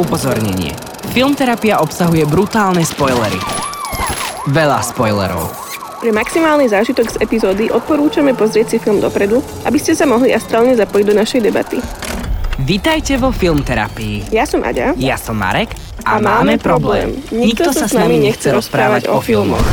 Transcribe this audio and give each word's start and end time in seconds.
Upozornenie. 0.00 0.72
Filmterapia 1.12 1.76
obsahuje 1.84 2.24
brutálne 2.24 2.80
spoilery. 2.88 3.36
Veľa 4.48 4.80
spoilerov. 4.80 5.52
Pre 6.00 6.08
maximálny 6.08 6.72
zážitok 6.72 7.12
z 7.12 7.16
epizódy 7.20 7.68
odporúčame 7.68 8.32
pozrieť 8.32 8.72
si 8.72 8.76
film 8.80 9.04
dopredu, 9.04 9.44
aby 9.68 9.76
ste 9.76 9.92
sa 9.92 10.08
mohli 10.08 10.32
astrálne 10.32 10.72
zapojiť 10.72 11.04
do 11.04 11.14
našej 11.20 11.40
debaty. 11.44 11.84
Vítajte 12.64 13.20
vo 13.20 13.28
Filmterapii. 13.28 14.32
Ja 14.32 14.48
som 14.48 14.64
Aďa. 14.64 14.96
Ja 14.96 15.20
som 15.20 15.36
Marek 15.36 15.76
a, 16.08 16.16
a 16.16 16.24
máme 16.24 16.56
problém. 16.56 17.20
Nikto 17.28 17.68
sa 17.76 17.84
s 17.84 17.92
nami 17.92 18.24
nechce 18.24 18.48
rozprávať 18.48 19.12
o 19.12 19.20
filmoch. 19.20 19.64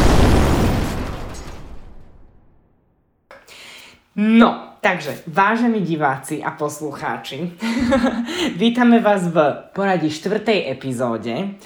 No, 4.20 4.67
takže, 4.82 5.24
vážení 5.28 5.82
diváci 5.82 6.44
a 6.44 6.52
poslucháči, 6.52 7.52
vítame 8.62 9.00
vás 9.00 9.28
v 9.28 9.38
poradí 9.74 10.10
štvrtej 10.10 10.72
epizóde 10.72 11.58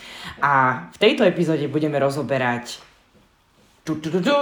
a 0.41 0.85
v 0.91 0.97
tejto 0.97 1.23
epizóde 1.23 1.67
budeme 1.67 1.99
rozoberať 1.99 2.79
tu, 3.83 3.95
tu, 3.97 4.11
tu, 4.11 4.21
tu, 4.21 4.35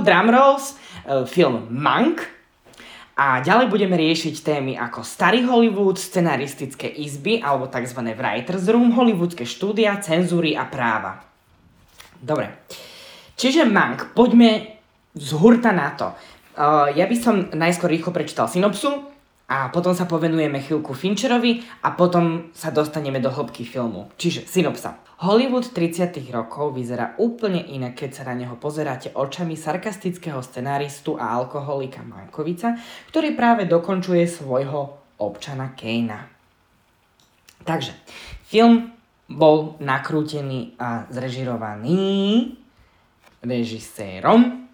drum 0.00 0.28
rolls, 0.30 0.78
e, 1.04 1.26
film 1.26 1.66
Monk 1.70 2.22
a 3.18 3.42
ďalej 3.42 3.66
budeme 3.66 3.98
riešiť 3.98 4.34
témy 4.46 4.72
ako 4.78 5.02
Starý 5.02 5.42
Hollywood, 5.42 5.98
scenaristické 5.98 6.86
izby 6.86 7.42
alebo 7.42 7.66
tzv. 7.66 7.98
Writers 8.14 8.70
Room, 8.70 8.94
hollywoodske 8.94 9.42
štúdia, 9.42 9.98
cenzúry 9.98 10.54
a 10.54 10.62
práva. 10.70 11.26
Dobre, 12.22 12.62
čiže 13.34 13.66
Monk, 13.66 14.14
poďme 14.14 14.78
z 15.18 15.30
hurta 15.34 15.74
na 15.74 15.90
to. 15.98 16.14
Uh, 16.58 16.90
ja 16.90 17.06
by 17.06 17.14
som 17.14 17.54
najskôr 17.54 17.86
rýchlo 17.86 18.10
prečítal 18.10 18.50
synopsu 18.50 19.06
a 19.46 19.70
potom 19.70 19.94
sa 19.94 20.10
povenujeme 20.10 20.58
chvíľku 20.58 20.90
Fincherovi 20.90 21.62
a 21.86 21.94
potom 21.94 22.50
sa 22.50 22.74
dostaneme 22.74 23.22
do 23.22 23.30
hĺbky 23.30 23.62
filmu. 23.62 24.10
Čiže 24.18 24.50
synopsa. 24.50 24.98
Hollywood 25.22 25.70
30 25.70 26.18
rokov 26.34 26.74
vyzerá 26.74 27.14
úplne 27.22 27.62
inak, 27.62 28.02
keď 28.02 28.10
sa 28.10 28.22
na 28.26 28.34
neho 28.34 28.58
pozeráte 28.58 29.14
očami 29.14 29.54
sarkastického 29.54 30.42
scenáristu 30.42 31.14
a 31.14 31.30
alkoholika 31.30 32.02
Mankovica, 32.02 32.74
ktorý 33.14 33.38
práve 33.38 33.70
dokončuje 33.70 34.26
svojho 34.26 34.98
občana 35.22 35.78
Kejna. 35.78 36.26
Takže, 37.62 37.94
film 38.50 38.98
bol 39.30 39.78
nakrútený 39.78 40.74
a 40.74 41.06
zrežirovaný 41.06 42.50
režisérom 43.46 44.67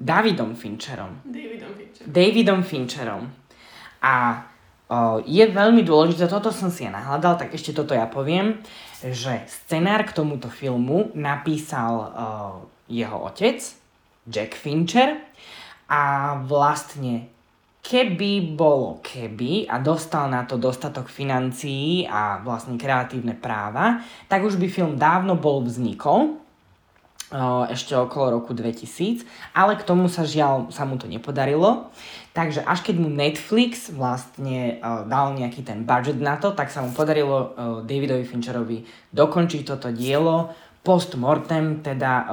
Davidom 0.00 0.56
Fincherom. 0.56 1.20
Davidom 1.28 1.72
Fincherom. 1.76 2.08
Davidom 2.08 2.60
Fincherom. 2.64 3.24
A 4.00 4.14
o, 4.88 5.20
je 5.28 5.44
veľmi 5.44 5.84
dôležité, 5.84 6.24
toto 6.24 6.48
som 6.48 6.72
si 6.72 6.88
ja 6.88 6.90
nahľadal, 6.90 7.36
tak 7.36 7.52
ešte 7.52 7.76
toto 7.76 7.92
ja 7.92 8.08
poviem, 8.08 8.64
že 9.04 9.44
scenár 9.44 10.08
k 10.08 10.16
tomuto 10.16 10.48
filmu 10.48 11.12
napísal 11.12 11.92
o, 11.92 12.06
jeho 12.88 13.28
otec, 13.28 13.60
Jack 14.24 14.56
Fincher, 14.56 15.20
a 15.90 16.38
vlastne 16.46 17.28
keby 17.82 18.54
bolo 18.54 19.02
keby 19.02 19.66
a 19.66 19.82
dostal 19.82 20.30
na 20.30 20.46
to 20.46 20.54
dostatok 20.54 21.10
financií 21.10 22.06
a 22.06 22.38
vlastne 22.40 22.78
kreatívne 22.78 23.34
práva, 23.34 24.04
tak 24.30 24.46
už 24.46 24.56
by 24.60 24.70
film 24.70 24.94
dávno 24.94 25.34
bol 25.34 25.64
vznikol, 25.66 26.38
ešte 27.70 27.94
okolo 27.94 28.42
roku 28.42 28.50
2000, 28.52 29.22
ale 29.54 29.78
k 29.78 29.86
tomu 29.86 30.10
sa 30.10 30.26
žiaľ 30.26 30.74
sa 30.74 30.82
mu 30.82 30.98
to 30.98 31.06
nepodarilo. 31.06 31.94
Takže 32.30 32.62
až 32.62 32.86
keď 32.86 32.96
mu 32.98 33.10
Netflix 33.10 33.90
vlastne 33.90 34.82
dal 34.82 35.34
nejaký 35.34 35.62
ten 35.62 35.82
budget 35.86 36.18
na 36.18 36.38
to, 36.38 36.54
tak 36.54 36.70
sa 36.70 36.82
mu 36.82 36.90
podarilo 36.90 37.54
Davidovi 37.86 38.22
Fincherovi 38.26 38.86
dokončiť 39.14 39.62
toto 39.66 39.90
dielo 39.94 40.50
post-mortem, 40.82 41.82
teda 41.82 42.26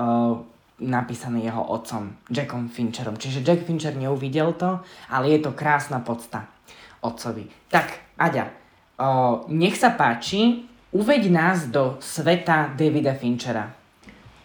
napísané 0.77 1.45
jeho 1.45 1.61
otcom, 1.61 2.13
Jackom 2.29 2.69
Fincherom. 2.69 3.17
Čiže 3.17 3.41
Jack 3.41 3.65
Fincher 3.65 3.97
neuvidel 3.97 4.53
to, 4.53 4.81
ale 5.09 5.33
je 5.33 5.41
to 5.41 5.57
krásna 5.57 6.01
podsta 6.01 6.45
otcovi. 7.01 7.49
Tak, 7.69 8.17
Aďa, 8.17 8.49
nech 9.49 9.77
sa 9.77 9.93
páči, 9.93 10.65
uveď 10.93 11.21
nás 11.29 11.69
do 11.69 11.97
sveta 12.01 12.73
Davida 12.73 13.13
Finchera. 13.13 13.76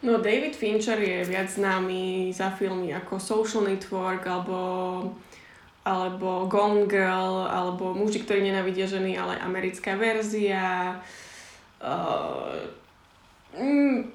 No 0.03 0.19
David 0.19 0.59
Fincher 0.59 0.99
je 0.99 1.23
viac 1.23 1.47
známy 1.47 2.35
za 2.35 2.51
filmy 2.51 2.91
ako 2.91 3.23
Social 3.23 3.63
Network 3.63 4.27
alebo, 4.27 4.59
alebo 5.87 6.51
Gone 6.51 6.91
Girl 6.91 7.47
alebo 7.47 7.95
Muži, 7.95 8.27
ktorí 8.27 8.43
nenavidia 8.43 8.91
ženy, 8.91 9.15
ale 9.15 9.39
americká 9.39 9.95
verzia. 9.95 10.99
Uh, 11.79 12.83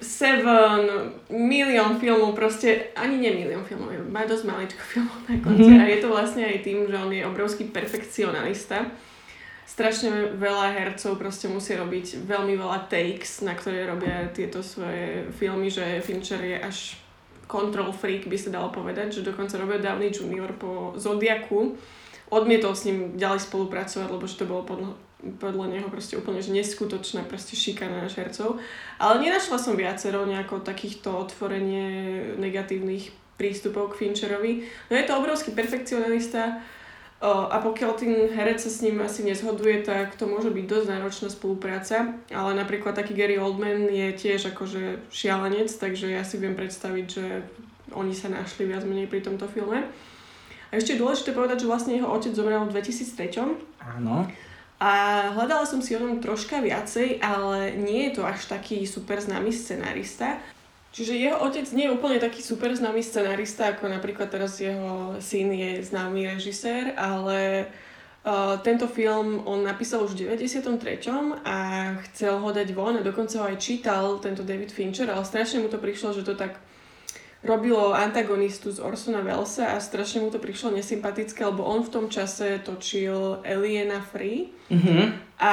Seven, 0.02 1.14
milión 1.30 2.02
filmov, 2.02 2.34
proste 2.34 2.90
ani 2.98 3.22
nie 3.22 3.30
milión 3.38 3.62
filmov, 3.62 3.94
má 4.10 4.26
dosť 4.26 4.44
maličko 4.50 4.82
filmov 4.82 5.18
na 5.30 5.38
konci 5.38 5.70
mm-hmm. 5.70 5.86
a 5.86 5.92
je 5.94 5.98
to 6.02 6.08
vlastne 6.10 6.42
aj 6.42 6.58
tým, 6.66 6.90
že 6.90 6.96
on 6.98 7.10
je 7.14 7.22
obrovský 7.22 7.70
perfekcionalista 7.70 8.90
strašne 9.68 10.32
veľa 10.40 10.72
hercov 10.72 11.20
proste 11.20 11.44
musí 11.52 11.76
robiť 11.76 12.24
veľmi 12.24 12.56
veľa 12.56 12.88
takes, 12.88 13.44
na 13.44 13.52
ktoré 13.52 13.84
robia 13.84 14.32
tieto 14.32 14.64
svoje 14.64 15.28
filmy, 15.36 15.68
že 15.68 16.00
Fincher 16.00 16.40
je 16.40 16.56
až 16.56 16.96
control 17.44 17.92
freak, 17.92 18.24
by 18.24 18.36
sa 18.40 18.48
dalo 18.48 18.72
povedať, 18.72 19.20
že 19.20 19.26
dokonca 19.28 19.60
Robert 19.60 19.84
Downey 19.84 20.08
Jr. 20.08 20.56
po 20.56 20.96
Zodiaku 20.96 21.76
odmietol 22.32 22.72
s 22.76 22.88
ním 22.88 23.16
ďalej 23.16 23.44
spolupracovať, 23.48 24.08
lebo 24.08 24.24
že 24.28 24.40
to 24.40 24.44
bolo 24.48 24.64
podľa, 24.64 24.92
podľa 25.40 25.66
neho 25.72 25.88
proste 25.88 26.16
úplne 26.16 26.44
že 26.44 26.52
neskutočná 26.52 27.24
proste 27.24 27.56
šikana 27.56 28.04
na 28.04 28.08
hercov. 28.08 28.60
Ale 29.00 29.20
nenašla 29.20 29.56
som 29.56 29.76
viacero 29.76 30.28
nejako 30.28 30.60
takýchto 30.60 31.12
otvorenie 31.12 32.36
negatívnych 32.36 33.12
prístupov 33.40 33.96
k 33.96 34.04
Fincherovi. 34.04 34.68
No 34.92 34.94
je 34.98 35.08
to 35.08 35.16
obrovský 35.16 35.56
perfekcionalista, 35.56 36.60
a 37.26 37.58
pokiaľ 37.58 37.92
ten 37.98 38.30
herec 38.30 38.62
sa 38.62 38.70
s 38.70 38.78
ním 38.78 39.02
asi 39.02 39.26
nezhoduje, 39.26 39.82
tak 39.82 40.14
to 40.14 40.30
môže 40.30 40.54
byť 40.54 40.64
dosť 40.70 40.86
náročná 40.86 41.28
spolupráca, 41.34 42.14
ale 42.30 42.50
napríklad 42.54 42.94
taký 42.94 43.18
Gary 43.18 43.34
Oldman 43.42 43.90
je 43.90 44.14
tiež 44.14 44.54
akože 44.54 45.10
šialenec, 45.10 45.66
takže 45.66 46.14
ja 46.14 46.22
si 46.22 46.38
viem 46.38 46.54
predstaviť, 46.54 47.06
že 47.10 47.42
oni 47.90 48.14
sa 48.14 48.30
našli 48.30 48.70
viac 48.70 48.86
menej 48.86 49.10
pri 49.10 49.26
tomto 49.26 49.50
filme. 49.50 49.82
A 50.70 50.72
ešte 50.76 50.94
je 50.94 51.02
dôležité 51.02 51.34
povedať, 51.34 51.64
že 51.64 51.70
vlastne 51.70 51.96
jeho 51.98 52.06
otec 52.06 52.30
zomrel 52.36 52.62
v 52.68 52.76
2003. 52.76 53.58
Áno. 53.98 54.28
A 54.78 54.90
hľadala 55.34 55.66
som 55.66 55.82
si 55.82 55.98
o 55.98 56.02
tom 56.02 56.22
troška 56.22 56.62
viacej, 56.62 57.18
ale 57.18 57.74
nie 57.74 58.06
je 58.08 58.20
to 58.20 58.22
až 58.22 58.46
taký 58.46 58.86
super 58.86 59.18
známy 59.18 59.50
scenárista. 59.50 60.38
Čiže 60.98 61.14
jeho 61.14 61.38
otec 61.46 61.62
nie 61.78 61.86
je 61.86 61.94
úplne 61.94 62.18
taký 62.18 62.42
super 62.42 62.74
známy 62.74 63.06
scenarista, 63.06 63.70
ako 63.70 63.86
napríklad 63.86 64.34
teraz 64.34 64.58
jeho 64.58 65.14
syn 65.22 65.54
je 65.54 65.78
známy 65.86 66.26
režisér, 66.26 66.90
ale 66.98 67.70
uh, 68.26 68.58
tento 68.66 68.90
film 68.90 69.46
on 69.46 69.62
napísal 69.62 70.02
už 70.02 70.18
v 70.18 70.34
93. 70.34 70.74
a 71.46 71.56
chcel 72.10 72.42
ho 72.42 72.50
dať 72.50 72.74
von 72.74 72.98
a 72.98 73.06
dokonca 73.06 73.38
ho 73.38 73.46
aj 73.46 73.62
čítal 73.62 74.18
tento 74.18 74.42
David 74.42 74.74
Fincher, 74.74 75.06
ale 75.06 75.22
strašne 75.22 75.62
mu 75.62 75.70
to 75.70 75.78
prišlo, 75.78 76.18
že 76.18 76.26
to 76.26 76.34
tak 76.34 76.58
robilo 77.42 77.94
antagonistu 77.94 78.74
z 78.74 78.82
Orsona 78.82 79.22
Wellesa 79.22 79.74
a 79.74 79.78
strašne 79.78 80.26
mu 80.26 80.30
to 80.34 80.42
prišlo 80.42 80.74
nesympatické, 80.74 81.46
lebo 81.46 81.62
on 81.62 81.86
v 81.86 81.92
tom 81.94 82.06
čase 82.10 82.58
točil 82.66 83.38
Aliena 83.46 84.02
Free 84.02 84.50
mm-hmm. 84.66 85.02
a 85.38 85.52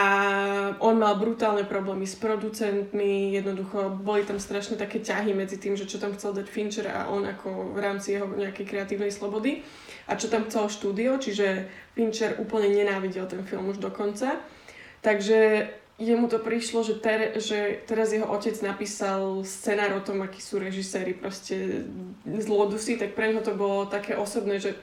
on 0.82 0.98
mal 0.98 1.14
brutálne 1.22 1.62
problémy 1.62 2.10
s 2.10 2.18
producentmi, 2.18 3.38
jednoducho 3.38 4.02
boli 4.02 4.26
tam 4.26 4.42
strašne 4.42 4.82
také 4.82 4.98
ťahy 4.98 5.38
medzi 5.38 5.62
tým, 5.62 5.78
že 5.78 5.86
čo 5.86 6.02
tam 6.02 6.18
chcel 6.18 6.34
dať 6.34 6.48
Fincher 6.50 6.90
a 6.90 7.06
on 7.14 7.22
ako 7.22 7.78
v 7.78 7.80
rámci 7.80 8.18
jeho 8.18 8.26
nejakej 8.34 8.66
kreatívnej 8.66 9.14
slobody 9.14 9.62
a 10.10 10.18
čo 10.18 10.26
tam 10.26 10.50
chcel 10.50 10.66
štúdio, 10.74 11.22
čiže 11.22 11.70
Fincher 11.94 12.42
úplne 12.42 12.74
nenávidel 12.74 13.30
ten 13.30 13.46
film 13.46 13.70
už 13.70 13.78
dokonca. 13.78 14.42
Takže 15.06 15.70
jemu 16.00 16.28
to 16.28 16.40
prišlo, 16.44 16.84
že, 16.84 17.00
ter, 17.00 17.40
že 17.40 17.80
teraz 17.88 18.12
jeho 18.12 18.28
otec 18.28 18.56
napísal 18.60 19.48
scenár 19.48 19.96
o 19.96 20.04
tom, 20.04 20.20
akí 20.28 20.44
sú 20.44 20.60
režiséri 20.60 21.16
proste 21.16 21.88
zlodusy, 22.28 23.00
tak 23.00 23.16
pre 23.16 23.32
neho 23.32 23.40
to 23.40 23.56
bolo 23.56 23.88
také 23.88 24.20
osobné, 24.20 24.60
že 24.60 24.76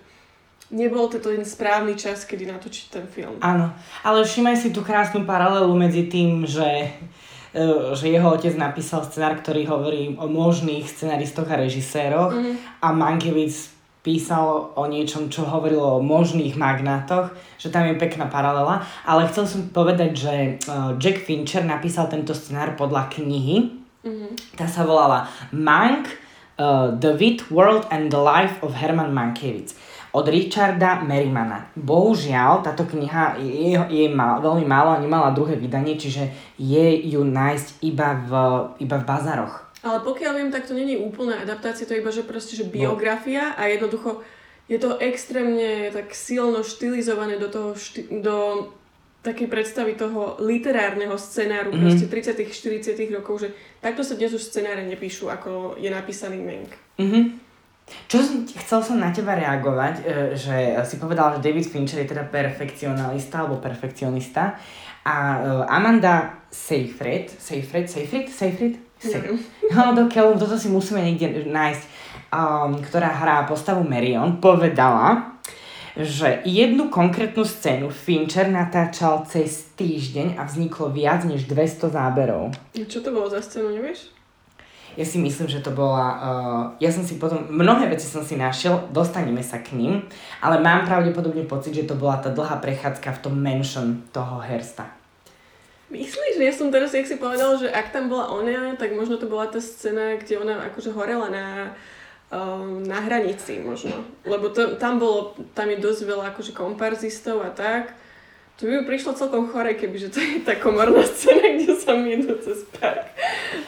nebol 0.73 1.13
to 1.13 1.21
ten 1.21 1.45
správny 1.45 2.01
čas, 2.01 2.25
kedy 2.25 2.49
natočiť 2.49 2.87
ten 2.89 3.05
film. 3.05 3.37
Áno, 3.45 3.77
ale 4.01 4.25
všimaj 4.25 4.57
si 4.57 4.69
tú 4.73 4.81
krásnu 4.81 5.29
paralelu 5.29 5.73
medzi 5.77 6.09
tým, 6.09 6.49
že 6.49 6.89
e, 7.53 7.93
že 7.93 8.09
jeho 8.09 8.33
otec 8.33 8.57
napísal 8.57 9.05
scenár, 9.05 9.37
ktorý 9.37 9.69
hovorí 9.69 10.17
o 10.17 10.25
možných 10.25 10.89
scenaristoch 10.89 11.45
a 11.53 11.61
režiséroch 11.61 12.33
mm. 12.33 12.81
a 12.81 12.89
Mankiewicz 12.97 13.82
písal 14.03 14.75
o 14.75 14.83
niečom, 14.91 15.31
čo 15.31 15.47
hovorilo 15.47 15.99
o 15.99 16.05
možných 16.05 16.59
magnátoch, 16.59 17.31
že 17.57 17.71
tam 17.71 17.87
je 17.87 17.95
pekná 17.95 18.27
paralela, 18.27 18.83
ale 19.07 19.31
chcel 19.31 19.47
som 19.47 19.71
povedať, 19.71 20.11
že 20.11 20.35
uh, 20.67 20.99
Jack 20.99 21.23
Fincher 21.23 21.63
napísal 21.63 22.11
tento 22.11 22.35
scenár 22.35 22.75
podľa 22.75 23.07
knihy, 23.15 23.79
mm-hmm. 24.03 24.59
tá 24.59 24.67
sa 24.67 24.83
volala 24.83 25.31
Mank, 25.55 26.11
uh, 26.59 26.99
The 26.99 27.15
Wit 27.15 27.49
World 27.55 27.87
and 27.95 28.11
the 28.11 28.19
Life 28.19 28.59
of 28.67 28.75
Herman 28.75 29.15
Mankiewicz. 29.15 29.79
od 30.13 30.29
Richarda 30.29 31.01
Merrimana. 31.01 31.73
Bohužiaľ, 31.73 32.61
táto 32.61 32.85
kniha 32.85 33.41
je, 33.41 33.81
je 33.81 34.07
mal, 34.13 34.45
veľmi 34.45 34.69
málo 34.69 34.93
a 34.93 35.01
nemala 35.01 35.33
druhé 35.33 35.57
vydanie, 35.57 35.97
čiže 35.97 36.29
je 36.61 36.87
ju 37.09 37.25
nájsť 37.25 37.81
iba 37.81 38.21
v, 38.29 38.31
iba 38.85 39.01
v 39.01 39.09
bazároch. 39.09 39.72
Ale 39.83 39.99
pokiaľ 40.01 40.33
viem, 40.39 40.51
tak 40.51 40.67
to 40.67 40.75
není 40.75 40.95
úplná 40.95 41.43
adaptácia, 41.43 41.87
to 41.87 41.95
je 41.95 42.03
iba, 42.03 42.15
že 42.15 42.23
proste, 42.23 42.55
že 42.55 42.63
biografia 42.65 43.51
a 43.59 43.67
jednoducho 43.67 44.23
je 44.71 44.79
to 44.79 44.95
extrémne 45.03 45.91
tak 45.91 46.15
silno 46.15 46.63
štilizované 46.63 47.35
do 47.37 47.51
toho, 47.51 47.75
šti- 47.75 48.07
do 48.23 48.71
takej 49.23 49.47
predstavy 49.47 49.95
toho 49.95 50.39
literárneho 50.43 51.15
scenáru 51.19 51.71
Mhm. 51.71 51.79
mm-hmm. 51.79 52.09
proste 52.11 52.35
30 52.39 52.95
40 52.95 53.15
rokov, 53.15 53.43
že 53.43 53.49
takto 53.79 54.03
sa 54.03 54.15
dnes 54.15 54.35
už 54.35 54.43
scenáre 54.43 54.83
nepíšu, 54.87 55.31
ako 55.31 55.75
je 55.79 55.91
napísaný 55.91 56.39
Menk. 56.43 56.71
Mhm. 56.99 57.39
Čo 58.07 58.23
som, 58.23 58.47
chcel 58.47 58.81
som 58.83 58.97
na 59.03 59.11
teba 59.11 59.35
reagovať, 59.35 59.95
e, 60.01 60.03
že 60.39 60.57
si 60.87 60.97
povedala, 60.97 61.35
že 61.37 61.43
David 61.43 61.67
Fincher 61.67 62.07
je 62.07 62.15
teda 62.15 62.25
perfekcionalista 62.31 63.43
alebo 63.43 63.59
perfekcionista 63.59 64.55
a 65.03 65.17
e, 65.35 65.39
Amanda 65.67 66.47
Seyfried, 66.49 67.27
Seyfried, 67.29 67.91
Seyfried, 67.91 68.31
Seyfried? 68.31 68.75
Neviem. 69.05 69.39
No, 69.73 69.97
dokiaľ, 69.97 70.37
toto 70.37 70.61
si 70.61 70.69
musíme 70.69 71.01
niekde 71.01 71.49
nájsť, 71.49 71.83
um, 72.29 72.77
ktorá 72.85 73.09
hrá 73.09 73.49
postavu 73.49 73.81
Marion, 73.89 74.37
povedala, 74.37 75.33
že 75.97 76.45
jednu 76.45 76.93
konkrétnu 76.93 77.41
scénu 77.41 77.89
Fincher 77.89 78.53
natáčal 78.53 79.25
cez 79.25 79.73
týždeň 79.81 80.37
a 80.37 80.45
vzniklo 80.45 80.93
viac 80.93 81.25
než 81.25 81.49
200 81.49 81.89
záberov. 81.89 82.53
Čo 82.77 83.01
to 83.01 83.17
bolo 83.17 83.33
za 83.33 83.41
scénu, 83.41 83.73
nevieš? 83.73 84.13
Ja 84.93 85.09
si 85.09 85.17
myslím, 85.17 85.49
že 85.49 85.65
to 85.65 85.73
bola... 85.73 86.07
Uh, 86.21 86.63
ja 86.77 86.93
som 86.93 87.01
si 87.01 87.17
potom... 87.17 87.49
Mnohé 87.49 87.89
veci 87.89 88.05
som 88.05 88.21
si 88.21 88.37
našiel, 88.37 88.93
dostaneme 88.93 89.41
sa 89.41 89.65
k 89.65 89.73
ním, 89.73 90.05
ale 90.45 90.61
mám 90.61 90.85
pravdepodobne 90.85 91.49
pocit, 91.49 91.73
že 91.73 91.89
to 91.89 91.97
bola 91.97 92.21
tá 92.21 92.29
dlhá 92.29 92.61
prechádzka 92.61 93.09
v 93.09 93.23
tom 93.25 93.41
mansion 93.41 94.05
toho 94.13 94.45
Hersta. 94.45 95.02
Myslíš, 95.93 96.41
že 96.41 96.45
ja 96.49 96.55
som 96.57 96.73
teraz, 96.73 96.97
jak 96.97 97.05
si 97.05 97.21
povedal, 97.21 97.61
že 97.61 97.69
ak 97.69 97.93
tam 97.93 98.09
bola 98.09 98.33
ona, 98.33 98.73
tak 98.81 98.97
možno 98.97 99.21
to 99.21 99.29
bola 99.29 99.45
tá 99.45 99.61
scéna, 99.61 100.17
kde 100.17 100.41
ona 100.41 100.73
akože 100.73 100.89
horela 100.89 101.29
na, 101.29 101.77
um, 102.33 102.81
na 102.81 103.05
hranici 103.05 103.61
možno. 103.61 104.01
Lebo 104.25 104.49
to, 104.49 104.81
tam 104.81 104.97
bolo, 104.97 105.37
tam 105.53 105.69
je 105.69 105.85
dosť 105.85 106.01
veľa 106.09 106.25
akože 106.33 106.57
komparzistov 106.57 107.45
a 107.45 107.53
tak. 107.53 107.93
To 108.61 108.69
by 108.69 108.81
mi 108.81 108.85
prišlo 108.89 109.17
celkom 109.17 109.53
chore, 109.53 109.77
kebyže 109.77 110.09
to 110.13 110.21
je 110.21 110.41
tá 110.41 110.57
komorná 110.57 111.05
scéna, 111.05 111.61
kde 111.61 111.77
sa 111.77 111.93
idú 111.93 112.37
cez 112.41 112.65
park. 112.73 113.13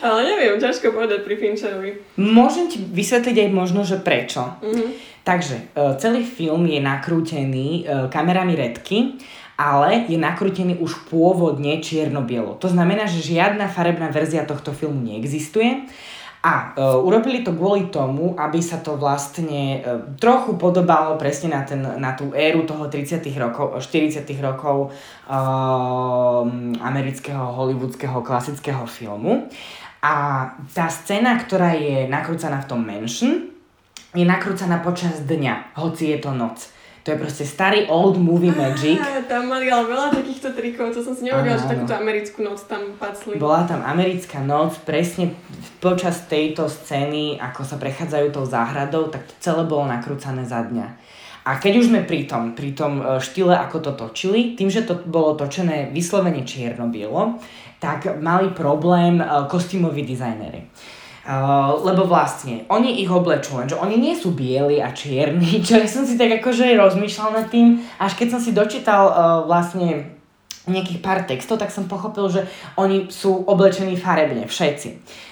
Ale 0.00 0.24
neviem, 0.24 0.56
ťažko 0.56 0.96
povedať 0.96 1.28
pri 1.28 1.34
Fincherovi. 1.40 1.90
Môžem 2.16 2.72
ti 2.72 2.80
vysvetliť 2.80 3.36
aj 3.36 3.50
možno, 3.52 3.84
že 3.84 4.00
prečo. 4.00 4.48
Mhm. 4.64 5.12
Takže 5.24 5.56
uh, 5.72 5.96
celý 5.96 6.20
film 6.20 6.68
je 6.68 6.84
nakrútený 6.84 7.68
uh, 7.88 8.12
kamerami 8.12 8.60
redky, 8.60 9.16
ale 9.54 10.10
je 10.10 10.18
nakrútený 10.18 10.82
už 10.82 11.06
pôvodne 11.06 11.78
čierno-bielo. 11.78 12.58
To 12.58 12.66
znamená, 12.66 13.06
že 13.06 13.22
žiadna 13.22 13.70
farebná 13.70 14.10
verzia 14.10 14.42
tohto 14.42 14.74
filmu 14.74 14.98
neexistuje. 15.02 15.86
A 16.44 16.76
uh, 16.76 17.00
urobili 17.00 17.40
to 17.40 17.56
kvôli 17.56 17.88
tomu, 17.88 18.36
aby 18.36 18.60
sa 18.60 18.76
to 18.76 19.00
vlastne 19.00 19.80
uh, 19.80 20.04
trochu 20.20 20.60
podobalo 20.60 21.16
presne 21.16 21.56
na, 21.56 21.64
ten, 21.64 21.80
na 21.80 22.12
tú 22.12 22.36
éru 22.36 22.68
toho 22.68 22.84
30 22.92 23.24
rokov, 23.40 23.80
40 23.80 24.28
rokov 24.44 24.92
uh, 24.92 26.44
amerického 26.84 27.40
hollywoodského 27.40 28.20
klasického 28.20 28.84
filmu. 28.84 29.48
A 30.04 30.12
tá 30.76 30.92
scéna, 30.92 31.40
ktorá 31.40 31.72
je 31.80 32.04
nakrúcaná 32.12 32.60
v 32.60 32.68
tom 32.68 32.84
Mansion, 32.84 33.48
je 34.12 34.24
nakrúcaná 34.28 34.84
počas 34.84 35.24
dňa, 35.24 35.80
hoci 35.80 36.12
je 36.12 36.18
to 36.20 36.36
noc. 36.36 36.68
To 37.04 37.12
je 37.12 37.20
proste 37.20 37.44
starý 37.44 37.84
old 37.92 38.16
movie 38.16 38.48
magic. 38.48 38.96
Á, 38.96 39.20
tam 39.28 39.52
mali 39.52 39.68
ale 39.68 39.92
veľa 39.92 40.08
takýchto 40.08 40.56
trikov, 40.56 40.88
to 40.96 41.04
som 41.04 41.12
si 41.12 41.28
nevedela, 41.28 41.60
že 41.60 41.68
takúto 41.68 41.92
americkú 41.92 42.40
noc 42.40 42.64
tam 42.64 42.96
pacli. 42.96 43.36
Bola 43.36 43.68
tam 43.68 43.84
americká 43.84 44.40
noc, 44.40 44.80
presne 44.88 45.36
počas 45.84 46.24
tejto 46.24 46.64
scény, 46.64 47.36
ako 47.36 47.60
sa 47.60 47.76
prechádzajú 47.76 48.26
tou 48.32 48.48
záhradou, 48.48 49.12
tak 49.12 49.28
to 49.28 49.36
celé 49.36 49.68
bolo 49.68 49.84
nakrúcané 49.84 50.48
za 50.48 50.64
dňa. 50.64 50.86
A 51.44 51.60
keď 51.60 51.84
už 51.84 51.92
sme 51.92 52.00
pri 52.08 52.24
tom, 52.24 52.56
pri 52.56 52.72
tom 52.72 53.04
e, 53.04 53.20
štýle, 53.20 53.52
ako 53.52 53.84
to 53.84 53.92
točili, 53.92 54.56
tým, 54.56 54.72
že 54.72 54.88
to 54.88 54.96
bolo 55.04 55.36
točené 55.36 55.92
vyslovene 55.92 56.40
čierno-bielo, 56.40 57.36
tak 57.84 58.16
mali 58.16 58.48
problém 58.56 59.20
e, 59.20 59.24
kostýmoví 59.44 60.08
dizajnery. 60.08 60.72
Uh, 61.24 61.80
lebo 61.80 62.04
vlastne, 62.04 62.68
oni 62.68 63.00
ich 63.00 63.08
oblečú, 63.08 63.56
lenže 63.56 63.80
oni 63.80 63.96
nie 63.96 64.12
sú 64.12 64.36
bieli 64.36 64.76
a 64.84 64.92
čierni, 64.92 65.56
čo 65.64 65.80
ja 65.80 65.88
som 65.88 66.04
si 66.04 66.20
tak 66.20 66.44
akože 66.44 66.76
rozmýšľal 66.76 67.30
nad 67.32 67.46
tým, 67.48 67.80
až 67.96 68.12
keď 68.12 68.36
som 68.36 68.40
si 68.44 68.52
dočítal 68.52 69.08
uh, 69.08 69.16
vlastne 69.48 70.12
nejakých 70.68 71.00
pár 71.00 71.24
textov, 71.24 71.56
tak 71.56 71.72
som 71.72 71.88
pochopil, 71.88 72.28
že 72.28 72.44
oni 72.76 73.08
sú 73.08 73.40
oblečení 73.48 73.96
farebne, 73.96 74.44
všetci. 74.44 74.88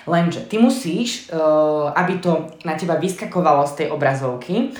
Lenže 0.08 0.48
ty 0.48 0.56
musíš, 0.56 1.28
uh, 1.28 1.92
aby 1.92 2.24
to 2.24 2.48
na 2.64 2.72
teba 2.72 2.96
vyskakovalo 2.96 3.68
z 3.68 3.84
tej 3.84 3.86
obrazovky, 3.92 4.72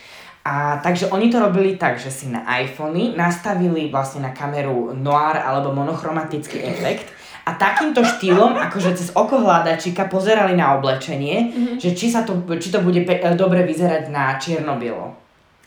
a 0.43 0.83
takže 0.83 1.07
oni 1.15 1.31
to 1.31 1.39
robili 1.39 1.79
tak, 1.79 2.03
že 2.03 2.11
si 2.11 2.27
na 2.27 2.43
iPhony 2.43 3.15
nastavili 3.15 3.87
vlastne 3.95 4.27
na 4.27 4.35
kameru 4.35 4.91
noir 4.91 5.39
alebo 5.39 5.71
monochromatický 5.71 6.59
efekt 6.67 7.07
a 7.43 7.51
takýmto 7.59 8.07
štýlom, 8.07 8.55
akože 8.71 8.95
cez 8.95 9.09
oko 9.19 9.43
hľadačika 9.43 10.07
pozerali 10.07 10.55
na 10.55 10.79
oblečenie, 10.79 11.37
mm-hmm. 11.51 11.77
že 11.83 11.91
či, 11.99 12.07
sa 12.07 12.23
to, 12.23 12.39
či 12.59 12.71
to 12.71 12.79
bude 12.79 13.03
pe- 13.03 13.19
e, 13.19 13.35
dobre 13.35 13.67
vyzerať 13.67 14.07
na 14.15 14.39
čierno-bielo. 14.39 15.19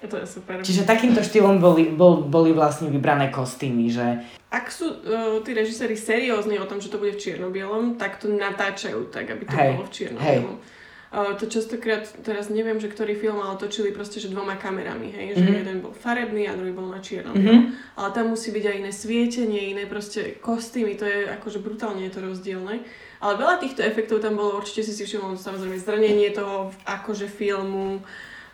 To 0.06 0.22
je 0.22 0.28
super. 0.30 0.62
Čiže 0.62 0.86
takýmto 0.86 1.26
štýlom 1.26 1.58
boli, 1.58 1.90
bol, 1.90 2.30
boli 2.30 2.54
vlastne 2.54 2.94
vybrané 2.94 3.34
kostýmy, 3.34 3.90
že 3.90 4.06
Ak 4.54 4.70
sú 4.70 5.02
uh, 5.02 5.42
tí 5.42 5.58
režiséri 5.58 5.98
seriózni 5.98 6.62
o 6.62 6.70
tom, 6.70 6.78
že 6.78 6.94
to 6.94 7.02
bude 7.02 7.18
v 7.18 7.22
čierno-bielom, 7.26 7.98
tak 7.98 8.22
to 8.22 8.30
natáčajú 8.30 9.10
tak, 9.10 9.34
aby 9.34 9.50
to 9.50 9.56
Hej, 9.58 9.70
bolo 9.74 9.84
v 9.90 9.92
čierno-bielom. 9.92 10.56
Uh, 10.62 10.74
to 11.12 11.46
častokrát, 11.48 12.04
teraz 12.28 12.52
neviem, 12.52 12.76
že 12.76 12.92
ktorý 12.92 13.16
film, 13.16 13.40
ale 13.40 13.56
točili 13.56 13.96
proste, 13.96 14.20
že 14.20 14.28
dvoma 14.28 14.60
kamerami, 14.60 15.12
hej, 15.16 15.40
že 15.40 15.46
Mhm. 15.48 15.56
jeden 15.56 15.78
bol 15.80 15.94
farebný 15.96 16.50
a 16.50 16.58
druhý 16.58 16.76
bol 16.76 16.92
na 16.92 17.00
čiernom. 17.00 17.38
Mhm. 17.38 17.72
Ale 17.96 18.10
tam 18.12 18.36
musí 18.36 18.52
byť 18.52 18.66
aj 18.68 18.76
iné 18.84 18.92
svietenie, 18.92 19.62
iné 19.72 19.84
proste 19.88 20.36
kostýmy, 20.44 21.00
to 21.00 21.06
je 21.08 21.30
akože 21.40 21.64
brutálne 21.64 22.04
je 22.04 22.12
to 22.12 22.20
rozdielne. 22.20 22.84
Ale 23.24 23.34
veľa 23.40 23.64
týchto 23.64 23.82
efektov 23.82 24.20
tam 24.20 24.36
bolo, 24.36 24.60
určite 24.60 24.84
si 24.84 24.92
si 24.92 25.08
všimol, 25.08 25.40
samozrejme 25.40 25.80
zrnenie 25.80 26.30
toho 26.36 26.76
akože 26.84 27.28
filmu, 27.32 28.04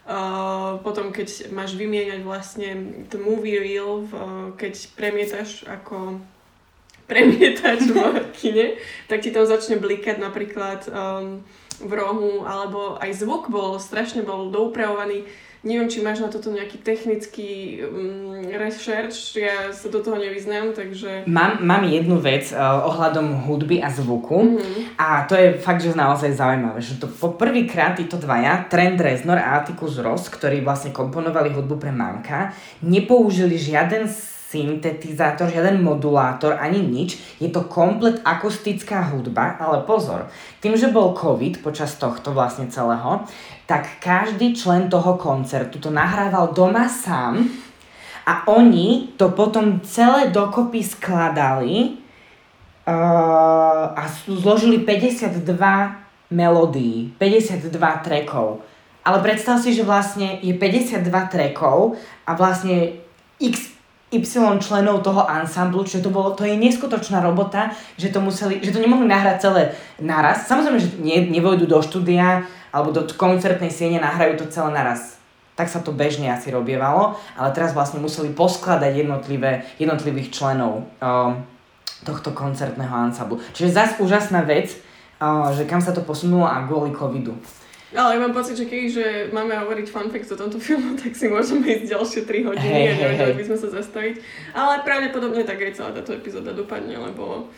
Uh, 0.02 0.82
potom 0.82 1.14
keď 1.14 1.54
máš 1.54 1.78
vymieňať 1.78 2.26
vlastne 2.26 2.70
the 3.14 3.22
movie 3.22 3.54
reel, 3.54 4.10
uh, 4.10 4.50
keď 4.58 4.98
premietaš 4.98 5.62
ako 5.70 6.18
premietač 7.06 7.86
v 7.86 8.00
kine, 8.42 8.68
tak 9.06 9.22
ti 9.22 9.30
tam 9.30 9.46
začne 9.46 9.78
blikať 9.78 10.18
napríklad 10.18 10.90
um, 10.90 11.46
v 11.82 11.92
rohu, 11.94 12.46
alebo 12.46 12.96
aj 13.02 13.26
zvuk 13.26 13.50
bol, 13.50 13.82
strašne 13.82 14.22
bol 14.22 14.54
doupravovaný. 14.54 15.26
Neviem, 15.62 15.94
či 15.94 16.02
máš 16.02 16.26
na 16.26 16.34
toto 16.34 16.50
nejaký 16.50 16.82
technický 16.82 17.86
um, 17.86 18.42
research, 18.50 19.38
ja 19.38 19.70
sa 19.70 19.94
do 19.94 20.02
toho 20.02 20.18
nevyznám, 20.18 20.74
takže... 20.74 21.30
mám, 21.30 21.62
mám 21.62 21.86
jednu 21.86 22.18
vec 22.18 22.50
uh, 22.50 22.82
ohľadom 22.90 23.46
hudby 23.46 23.78
a 23.78 23.94
zvuku. 23.94 24.58
Mhm. 24.58 24.98
A 24.98 25.30
to 25.30 25.38
je 25.38 25.54
fakt, 25.62 25.86
že 25.86 25.94
naozaj 25.94 26.34
zaujímavé, 26.34 26.82
že 26.82 26.98
to 26.98 27.06
po 27.06 27.38
prvýkrát 27.38 27.94
títo 27.94 28.18
dvaja, 28.18 28.66
Trent 28.74 28.98
Reznor 28.98 29.38
a 29.38 29.62
Atticus 29.62 30.02
Ross, 30.02 30.34
ktorí 30.34 30.66
vlastne 30.66 30.90
komponovali 30.90 31.54
hudbu 31.54 31.78
pre 31.78 31.94
Manka, 31.94 32.58
nepoužili 32.82 33.54
žiaden 33.54 34.10
syntetizátor, 34.52 35.48
žiaden 35.48 35.80
modulátor, 35.80 36.60
ani 36.60 36.84
nič. 36.84 37.40
Je 37.40 37.48
to 37.48 37.64
komplet 37.72 38.20
akustická 38.28 39.16
hudba, 39.16 39.56
ale 39.56 39.88
pozor, 39.88 40.28
tým, 40.60 40.76
že 40.76 40.92
bol 40.92 41.16
COVID 41.16 41.64
počas 41.64 41.96
tohto 41.96 42.36
vlastne 42.36 42.68
celého, 42.68 43.24
tak 43.64 44.04
každý 44.04 44.52
člen 44.52 44.92
toho 44.92 45.16
koncertu 45.16 45.80
to 45.80 45.88
nahrával 45.88 46.52
doma 46.52 46.92
sám 46.92 47.48
a 48.28 48.44
oni 48.52 49.16
to 49.16 49.32
potom 49.32 49.80
celé 49.88 50.28
dokopy 50.28 50.84
skladali 50.84 52.04
Uh, 52.82 53.94
a 53.94 54.10
zložili 54.26 54.82
52 54.82 55.46
melódií, 56.34 57.14
52 57.22 57.70
trackov. 57.78 58.66
Ale 59.06 59.22
predstav 59.22 59.62
si, 59.62 59.70
že 59.78 59.86
vlastne 59.86 60.42
je 60.42 60.50
52 60.58 61.06
trackov 61.30 61.94
a 62.26 62.34
vlastne 62.34 63.06
x 63.38 63.81
y 64.12 64.60
členov 64.60 65.08
toho 65.08 65.24
ansamblu, 65.24 65.88
čiže 65.88 66.04
to, 66.04 66.12
bolo, 66.12 66.36
to 66.36 66.44
je 66.44 66.60
neskutočná 66.60 67.24
robota, 67.24 67.72
že 67.96 68.12
to, 68.12 68.20
museli, 68.20 68.60
že 68.60 68.76
to 68.76 68.84
nemohli 68.84 69.08
nahrať 69.08 69.38
celé 69.40 69.64
naraz. 70.04 70.52
Samozrejme, 70.52 70.80
že 70.84 70.90
nie, 71.00 71.32
nevojdu 71.32 71.64
do 71.64 71.80
štúdia 71.80 72.44
alebo 72.76 72.92
do 72.92 73.08
koncertnej 73.08 73.72
siene, 73.72 74.04
nahrajú 74.04 74.44
to 74.44 74.46
celé 74.52 74.76
naraz. 74.76 75.16
Tak 75.56 75.72
sa 75.72 75.80
to 75.80 75.96
bežne 75.96 76.28
asi 76.28 76.52
robievalo, 76.52 77.16
ale 77.40 77.50
teraz 77.56 77.72
vlastne 77.72 78.04
museli 78.04 78.36
poskladať 78.36 78.92
jednotlivé, 79.04 79.68
jednotlivých 79.80 80.32
členov 80.36 80.88
um, 81.00 81.44
tohto 82.04 82.36
koncertného 82.36 82.92
ansamblu. 82.92 83.40
Čiže 83.56 83.76
zase 83.76 83.94
úžasná 84.04 84.44
vec, 84.44 84.76
uh, 85.24 85.52
že 85.56 85.64
kam 85.64 85.80
sa 85.80 85.96
to 85.96 86.04
posunulo 86.04 86.48
a 86.48 86.64
kvôli 86.68 86.92
covidu. 86.92 87.36
Ale 87.92 88.24
mám 88.24 88.32
pocit, 88.32 88.56
že 88.56 88.66
keď 88.72 88.82
že 88.88 89.06
máme 89.36 89.52
hovoriť 89.52 89.88
fun 89.92 90.08
fact 90.08 90.32
o 90.32 90.40
tomto 90.40 90.60
filmu, 90.64 90.96
tak 91.02 91.12
si 91.12 91.28
môžeme 91.28 91.68
ísť 91.68 91.92
ďalšie 91.92 92.22
3 92.24 92.48
hodiny 92.48 92.72
Hej, 92.72 92.88
a 92.88 92.94
nevedeli 93.04 93.32
hej. 93.36 93.40
by 93.40 93.44
sme 93.52 93.58
sa 93.60 93.68
zastaviť. 93.68 94.16
Ale 94.56 94.74
pravdepodobne 94.88 95.44
tak 95.44 95.60
aj 95.60 95.76
celá 95.76 95.92
táto 95.92 96.16
epizóda 96.16 96.56
dopadne, 96.56 96.96
lebo 96.96 97.52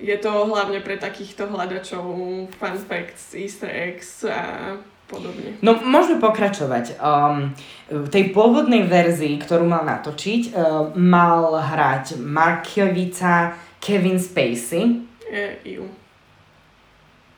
je 0.00 0.16
to 0.16 0.32
hlavne 0.48 0.80
pre 0.80 0.96
takýchto 0.96 1.52
hľadačov 1.52 2.04
fun 2.48 2.76
facts, 2.80 3.36
easter 3.36 3.68
eggs 3.68 4.24
a 4.24 4.80
podobne. 5.04 5.60
No, 5.60 5.76
môžeme 5.84 6.16
pokračovať. 6.24 6.96
Um, 6.96 7.52
v 7.92 8.08
tej 8.08 8.32
pôvodnej 8.32 8.88
verzii, 8.88 9.36
ktorú 9.36 9.68
mal 9.68 9.84
natočiť, 9.84 10.56
uh, 10.56 10.96
mal 10.96 11.60
hrať 11.60 12.16
Markovica 12.16 13.52
Kevin 13.76 14.16
Spacey. 14.16 15.04
E, 15.28 15.60
iu. 15.68 15.84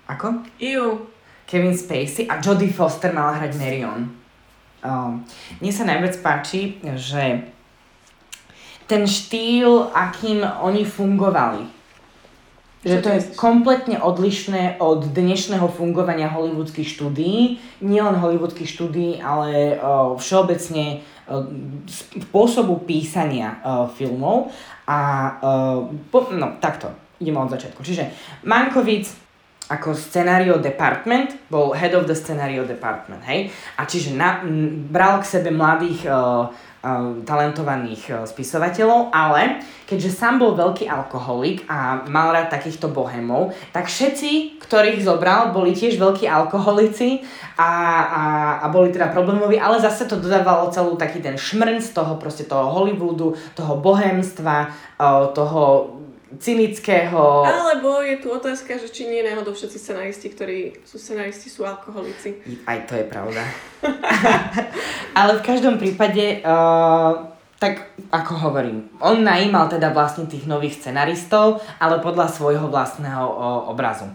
Ako? 0.06 0.46
Iu. 0.62 1.13
Kevin 1.46 1.76
Spacey 1.76 2.28
a 2.28 2.40
Jodie 2.40 2.72
Foster 2.72 3.12
mala 3.12 3.36
hrať 3.38 3.52
Marion. 3.60 4.08
Um, 4.84 5.24
mne 5.64 5.72
sa 5.72 5.88
najviac 5.88 6.20
páči, 6.20 6.76
že 6.96 7.48
ten 8.84 9.08
štýl, 9.08 9.88
akým 9.96 10.44
oni 10.44 10.84
fungovali, 10.84 11.64
že 12.84 13.00
to 13.00 13.08
je 13.08 13.32
kompletne 13.32 13.96
odlišné 13.96 14.76
od 14.76 15.08
dnešného 15.08 15.72
fungovania 15.72 16.28
hollywoodských 16.28 16.84
štúdií. 16.84 17.56
Nielen 17.80 18.20
hollywoodských 18.20 18.68
štúdií, 18.68 19.24
ale 19.24 19.80
uh, 19.80 20.12
všeobecne 20.20 21.00
uh, 21.00 21.48
spôsobu 22.28 22.84
písania 22.84 23.56
uh, 23.64 23.88
filmov. 23.88 24.52
A 24.84 25.00
uh, 25.40 25.88
po, 26.12 26.28
no, 26.28 26.60
takto, 26.60 26.92
ideme 27.24 27.40
od 27.40 27.56
začiatku. 27.56 27.80
Čiže 27.80 28.12
Mankovic 28.44 29.23
ako 29.72 29.96
scenario 29.96 30.60
department, 30.60 31.48
bol 31.48 31.72
head 31.72 31.96
of 31.96 32.04
the 32.04 32.12
scenario 32.12 32.68
department, 32.68 33.24
hej? 33.24 33.48
A 33.80 33.88
čiže 33.88 34.12
na, 34.12 34.44
m, 34.44 34.92
bral 34.92 35.24
k 35.24 35.40
sebe 35.40 35.48
mladých 35.48 36.04
uh, 36.04 36.52
uh, 36.84 37.24
talentovaných 37.24 38.02
uh, 38.12 38.14
spisovateľov, 38.28 39.08
ale 39.08 39.64
keďže 39.88 40.12
sám 40.12 40.36
bol 40.36 40.52
veľký 40.52 40.84
alkoholik 40.84 41.64
a 41.64 42.04
mal 42.12 42.36
rád 42.36 42.52
takýchto 42.52 42.92
bohemov, 42.92 43.56
tak 43.72 43.88
všetci, 43.88 44.60
ktorých 44.60 45.00
zobral, 45.00 45.56
boli 45.56 45.72
tiež 45.72 45.96
veľkí 45.96 46.28
alkoholici 46.28 47.24
a, 47.56 47.72
a, 48.04 48.24
a 48.60 48.66
boli 48.68 48.92
teda 48.92 49.08
problémoví, 49.16 49.56
ale 49.56 49.80
zase 49.80 50.04
to 50.04 50.20
dodávalo 50.20 50.68
celú 50.68 51.00
taký 51.00 51.24
ten 51.24 51.40
šmrn 51.40 51.80
z 51.80 51.96
toho 51.96 52.20
proste 52.20 52.44
toho 52.44 52.68
Hollywoodu, 52.68 53.32
toho 53.56 53.80
bohemstva, 53.80 54.68
uh, 55.00 55.32
toho 55.32 55.88
cynického... 56.38 57.44
Alebo 57.44 58.00
je 58.00 58.16
tu 58.22 58.32
otázka, 58.32 58.78
že 58.78 58.88
či 58.88 59.10
nie 59.10 59.26
náhodou 59.26 59.52
všetci 59.52 59.78
scenaristi, 59.78 60.26
ktorí 60.30 60.58
sú 60.86 60.96
scenaristi, 60.96 61.52
sú 61.52 61.66
alkoholici. 61.66 62.40
Aj 62.64 62.80
to 62.86 62.96
je 62.96 63.04
pravda. 63.04 63.42
Ale 65.18 65.38
v 65.38 65.46
každom 65.46 65.76
prípade, 65.76 66.40
uh, 66.40 67.34
tak 67.58 67.92
ako 68.12 68.32
hovorím, 68.50 68.88
on 69.02 69.26
najímal 69.26 69.66
teda 69.66 69.90
vlastne 69.90 70.30
tých 70.30 70.46
nových 70.46 70.78
scenaristov, 70.78 71.64
ale 71.80 72.02
podľa 72.02 72.28
svojho 72.28 72.68
vlastného 72.68 73.24
uh, 73.24 73.72
obrazu. 73.72 74.10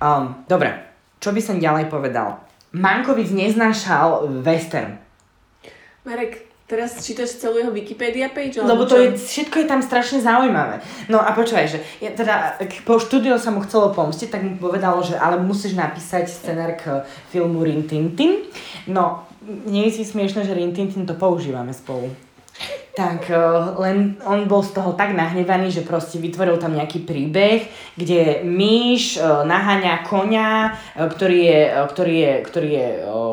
Um, 0.00 0.42
dobre, 0.48 0.74
čo 1.20 1.30
by 1.30 1.40
som 1.44 1.60
ďalej 1.60 1.92
povedal? 1.92 2.40
Mankovic 2.72 3.28
neznášal 3.28 4.40
western. 4.40 4.96
Marek, 6.08 6.49
teraz 6.70 7.02
čítaš 7.02 7.42
celú 7.42 7.58
jeho 7.58 7.74
Wikipedia 7.74 8.30
page? 8.30 8.62
Lebo 8.62 8.86
to 8.86 8.94
čo? 8.94 9.02
je, 9.02 9.08
všetko 9.18 9.56
je 9.58 9.66
tam 9.66 9.82
strašne 9.82 10.22
zaujímavé. 10.22 10.78
No 11.10 11.18
a 11.18 11.34
počúvaj, 11.34 11.66
že 11.66 11.78
ja 11.98 12.14
teda, 12.14 12.62
po 12.86 13.02
štúdiu 13.02 13.34
sa 13.42 13.50
mu 13.50 13.66
chcelo 13.66 13.90
pomstiť, 13.90 14.30
tak 14.30 14.46
mu 14.46 14.54
povedalo, 14.54 15.02
že 15.02 15.18
ale 15.18 15.42
musíš 15.42 15.74
napísať 15.74 16.30
scenár 16.30 16.78
k 16.78 17.02
filmu 17.34 17.66
Rin 17.66 17.90
Tin 17.90 18.14
Tin. 18.14 18.46
No, 18.86 19.26
nie 19.66 19.90
je 19.90 20.00
si 20.00 20.04
smiešne, 20.06 20.46
že 20.46 20.54
Rin 20.54 20.70
Tin 20.70 20.86
Tin 20.86 21.02
to 21.02 21.18
používame 21.18 21.74
spolu. 21.74 22.14
Tak 23.00 23.32
eh, 23.32 23.40
len 23.80 24.20
on 24.28 24.44
bol 24.44 24.60
z 24.60 24.76
toho 24.76 24.92
tak 24.92 25.16
nahnevaný, 25.16 25.72
že 25.72 25.88
proste 25.88 26.20
vytvoril 26.20 26.60
tam 26.60 26.76
nejaký 26.76 27.08
príbeh, 27.08 27.64
kde 27.96 28.44
myš 28.44 29.16
eh, 29.16 29.24
naháňa 29.24 30.04
konia, 30.04 30.76
eh, 30.92 31.08
ktorý 31.08 31.38
je, 31.40 31.60
ktorý 31.96 32.16
je, 32.20 32.32
ktorý 32.44 32.70
je, 32.76 32.88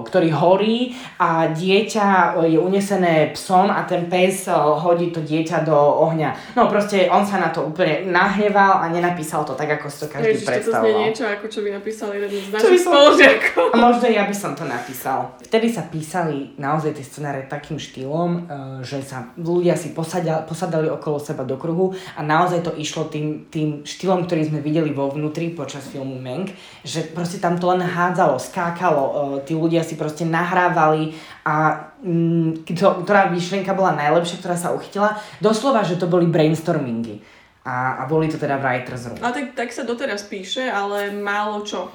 ktorý 0.08 0.30
horí 0.32 0.96
a 1.20 1.52
dieťa 1.52 2.40
je 2.48 2.56
unesené 2.56 3.36
psom 3.36 3.68
a 3.68 3.84
ten 3.84 4.08
pes 4.08 4.48
hodí 4.56 5.12
to 5.12 5.20
dieťa 5.20 5.68
do 5.68 5.76
ohňa. 5.76 6.56
No 6.56 6.72
proste 6.72 7.12
on 7.12 7.28
sa 7.28 7.44
na 7.44 7.52
to 7.52 7.68
úplne 7.68 8.08
nahneval 8.08 8.80
a 8.80 8.88
nenapísal 8.88 9.44
to 9.44 9.52
tak, 9.52 9.68
ako 9.68 9.92
si 9.92 9.98
to 10.00 10.08
každý 10.08 10.40
Ježiš, 10.40 10.48
toto 10.48 10.48
znie 10.48 10.64
predstavoval. 10.64 11.04
niečo, 11.04 11.24
ako 11.28 11.46
čo 11.52 11.60
by 11.60 11.70
napísal 11.76 12.08
jeden 12.16 12.30
z 12.32 12.50
našich 12.56 12.82
spolužiakov. 12.88 13.64
A 13.74 13.76
možno 13.76 14.06
ja 14.08 14.24
by 14.24 14.36
som 14.38 14.56
to 14.56 14.64
napísal. 14.64 15.36
Vtedy 15.44 15.68
sa 15.68 15.84
písali 15.84 16.56
naozaj 16.56 16.96
tie 16.96 17.04
scenáre 17.04 17.52
takým 17.52 17.76
štýlom, 17.76 18.48
že 18.88 19.04
sa 19.04 19.28
ľudia 19.58 19.74
si 19.74 19.92
posadia, 19.98 20.46
posadali 20.46 20.86
okolo 20.86 21.18
seba 21.18 21.42
do 21.42 21.58
kruhu 21.58 21.98
a 22.14 22.22
naozaj 22.22 22.62
to 22.62 22.72
išlo 22.78 23.10
tým, 23.10 23.50
tým 23.50 23.82
štýlom, 23.82 24.30
ktorý 24.30 24.54
sme 24.54 24.60
videli 24.62 24.94
vo 24.94 25.10
vnútri 25.10 25.50
počas 25.50 25.90
filmu 25.90 26.22
Mank, 26.22 26.54
že 26.86 27.02
proste 27.10 27.42
tam 27.42 27.58
to 27.58 27.66
len 27.74 27.82
hádzalo, 27.82 28.38
skákalo, 28.38 29.04
eh, 29.04 29.18
tí 29.50 29.58
ľudia 29.58 29.82
si 29.82 29.98
proste 29.98 30.24
nahrávali 30.24 31.18
a 31.42 31.88
mm, 32.06 32.70
to, 32.78 32.88
ktorá 33.02 33.34
myšlienka 33.34 33.74
bola 33.74 33.98
najlepšia, 33.98 34.40
ktorá 34.40 34.56
sa 34.56 34.76
uchytila, 34.76 35.18
doslova, 35.42 35.82
že 35.82 35.98
to 35.98 36.06
boli 36.06 36.30
brainstormingy. 36.30 37.20
A, 37.68 38.00
a 38.00 38.08
boli 38.08 38.32
to 38.32 38.40
teda 38.40 38.56
writer's 38.64 39.12
room. 39.12 39.20
A 39.20 39.36
tak, 39.36 39.52
tak 39.52 39.76
sa 39.76 39.84
doteraz 39.84 40.24
píše, 40.24 40.72
ale 40.72 41.12
málo 41.12 41.68
čo. 41.68 41.92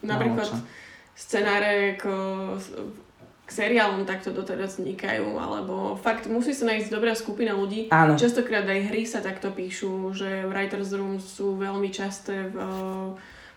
Napríklad 0.00 0.48
čo. 0.48 0.56
scenáre 1.12 2.00
k, 2.00 2.08
k 3.50 3.58
seriálom 3.66 4.06
takto 4.06 4.30
doteraz 4.30 4.78
vznikajú, 4.78 5.34
alebo 5.34 5.98
fakt 5.98 6.30
musí 6.30 6.54
sa 6.54 6.70
nájsť 6.70 6.86
dobrá 6.86 7.18
skupina 7.18 7.50
ľudí. 7.50 7.90
Áno. 7.90 8.14
Častokrát 8.14 8.62
aj 8.62 8.94
hry 8.94 9.02
sa 9.02 9.18
takto 9.18 9.50
píšu, 9.50 10.14
že 10.14 10.46
Writers 10.46 10.94
Room 10.94 11.18
sú 11.18 11.58
veľmi 11.58 11.90
časté 11.90 12.46
v, 12.46 12.56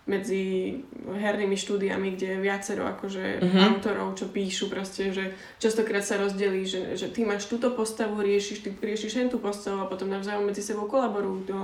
medzi 0.04 0.82
hernými 1.06 1.54
štúdiami, 1.54 2.18
kde 2.18 2.28
je 2.36 2.40
viacero 2.42 2.90
akože 2.90 3.46
Mhm. 3.46 3.60
autorov, 3.70 4.18
čo 4.18 4.28
píšu 4.28 4.68
proste, 4.68 5.14
že 5.14 5.30
častokrát 5.62 6.02
sa 6.02 6.18
rozdelí, 6.18 6.66
že, 6.66 6.98
že 6.98 7.08
ty 7.08 7.22
máš 7.22 7.46
túto 7.46 7.70
postavu, 7.72 8.18
riešiš, 8.20 8.66
ty 8.66 8.74
riešiš 8.74 9.14
hen 9.16 9.30
tú 9.30 9.38
postavu 9.38 9.80
a 9.80 9.88
potom 9.88 10.10
navzájom 10.10 10.44
medzi 10.44 10.66
sebou 10.66 10.90
kolaborujú. 10.90 11.46
No, 11.48 11.62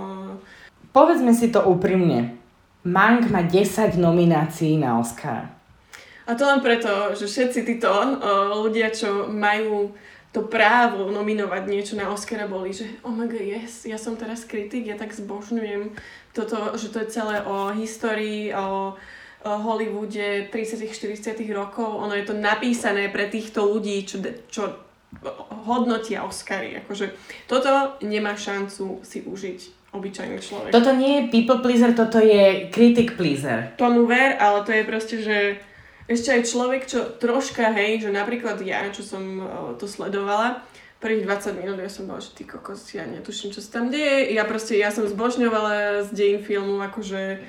Povedzme 0.94 1.34
si 1.34 1.50
to 1.50 1.66
úprimne. 1.66 2.38
Mank 2.86 3.28
má 3.28 3.44
10 3.44 3.98
nominácií 3.98 4.78
na 4.78 5.02
Oscar. 5.02 5.59
A 6.30 6.38
to 6.38 6.46
len 6.46 6.62
preto, 6.62 7.18
že 7.18 7.26
všetci 7.26 7.66
títo 7.66 7.90
uh, 7.90 8.54
ľudia, 8.54 8.94
čo 8.94 9.26
majú 9.26 9.98
to 10.30 10.46
právo 10.46 11.10
nominovať 11.10 11.64
niečo 11.66 11.98
na 11.98 12.14
Oscara, 12.14 12.46
boli, 12.46 12.70
že 12.70 12.86
oh 13.02 13.10
my 13.10 13.26
god, 13.26 13.42
yes, 13.42 13.90
ja 13.90 13.98
som 13.98 14.14
teraz 14.14 14.46
kritik, 14.46 14.86
ja 14.86 14.94
tak 14.94 15.10
zbožňujem 15.10 15.90
toto, 16.38 16.78
že 16.78 16.94
to 16.94 17.02
je 17.02 17.10
celé 17.10 17.42
o 17.42 17.74
histórii, 17.74 18.54
o, 18.54 18.94
o 19.42 19.52
Hollywoode 19.58 20.54
30 20.54 20.86
40 20.86 21.34
rokov. 21.50 21.90
Ono 22.06 22.14
je 22.14 22.30
to 22.30 22.38
napísané 22.38 23.10
pre 23.10 23.26
týchto 23.26 23.66
ľudí, 23.66 24.06
čo, 24.06 24.22
čo 24.54 24.78
hodnotia 25.66 26.22
Oscary. 26.22 26.78
Akože 26.86 27.10
toto 27.50 27.98
nemá 28.06 28.38
šancu 28.38 29.02
si 29.02 29.26
užiť 29.26 29.60
obyčajný 29.98 30.38
človek. 30.38 30.70
Toto 30.70 30.94
nie 30.94 31.26
je 31.26 31.34
people 31.34 31.66
pleaser, 31.66 31.98
toto 31.98 32.22
je 32.22 32.70
critic 32.70 33.18
pleaser. 33.18 33.74
tomu 33.74 34.06
ver, 34.06 34.38
ale 34.38 34.62
to 34.62 34.70
je 34.70 34.84
proste, 34.86 35.18
že 35.26 35.38
ešte 36.10 36.34
aj 36.34 36.42
človek, 36.50 36.82
čo 36.89 37.00
troška, 37.22 37.70
hej, 37.70 38.01
že 38.01 38.10
napríklad 38.10 38.58
ja, 38.66 38.89
čo 38.89 39.06
som 39.06 39.22
to 39.78 39.86
sledovala, 39.86 40.66
prvých 40.98 41.24
20 41.24 41.62
minút 41.62 41.78
ja 41.78 41.88
som 41.88 42.10
bola, 42.10 42.20
že 42.20 42.34
ty 42.34 42.44
kokos, 42.44 42.89
ja 42.92 43.06
netuším, 43.06 43.54
čo 43.54 43.62
sa 43.62 43.80
tam 43.80 43.94
deje. 43.94 44.34
Ja 44.34 44.44
proste, 44.44 44.75
ja 44.75 44.89
som 44.89 45.08
zbožňovala 45.08 46.04
z 46.04 46.10
dejín 46.12 46.42
filmu, 46.44 46.82
akože 46.82 47.39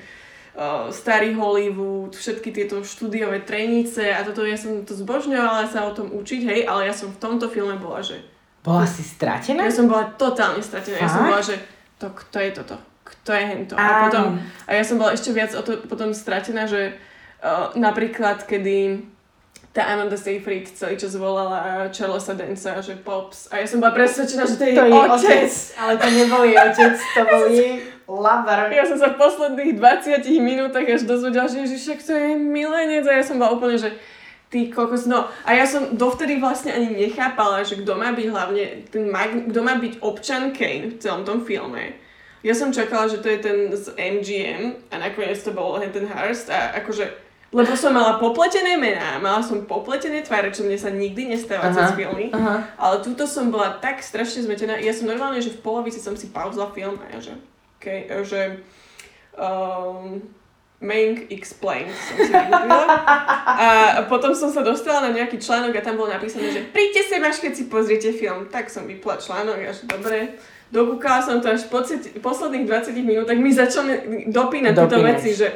uh, 0.55 0.87
starý 0.93 1.35
Hollywood, 1.35 2.15
všetky 2.15 2.55
tieto 2.55 2.85
štúdiové 2.85 3.43
trenice 3.43 4.13
a 4.13 4.23
toto 4.23 4.47
ja 4.47 4.55
som 4.55 4.85
to 4.87 4.95
zbožňovala 4.95 5.67
sa 5.67 5.89
o 5.89 5.91
tom 5.91 6.13
učiť, 6.15 6.41
hej, 6.47 6.59
ale 6.69 6.87
ja 6.87 6.93
som 6.95 7.11
v 7.11 7.19
tomto 7.19 7.51
filme 7.51 7.75
bola, 7.75 7.99
že 7.99 8.23
Bola 8.61 8.85
si 8.85 9.01
stratená? 9.01 9.65
ja 9.65 9.73
som 9.73 9.89
bola 9.89 10.13
totálne 10.13 10.61
stratená. 10.61 11.01
Ja 11.01 11.09
som 11.09 11.25
Fakt? 11.25 11.31
bola, 11.33 11.41
že 11.41 11.55
to, 11.97 12.07
kto 12.13 12.37
je 12.37 12.51
toto? 12.53 12.75
Kto 13.01 13.33
je 13.33 13.43
hento? 13.43 13.73
A, 13.73 14.05
potom, 14.05 14.37
a 14.69 14.71
ja 14.77 14.83
som 14.85 15.01
bola 15.01 15.17
ešte 15.17 15.33
viac 15.33 15.49
o 15.57 15.65
to, 15.65 15.81
potom 15.89 16.13
stratená, 16.13 16.69
že 16.69 16.93
uh, 17.41 17.73
napríklad, 17.75 18.45
kedy 18.45 19.05
tá 19.71 19.87
Amanda 19.87 20.19
Seyfried 20.19 20.67
celý 20.75 20.99
čas 20.99 21.15
volala 21.15 21.87
Charlesa 21.95 22.35
Dansa, 22.35 22.83
že 22.83 22.99
Pops. 22.99 23.47
A 23.55 23.63
ja 23.63 23.67
som 23.67 23.79
bola 23.79 23.95
presvedčená, 23.95 24.43
že 24.43 24.59
to 24.59 24.67
je 24.67 24.75
To 24.75 24.83
je 24.83 24.91
otec. 24.91 25.15
otec, 25.15 25.51
ale 25.79 25.93
to 25.95 26.07
nebol 26.11 26.41
jej 26.43 26.57
otec, 26.59 26.95
to 26.99 27.21
bol 27.23 27.43
jej 27.47 27.73
lover. 28.03 28.67
Ja 28.75 28.83
som 28.83 28.99
sa 28.99 29.15
v 29.15 29.17
posledných 29.17 29.79
20 29.79 30.27
minútach 30.43 30.83
až 30.83 31.07
dozvedela, 31.07 31.47
že 31.47 31.63
Ježiš, 31.63 32.03
to 32.03 32.11
je 32.11 32.35
milenec. 32.35 33.07
A 33.07 33.15
ja 33.15 33.23
som 33.23 33.39
bola 33.39 33.55
úplne, 33.55 33.79
že 33.79 33.95
ty 34.51 34.67
kokos, 34.67 35.07
no. 35.07 35.31
A 35.47 35.55
ja 35.55 35.63
som 35.63 35.95
dovtedy 35.95 36.35
vlastne 36.43 36.75
ani 36.75 36.91
nechápala, 36.91 37.63
že 37.63 37.79
kto 37.79 37.95
má 37.95 38.11
byť 38.11 38.27
hlavne, 38.27 38.63
ten 38.91 39.07
mag, 39.07 39.31
kto 39.47 39.59
má 39.63 39.79
byť 39.79 40.03
občan 40.03 40.51
Kane 40.51 40.91
v 40.91 40.99
celom 40.99 41.23
tom 41.23 41.47
filme. 41.47 41.95
Ja 42.43 42.51
som 42.51 42.75
čakala, 42.75 43.07
že 43.07 43.23
to 43.23 43.31
je 43.31 43.39
ten 43.39 43.71
z 43.71 43.95
MGM 43.95 44.91
a 44.91 44.99
nakoniec 44.99 45.39
to 45.39 45.55
bol 45.55 45.79
ten 45.79 46.03
Hearst 46.03 46.51
a 46.51 46.75
akože 46.83 47.30
Lebo 47.51 47.75
som 47.75 47.91
mala 47.91 48.15
popletené 48.15 48.79
mená, 48.79 49.19
mala 49.19 49.43
som 49.43 49.67
popletené 49.67 50.23
tváre, 50.23 50.55
čo 50.55 50.63
mne 50.63 50.79
sa 50.79 50.87
nikdy 50.87 51.35
nestáva 51.35 51.67
Aha, 51.67 51.75
cez 51.75 51.99
filmy. 51.99 52.31
aha. 52.31 52.63
Ale 52.79 53.03
túto 53.03 53.27
som 53.27 53.51
bola 53.51 53.75
tak 53.83 53.99
strašne 53.99 54.47
zmetená. 54.47 54.79
Ja 54.79 54.95
som 54.95 55.11
normálne, 55.11 55.43
že 55.43 55.51
v 55.51 55.59
polovici 55.59 55.99
som 55.99 56.15
si 56.15 56.31
pauzla 56.31 56.71
film 56.71 56.95
a 57.03 57.11
ja 57.11 57.19
že, 57.19 57.33
okay, 57.75 58.07
že 58.23 58.63
um, 59.35 60.23
Mank 60.79 61.27
Explains 61.27 61.91
som 61.91 62.17
si. 62.23 62.31
A 62.33 64.01
potom 64.07 64.31
som 64.31 64.47
sa 64.49 64.63
dostala 64.63 65.11
na 65.11 65.11
nejaký 65.11 65.37
článok 65.37 65.75
a 65.75 65.85
tam 65.85 65.99
bolo 65.99 66.09
napísané, 66.09 66.55
že 66.55 66.63
príďte 66.71 67.03
sem 67.11 67.21
až 67.21 67.37
keď 67.43 67.51
si 67.53 67.63
pozriete 67.67 68.09
film. 68.15 68.47
Tak 68.47 68.71
som 68.71 68.87
vypla 68.87 69.19
článok 69.19 69.59
a 69.59 69.71
že 69.75 69.83
dobre. 69.91 70.39
Dokúkala 70.71 71.19
som 71.19 71.43
to 71.43 71.51
až 71.51 71.67
po 71.67 71.83
ceti- 71.83 72.15
posledných 72.15 72.63
20 72.63 72.95
minútach 73.03 73.35
mi 73.35 73.51
začali 73.51 74.23
dopínať 74.31 74.71
tieto 74.71 74.97
veci, 75.03 75.35
že 75.35 75.51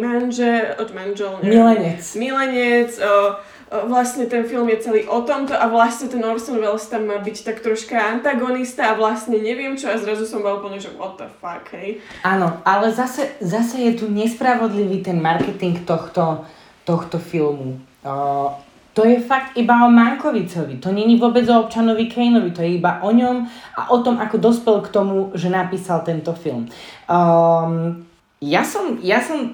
manžel, 0.00 0.74
od 0.78 0.88
manžel, 0.94 1.32
neviem, 1.42 1.58
Milenec. 1.62 2.02
milenec, 2.14 2.90
o, 2.98 3.38
vlastne 3.86 4.26
ten 4.26 4.42
film 4.42 4.66
je 4.66 4.82
celý 4.82 5.06
o 5.06 5.22
tomto 5.22 5.54
a 5.54 5.70
vlastne 5.70 6.10
ten 6.10 6.18
Orson 6.26 6.58
Welles 6.58 6.90
tam 6.90 7.06
má 7.06 7.22
byť 7.22 7.46
tak 7.46 7.62
troška 7.62 7.94
antagonista 7.94 8.90
a 8.90 8.98
vlastne 8.98 9.38
neviem 9.38 9.78
čo 9.78 9.86
a 9.86 9.94
zrazu 9.94 10.26
som 10.26 10.42
bola 10.42 10.58
úplne, 10.58 10.82
že 10.82 10.90
what 10.98 11.14
the 11.22 11.30
fuck, 11.38 11.70
hej. 11.70 12.02
Áno, 12.26 12.58
ale 12.66 12.90
zase, 12.90 13.38
zase 13.38 13.78
je 13.78 14.02
tu 14.02 14.10
nespravodlivý 14.10 15.06
ten 15.06 15.22
marketing 15.22 15.86
tohto, 15.86 16.42
tohto 16.82 17.22
filmu. 17.22 17.78
Uh, 18.02 18.50
to 18.90 19.06
je 19.06 19.22
fakt 19.22 19.54
iba 19.54 19.86
o 19.86 19.88
Mankovicovi, 19.88 20.82
to 20.82 20.90
není 20.90 21.14
vôbec 21.14 21.46
o 21.46 21.62
občanovi 21.62 22.10
Kaneovi, 22.10 22.50
to 22.50 22.66
je 22.66 22.82
iba 22.82 22.98
o 23.06 23.14
ňom 23.14 23.46
a 23.78 23.94
o 23.94 24.02
tom, 24.02 24.18
ako 24.18 24.36
dospel 24.42 24.82
k 24.82 24.90
tomu, 24.90 25.30
že 25.38 25.46
napísal 25.46 26.02
tento 26.02 26.34
film. 26.34 26.66
Um, 27.06 28.09
ja 28.40 28.64
som, 28.64 28.96
ja 29.04 29.20
som 29.20 29.52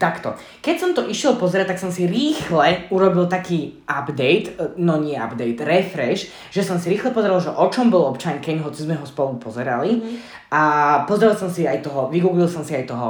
takto. 0.00 0.32
Keď 0.64 0.76
som 0.80 0.90
to 0.96 1.04
išiel 1.04 1.36
pozerať, 1.36 1.76
tak 1.76 1.82
som 1.84 1.92
si 1.92 2.08
rýchle 2.08 2.88
urobil 2.88 3.28
taký 3.28 3.84
update, 3.84 4.56
e, 4.56 4.72
no 4.80 4.96
nie 4.96 5.20
update, 5.20 5.60
refresh, 5.60 6.32
že 6.48 6.64
som 6.64 6.80
si 6.80 6.88
rýchle 6.88 7.12
pozeral, 7.12 7.44
že 7.44 7.52
o 7.52 7.68
čom 7.68 7.92
bol 7.92 8.08
občan 8.08 8.40
Kane, 8.40 8.64
hoci 8.64 8.88
sme 8.88 8.96
ho 8.96 9.04
spolu 9.04 9.36
pozerali. 9.36 10.00
A 10.48 10.62
pozrel 11.04 11.36
som 11.36 11.52
si 11.52 11.68
aj 11.68 11.84
toho, 11.84 12.08
vygooglil 12.08 12.48
som 12.48 12.64
si 12.64 12.72
aj 12.72 12.88
toho 12.88 13.08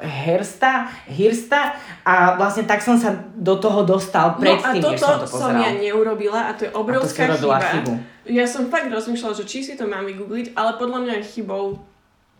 Hersta, 0.00 0.88
Hirsta 1.10 1.76
a 2.06 2.38
vlastne 2.38 2.64
tak 2.64 2.80
som 2.80 2.96
sa 2.96 3.12
do 3.36 3.58
toho 3.60 3.84
dostal 3.84 4.32
No 4.32 4.38
a 4.38 4.40
predtým, 4.40 4.80
než 4.80 4.96
som 4.96 5.20
toto 5.20 5.26
to 5.26 5.26
som 5.26 5.52
pozeral. 5.52 5.60
ja 5.60 5.70
neurobila 5.76 6.40
a 6.48 6.50
to 6.56 6.64
je 6.64 6.70
A 6.70 6.74
to 6.74 6.80
obrovská 6.80 7.34
chyba. 7.36 7.58
chybu. 7.60 7.92
Ja 8.30 8.46
som 8.46 8.70
fakt 8.70 8.88
rozmýšľala, 8.88 9.34
že 9.36 9.44
či 9.44 9.58
si 9.60 9.72
to 9.76 9.84
mám 9.90 10.06
vygoogliť, 10.06 10.54
ale 10.54 10.78
podľa 10.78 10.98
mňa 11.04 11.12
je 11.20 11.24
chybou, 11.34 11.76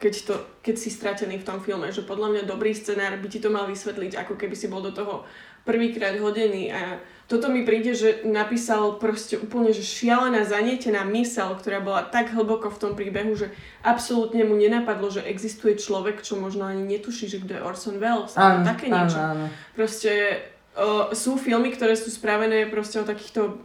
keď, 0.01 0.15
to, 0.25 0.35
keď 0.65 0.75
si 0.81 0.89
stratený 0.89 1.45
v 1.45 1.47
tom 1.47 1.61
filme, 1.61 1.93
že 1.93 2.01
podľa 2.01 2.33
mňa 2.33 2.43
dobrý 2.49 2.73
scenár 2.73 3.21
by 3.21 3.29
ti 3.29 3.37
to 3.37 3.53
mal 3.53 3.69
vysvetliť, 3.69 4.17
ako 4.17 4.35
keby 4.41 4.57
si 4.57 4.73
bol 4.73 4.81
do 4.81 4.97
toho 4.97 5.29
prvýkrát 5.69 6.17
hodený 6.17 6.73
a 6.73 6.97
toto 7.31 7.47
mi 7.47 7.63
príde, 7.63 7.95
že 7.95 8.27
napísal 8.27 8.99
proste 8.99 9.39
úplne, 9.39 9.71
že 9.71 9.87
šialená 9.87 10.43
zanietená 10.43 11.07
mysel, 11.15 11.55
ktorá 11.55 11.79
bola 11.79 12.03
tak 12.03 12.35
hlboko 12.35 12.73
v 12.75 12.81
tom 12.81 12.93
príbehu, 12.99 13.39
že 13.39 13.55
absolútne 13.87 14.43
mu 14.43 14.59
nenapadlo, 14.59 15.15
že 15.15 15.23
existuje 15.23 15.79
človek, 15.79 16.27
čo 16.27 16.41
možno 16.41 16.67
ani 16.67 16.83
netuší, 16.83 17.31
že 17.31 17.39
kto 17.39 17.55
je 17.55 17.63
Orson 17.63 18.03
Welles, 18.03 18.35
alebo 18.35 18.67
také 18.67 18.91
niečo. 18.91 19.21
áno. 19.21 19.47
Proste 19.79 20.43
uh, 20.75 21.15
sú 21.15 21.39
filmy, 21.39 21.71
ktoré 21.71 21.95
sú 21.95 22.11
spravené 22.11 22.67
proste 22.67 22.99
o 22.99 23.07
takýchto 23.07 23.63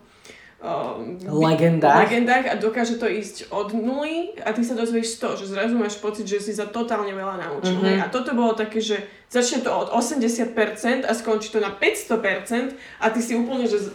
uh, 0.65 0.98
Legendách. 1.29 2.10
legendách 2.10 2.45
a 2.50 2.55
dokáže 2.57 2.98
to 2.98 3.05
ísť 3.05 3.53
od 3.53 3.77
nuly 3.77 4.34
a 4.41 4.50
ty 4.50 4.65
sa 4.65 4.74
dozvieš 4.74 5.22
to, 5.22 5.38
že 5.38 5.53
zrazu 5.53 5.77
máš 5.77 6.01
pocit, 6.01 6.25
že 6.25 6.41
si 6.41 6.51
za 6.57 6.65
totálne 6.65 7.13
veľa 7.13 7.38
naučil. 7.38 7.77
Mhm. 7.77 7.86
Mm-hmm. 7.86 8.03
A 8.03 8.05
toto 8.10 8.34
bolo 8.34 8.57
také, 8.57 8.81
že 8.81 9.05
začne 9.29 9.62
to 9.62 9.69
od 9.69 9.93
80% 9.93 11.05
a 11.05 11.12
skončí 11.13 11.53
to 11.53 11.62
na 11.62 11.69
500% 11.69 12.74
a 12.98 13.05
ty 13.13 13.19
si 13.22 13.38
úplne, 13.38 13.69
že 13.69 13.93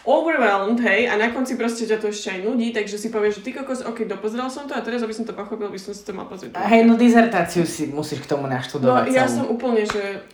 overwhelmed, 0.00 0.80
hej, 0.80 1.12
a 1.12 1.20
na 1.20 1.28
konci 1.28 1.60
proste 1.60 1.84
ťa 1.84 2.00
to 2.00 2.08
ešte 2.08 2.32
aj 2.32 2.40
nudí, 2.40 2.72
takže 2.72 2.96
si 2.96 3.12
povieš, 3.12 3.40
že 3.40 3.42
ty 3.44 3.50
kokos, 3.52 3.84
ok, 3.84 4.08
dopozeral 4.08 4.48
som 4.48 4.64
to 4.64 4.72
a 4.72 4.80
teraz, 4.80 5.04
aby 5.04 5.12
som 5.12 5.28
to 5.28 5.36
pochopil, 5.36 5.68
by 5.68 5.76
som 5.76 5.92
si 5.92 6.00
to 6.00 6.16
mal 6.16 6.24
pozrieť. 6.24 6.56
Hej, 6.56 6.88
no 6.88 6.96
dizertáciu 6.96 7.68
si 7.68 7.92
musíš 7.92 8.24
k 8.24 8.32
tomu 8.32 8.48
no 8.48 8.56
naštudovať 8.56 9.12
ja 9.12 9.28
celú. 9.28 9.36
som 9.36 9.44
úplne, 9.52 9.84
že 9.84 10.24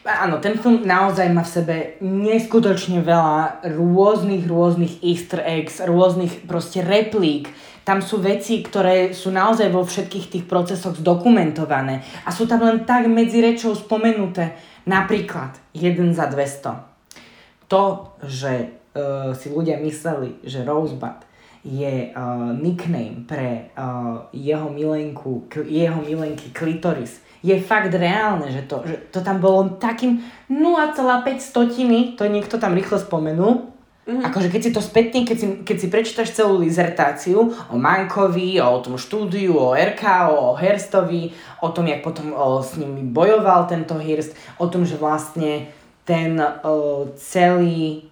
Áno, 0.00 0.40
ten 0.40 0.56
film 0.56 0.80
naozaj 0.88 1.28
má 1.28 1.44
v 1.44 1.54
sebe 1.60 1.76
neskutočne 2.00 3.04
veľa 3.04 3.68
rôznych, 3.76 4.48
rôznych 4.48 5.04
easter 5.04 5.44
eggs, 5.44 5.84
rôznych 5.84 6.48
proste 6.48 6.80
replík. 6.80 7.52
Tam 7.84 8.00
sú 8.00 8.16
veci, 8.16 8.64
ktoré 8.64 9.12
sú 9.12 9.28
naozaj 9.28 9.68
vo 9.68 9.84
všetkých 9.84 10.26
tých 10.32 10.44
procesoch 10.48 10.96
zdokumentované 10.96 12.00
a 12.24 12.32
sú 12.32 12.48
tam 12.48 12.64
len 12.64 12.88
tak 12.88 13.12
medzi 13.12 13.44
rečou 13.44 13.76
spomenuté. 13.76 14.56
Napríklad, 14.88 15.60
jeden 15.76 16.16
za 16.16 16.32
200. 16.32 17.68
To, 17.68 18.16
že 18.24 18.52
uh, 18.96 19.36
si 19.36 19.52
ľudia 19.52 19.76
mysleli, 19.84 20.40
že 20.40 20.64
Rosebud 20.64 21.28
je 21.60 22.08
uh, 22.08 22.56
nickname 22.56 23.28
pre 23.28 23.68
uh, 23.76 24.24
jeho 24.32 24.72
milenku, 24.72 25.44
k- 25.52 25.68
jeho 25.68 26.00
milenky 26.00 26.48
Klitoris, 26.56 27.20
je 27.40 27.56
fakt 27.60 27.92
reálne, 27.96 28.52
že 28.52 28.68
to, 28.68 28.84
že 28.84 28.96
to 29.12 29.24
tam 29.24 29.40
bolo 29.40 29.80
takým 29.80 30.20
0,5 30.52 31.40
stotiny, 31.40 32.14
to 32.16 32.28
niekto 32.28 32.60
tam 32.60 32.76
rýchlo 32.76 33.00
spomenul, 33.00 33.70
Mm-hmm. 34.10 34.26
Akože 34.26 34.48
keď 34.50 34.60
si 34.64 34.70
to 34.74 34.82
spätne, 34.82 35.22
keď 35.22 35.36
si, 35.38 35.46
keď 35.62 35.76
si 35.78 35.86
prečítaš 35.86 36.34
celú 36.34 36.58
dizertáciu 36.58 37.54
o 37.70 37.76
Mankovi, 37.78 38.58
o 38.58 38.82
tom 38.82 38.98
štúdiu, 38.98 39.54
o 39.54 39.70
RK, 39.70 40.34
o 40.34 40.58
Herstovi, 40.58 41.30
o 41.62 41.70
tom, 41.70 41.86
jak 41.86 42.02
potom 42.02 42.34
o, 42.34 42.58
s 42.58 42.74
nimi 42.74 43.06
bojoval 43.06 43.70
tento 43.70 43.94
Hirst, 44.02 44.34
o 44.58 44.66
tom, 44.66 44.82
že 44.82 44.98
vlastne 44.98 45.70
ten 46.02 46.42
o, 46.42 47.06
celý 47.14 48.09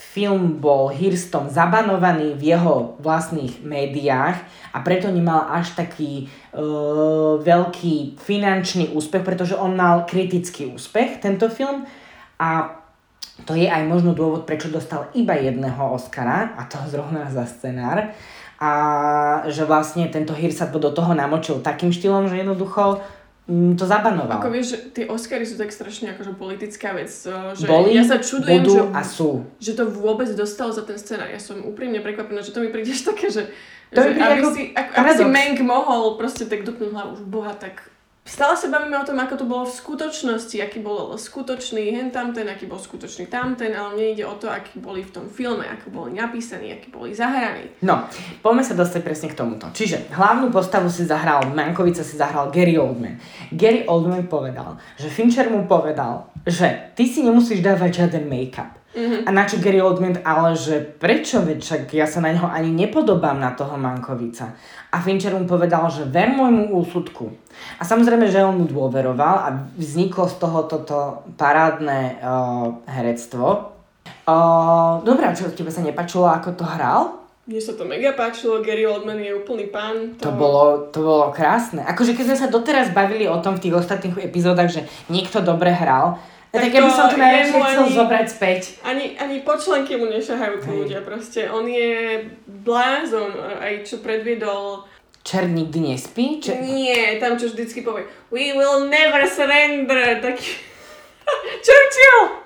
film 0.00 0.56
bol 0.56 0.88
Hirstom 0.88 1.52
zabanovaný 1.52 2.32
v 2.32 2.56
jeho 2.56 2.96
vlastných 3.04 3.60
médiách 3.60 4.40
a 4.72 4.80
preto 4.80 5.12
nemal 5.12 5.52
až 5.52 5.76
taký 5.76 6.24
uh, 6.56 7.36
veľký 7.38 8.16
finančný 8.16 8.96
úspech, 8.96 9.20
pretože 9.20 9.52
on 9.52 9.76
mal 9.76 10.08
kritický 10.08 10.72
úspech, 10.72 11.20
tento 11.20 11.52
film. 11.52 11.84
A 12.40 12.80
to 13.44 13.52
je 13.52 13.68
aj 13.68 13.84
možno 13.84 14.16
dôvod, 14.16 14.48
prečo 14.48 14.72
dostal 14.72 15.12
iba 15.12 15.36
jedného 15.36 15.92
Oscara, 15.92 16.56
a 16.56 16.64
to 16.64 16.80
zrovna 16.88 17.28
za 17.28 17.44
scenár. 17.44 18.16
A 18.60 18.72
že 19.48 19.64
vlastne 19.64 20.08
tento 20.12 20.36
Hirsat 20.36 20.72
do 20.72 20.92
toho 20.92 21.12
namočil 21.16 21.64
takým 21.64 21.92
štýlom, 21.92 22.28
že 22.28 22.40
jednoducho 22.40 23.00
to 23.74 23.84
zabanoval. 23.84 24.38
Ako 24.38 24.48
vieš, 24.48 24.78
tie 24.94 25.10
Oscary 25.10 25.42
sú 25.42 25.58
tak 25.58 25.74
strašne 25.74 26.14
akože 26.14 26.38
politická 26.38 26.94
vec, 26.94 27.10
o, 27.26 27.52
že 27.58 27.66
Boli, 27.66 27.98
ja 27.98 28.06
sa 28.06 28.22
čudujem, 28.22 28.62
že, 28.62 28.80
a 28.94 29.02
sú. 29.02 29.42
že 29.58 29.74
to 29.74 29.90
vôbec 29.90 30.30
dostalo 30.32 30.70
za 30.70 30.86
ten 30.86 30.96
scenár. 30.96 31.28
Ja 31.28 31.42
som 31.42 31.60
úprimne 31.66 31.98
prekvapená, 31.98 32.40
že 32.40 32.54
to 32.54 32.62
mi 32.62 32.70
príde 32.70 32.94
až 32.94 33.02
také, 33.10 33.28
že, 33.28 33.50
To 33.90 34.00
že 34.00 34.14
aby, 34.14 34.40
ako 34.40 34.48
si, 34.54 34.62
ako, 34.70 34.90
aby 34.94 35.10
si. 35.12 35.24
Mank 35.26 35.58
mohol 35.66 36.14
proste 36.14 36.46
tak 36.46 36.62
dupnúť 36.62 36.90
hlavu, 36.94 37.10
už 37.18 37.22
boha, 37.26 37.52
tak 37.58 37.90
Stále 38.20 38.52
sa 38.52 38.68
bavíme 38.68 39.00
o 39.00 39.04
tom, 39.08 39.16
ako 39.16 39.34
to 39.40 39.46
bolo 39.48 39.64
v 39.64 39.74
skutočnosti, 39.74 40.56
aký 40.60 40.84
bol 40.84 41.16
skutočný 41.16 41.88
hen 41.92 42.12
tamten, 42.12 42.44
aký 42.46 42.68
bol 42.68 42.76
skutočný 42.76 43.32
tamten, 43.32 43.72
ale 43.72 43.96
mne 43.96 44.06
ide 44.12 44.24
o 44.28 44.36
to, 44.36 44.44
aký 44.44 44.76
boli 44.76 45.00
v 45.00 45.12
tom 45.12 45.26
filme, 45.26 45.64
ako 45.64 45.88
boli 45.88 46.16
napísaní, 46.16 46.72
aký 46.72 46.92
boli 46.92 47.16
zahraní. 47.16 47.72
No, 47.80 48.04
poďme 48.44 48.64
sa 48.64 48.76
dostať 48.76 49.00
presne 49.00 49.28
k 49.32 49.38
tomuto. 49.40 49.72
Čiže 49.72 50.12
hlavnú 50.12 50.52
postavu 50.52 50.92
si 50.92 51.08
zahral, 51.08 51.48
Mankovica 51.52 52.04
si 52.04 52.20
zahral 52.20 52.52
Gary 52.52 52.76
Oldman. 52.76 53.16
Gary 53.56 53.88
Oldman 53.88 54.28
povedal, 54.28 54.76
že 55.00 55.08
Fincher 55.08 55.48
mu 55.48 55.64
povedal, 55.64 56.28
že 56.44 56.92
ty 56.96 57.08
si 57.08 57.24
nemusíš 57.24 57.64
dávať 57.64 58.04
žiaden 58.04 58.24
make-up. 58.28 58.79
Mm-hmm. 58.90 59.22
A 59.22 59.30
na 59.30 59.46
čo 59.46 59.62
Gary 59.62 59.78
Oldman, 59.78 60.18
ale 60.26 60.58
že 60.58 60.82
prečo, 60.82 61.38
veď 61.46 61.58
však 61.62 61.82
ja 61.94 62.10
sa 62.10 62.18
na 62.18 62.34
neho 62.34 62.50
ani 62.50 62.74
nepodobám 62.74 63.38
na 63.38 63.54
toho 63.54 63.78
Mankovica. 63.78 64.50
A 64.90 64.98
Fincher 64.98 65.30
mu 65.38 65.46
povedal, 65.46 65.86
že 65.86 66.10
ver 66.10 66.34
môjmu 66.34 66.74
úsudku. 66.74 67.30
A 67.78 67.86
samozrejme, 67.86 68.26
že 68.26 68.42
on 68.42 68.58
mu 68.58 68.66
dôveroval 68.66 69.36
a 69.46 69.48
vzniklo 69.78 70.26
z 70.26 70.36
toho 70.42 70.66
toto 70.66 71.22
parádne 71.38 72.18
uh, 72.18 72.82
herectvo. 72.90 73.78
Uh, 74.26 74.98
Dobre, 75.06 75.30
a 75.30 75.38
čo 75.38 75.54
tebe 75.54 75.70
sa 75.70 75.86
nepačilo, 75.86 76.26
ako 76.26 76.58
to 76.58 76.66
hral? 76.66 77.20
Mne 77.46 77.62
sa 77.62 77.74
to 77.78 77.86
mega 77.86 78.14
páčilo, 78.14 78.62
Gary 78.62 78.86
Oldman 78.86 79.18
je 79.22 79.34
úplný 79.34 79.70
pán. 79.70 80.18
To 80.18 80.30
bolo, 80.34 80.90
to 80.90 81.02
bolo 81.02 81.34
krásne. 81.34 81.82
Akože 81.82 82.14
keď 82.14 82.24
sme 82.30 82.38
sa 82.42 82.46
doteraz 82.50 82.94
bavili 82.94 83.26
o 83.30 83.38
tom 83.38 83.58
v 83.58 83.70
tých 83.70 83.74
ostatných 83.74 84.18
epizódach, 84.22 84.70
že 84.70 84.86
niekto 85.10 85.42
dobre 85.42 85.74
hral, 85.74 86.18
tak, 86.50 86.58
Tak 86.58 86.62
tak 86.66 86.74
ja 86.74 86.80
by 86.82 86.90
to 86.90 86.96
som 86.98 87.06
to 87.06 87.16
najradšej 87.16 87.60
chcel 87.62 87.84
ani- 87.86 87.94
zobrať 87.94 88.26
späť. 88.26 88.60
Ani, 88.82 89.04
ani 89.14 89.36
počlenky 89.40 89.94
mu 89.94 90.10
nešahajú 90.10 90.54
tí 90.58 90.70
ľudia 90.70 91.00
proste. 91.00 91.46
On 91.46 91.62
je 91.62 92.26
blázon, 92.66 93.30
aj 93.38 93.86
čo 93.86 94.02
predviedol. 94.02 94.82
Čert 95.22 95.46
nikdy 95.46 95.94
nespí? 95.94 96.42
Če... 96.42 96.58
Nie, 96.58 97.20
tam 97.22 97.38
čo 97.38 97.52
vždycky 97.52 97.84
povie 97.84 98.08
We 98.34 98.50
will 98.50 98.90
never 98.90 99.22
surrender. 99.30 100.18
Taký... 100.18 100.48
Churchill! 101.64 102.42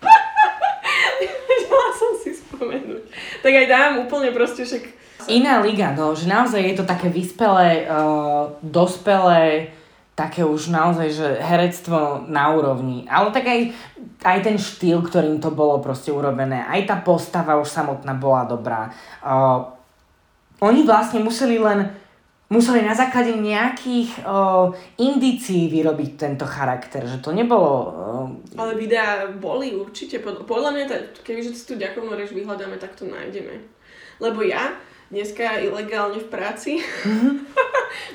Vedela 1.48 1.88
som 1.92 2.12
si 2.16 2.32
spomenúť. 2.32 3.02
Tak 3.44 3.52
aj 3.52 3.66
dám 3.68 3.92
úplne 4.00 4.32
proste 4.32 4.64
však... 4.64 5.04
Iná 5.24 5.64
liga, 5.64 5.92
no, 5.96 6.12
že 6.12 6.28
naozaj 6.28 6.60
je 6.60 6.76
to 6.76 6.84
také 6.84 7.08
vyspelé, 7.08 7.88
uh, 7.88 8.52
dospelé, 8.60 9.72
také 10.14 10.46
už 10.46 10.70
naozaj, 10.70 11.08
že 11.10 11.28
herectvo 11.42 12.22
na 12.30 12.54
úrovni. 12.54 13.02
Ale 13.10 13.34
tak 13.34 13.50
aj, 13.50 13.60
aj 14.22 14.38
ten 14.46 14.56
štýl, 14.56 15.02
ktorým 15.02 15.42
to 15.42 15.50
bolo 15.50 15.82
proste 15.82 16.14
urobené, 16.14 16.62
aj 16.70 16.80
tá 16.86 16.96
postava 17.02 17.58
už 17.58 17.66
samotná 17.66 18.14
bola 18.14 18.46
dobrá. 18.46 18.94
Uh, 19.18 19.74
oni 20.62 20.86
vlastne 20.86 21.18
museli 21.18 21.58
len 21.58 21.90
museli 22.54 22.86
na 22.86 22.94
základe 22.94 23.34
nejakých 23.34 24.22
uh, 24.22 24.70
indícií 25.00 25.66
vyrobiť 25.66 26.10
tento 26.14 26.46
charakter, 26.46 27.02
že 27.02 27.18
to 27.18 27.34
nebolo... 27.34 27.72
Uh, 28.54 28.60
Ale 28.60 28.78
videá 28.78 29.26
boli 29.26 29.74
určite, 29.74 30.22
pod, 30.22 30.46
podľa 30.46 30.70
mňa, 30.70 30.84
kebyže 31.26 31.50
si 31.50 31.64
tu 31.66 31.74
ďakovnú 31.74 32.14
reč 32.14 32.30
vyhľadáme, 32.30 32.78
tak 32.78 32.94
to 32.94 33.10
nájdeme. 33.10 33.58
Lebo 34.22 34.46
ja 34.46 34.78
dneska 35.10 35.58
ilegálne 35.58 36.22
v 36.22 36.28
práci. 36.30 36.78
Mm-hmm. 36.78 37.34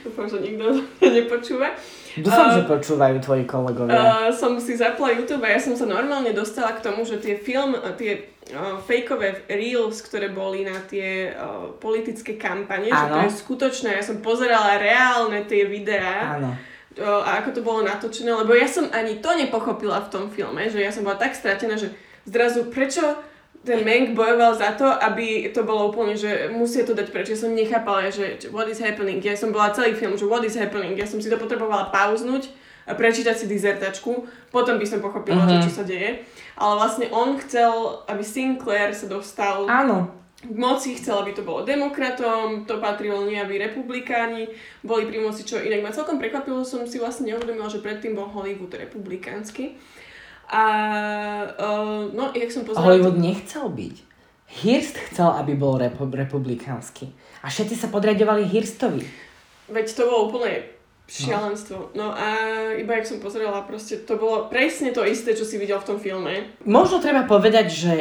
Dúfam, 0.04 0.26
že 0.28 0.38
nikto 0.40 0.84
nepočúva. 1.04 1.76
Dúfam, 2.20 2.48
uh, 2.50 2.56
že 2.56 2.62
počúvajú 2.66 3.18
tvoji 3.22 3.44
kolegovia. 3.46 3.96
Uh, 3.96 4.30
som 4.34 4.56
si 4.58 4.76
zapla 4.76 5.14
YouTube 5.14 5.44
a 5.46 5.56
ja 5.56 5.60
som 5.60 5.76
sa 5.76 5.86
normálne 5.86 6.34
dostala 6.34 6.76
k 6.76 6.84
tomu, 6.84 7.04
že 7.04 7.22
tie 7.22 7.38
film, 7.38 7.76
tie 8.00 8.32
uh, 8.56 8.80
fejkové 8.84 9.48
reels, 9.52 10.02
ktoré 10.04 10.32
boli 10.32 10.64
na 10.64 10.80
tie 10.88 11.36
uh, 11.36 11.76
politické 11.78 12.40
kampane, 12.40 12.90
že 12.90 13.06
to 13.12 13.18
je 13.28 13.32
skutočné. 13.44 14.00
Ja 14.00 14.04
som 14.04 14.24
pozerala 14.24 14.80
reálne 14.80 15.46
tie 15.46 15.68
videá. 15.68 16.40
Áno 16.40 16.52
a 17.00 17.40
ako 17.40 17.50
to 17.56 17.62
bolo 17.64 17.80
natočené, 17.86 18.28
lebo 18.34 18.52
ja 18.52 18.68
som 18.68 18.92
ani 18.92 19.24
to 19.24 19.32
nepochopila 19.32 20.04
v 20.04 20.12
tom 20.12 20.26
filme, 20.28 20.68
že 20.68 20.84
ja 20.84 20.92
som 20.92 21.08
bola 21.08 21.16
tak 21.16 21.32
stratená, 21.32 21.80
že 21.80 21.96
zrazu 22.28 22.68
prečo 22.68 23.16
ten 23.60 23.84
Mank 23.84 24.16
bojoval 24.16 24.56
za 24.56 24.72
to, 24.80 24.88
aby 24.88 25.52
to 25.52 25.68
bolo 25.68 25.92
úplne, 25.92 26.16
že 26.16 26.48
musia 26.48 26.88
to 26.88 26.96
dať 26.96 27.12
preč. 27.12 27.28
Ja 27.28 27.40
som 27.40 27.52
nechápala, 27.52 28.08
že 28.08 28.40
what 28.56 28.72
is 28.72 28.80
happening. 28.80 29.20
Ja 29.20 29.36
som 29.36 29.52
bola 29.52 29.76
celý 29.76 29.92
film, 30.00 30.16
že 30.16 30.24
what 30.24 30.48
is 30.48 30.56
happening. 30.56 30.96
Ja 30.96 31.04
som 31.04 31.20
si 31.20 31.28
to 31.28 31.36
potrebovala 31.36 31.92
pauznúť 31.92 32.48
a 32.88 32.96
prečítať 32.96 33.36
si 33.36 33.46
dizertačku. 33.52 34.26
Potom 34.50 34.80
by 34.80 34.86
som 34.88 35.04
pochopila, 35.04 35.44
uh-huh. 35.44 35.60
čo 35.62 35.72
sa 35.76 35.84
deje. 35.84 36.24
Ale 36.56 36.74
vlastne 36.80 37.12
on 37.12 37.36
chcel, 37.44 38.02
aby 38.08 38.24
Sinclair 38.24 38.96
sa 38.96 39.12
dostal 39.12 39.68
Áno. 39.68 40.08
k 40.40 40.56
moci, 40.56 40.96
chcel, 40.96 41.20
aby 41.20 41.36
to 41.36 41.44
bolo 41.44 41.68
demokratom, 41.68 42.64
to 42.64 42.80
patrilo 42.80 43.28
nie, 43.28 43.38
aby 43.38 43.60
republikáni 43.60 44.48
boli 44.88 45.04
pri 45.04 45.20
moci, 45.20 45.44
čo 45.44 45.60
inak 45.60 45.84
ma 45.84 45.92
celkom 45.92 46.16
prekvapilo, 46.16 46.64
som 46.64 46.88
si 46.88 46.96
vlastne 46.96 47.28
neuvedomila, 47.28 47.68
že 47.68 47.84
predtým 47.84 48.16
bol 48.16 48.32
Hollywood 48.32 48.72
republikánsky. 48.72 49.76
A 50.50 50.64
uh, 51.54 52.10
no, 52.10 52.34
jak 52.34 52.50
som 52.50 52.66
pozerala... 52.66 52.90
Hollywood 52.90 53.22
nechcel 53.22 53.70
byť. 53.70 53.96
Hirst 54.50 54.98
chcel, 55.14 55.30
aby 55.30 55.54
bol 55.54 55.78
repu- 55.78 56.10
republikánsky. 56.10 57.14
A 57.46 57.54
všetci 57.54 57.78
sa 57.78 57.88
podriadovali 57.94 58.50
Hirstovi. 58.50 59.06
Veď 59.70 59.86
to 59.94 60.10
bolo 60.10 60.34
úplne 60.34 60.66
šialenstvo. 61.06 61.94
No. 61.94 62.10
no 62.10 62.18
a 62.18 62.28
iba 62.74 62.98
jak 62.98 63.06
som 63.06 63.22
pozerala, 63.22 63.66
proste 63.66 64.02
to 64.06 64.18
bolo 64.18 64.50
presne 64.50 64.90
to 64.90 65.06
isté, 65.06 65.38
čo 65.38 65.46
si 65.46 65.62
videl 65.62 65.78
v 65.82 65.88
tom 65.94 65.98
filme. 66.02 66.58
Možno 66.66 66.98
treba 66.98 67.30
povedať, 67.30 67.68
že 67.70 67.94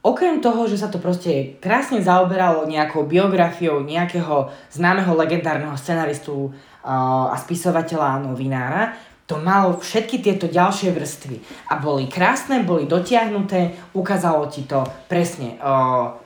okrem 0.00 0.40
toho, 0.40 0.64
že 0.64 0.80
sa 0.80 0.88
to 0.88 0.96
proste 0.96 1.60
krásne 1.60 2.00
zaoberalo 2.00 2.64
nejakou 2.64 3.04
biografiou 3.04 3.84
nejakého 3.84 4.48
známeho 4.72 5.12
legendárneho 5.12 5.76
scenaristu 5.76 6.52
a 6.80 7.36
spisovateľa 7.36 8.16
a 8.16 8.22
novinára, 8.24 8.82
to 9.30 9.38
malo 9.38 9.78
všetky 9.78 10.18
tieto 10.18 10.50
ďalšie 10.50 10.90
vrstvy 10.90 11.38
a 11.70 11.78
boli 11.78 12.10
krásne, 12.10 12.66
boli 12.66 12.90
dotiahnuté, 12.90 13.94
ukázalo 13.94 14.50
ti 14.50 14.66
to 14.66 14.82
presne 15.06 15.54
o, 15.62 16.18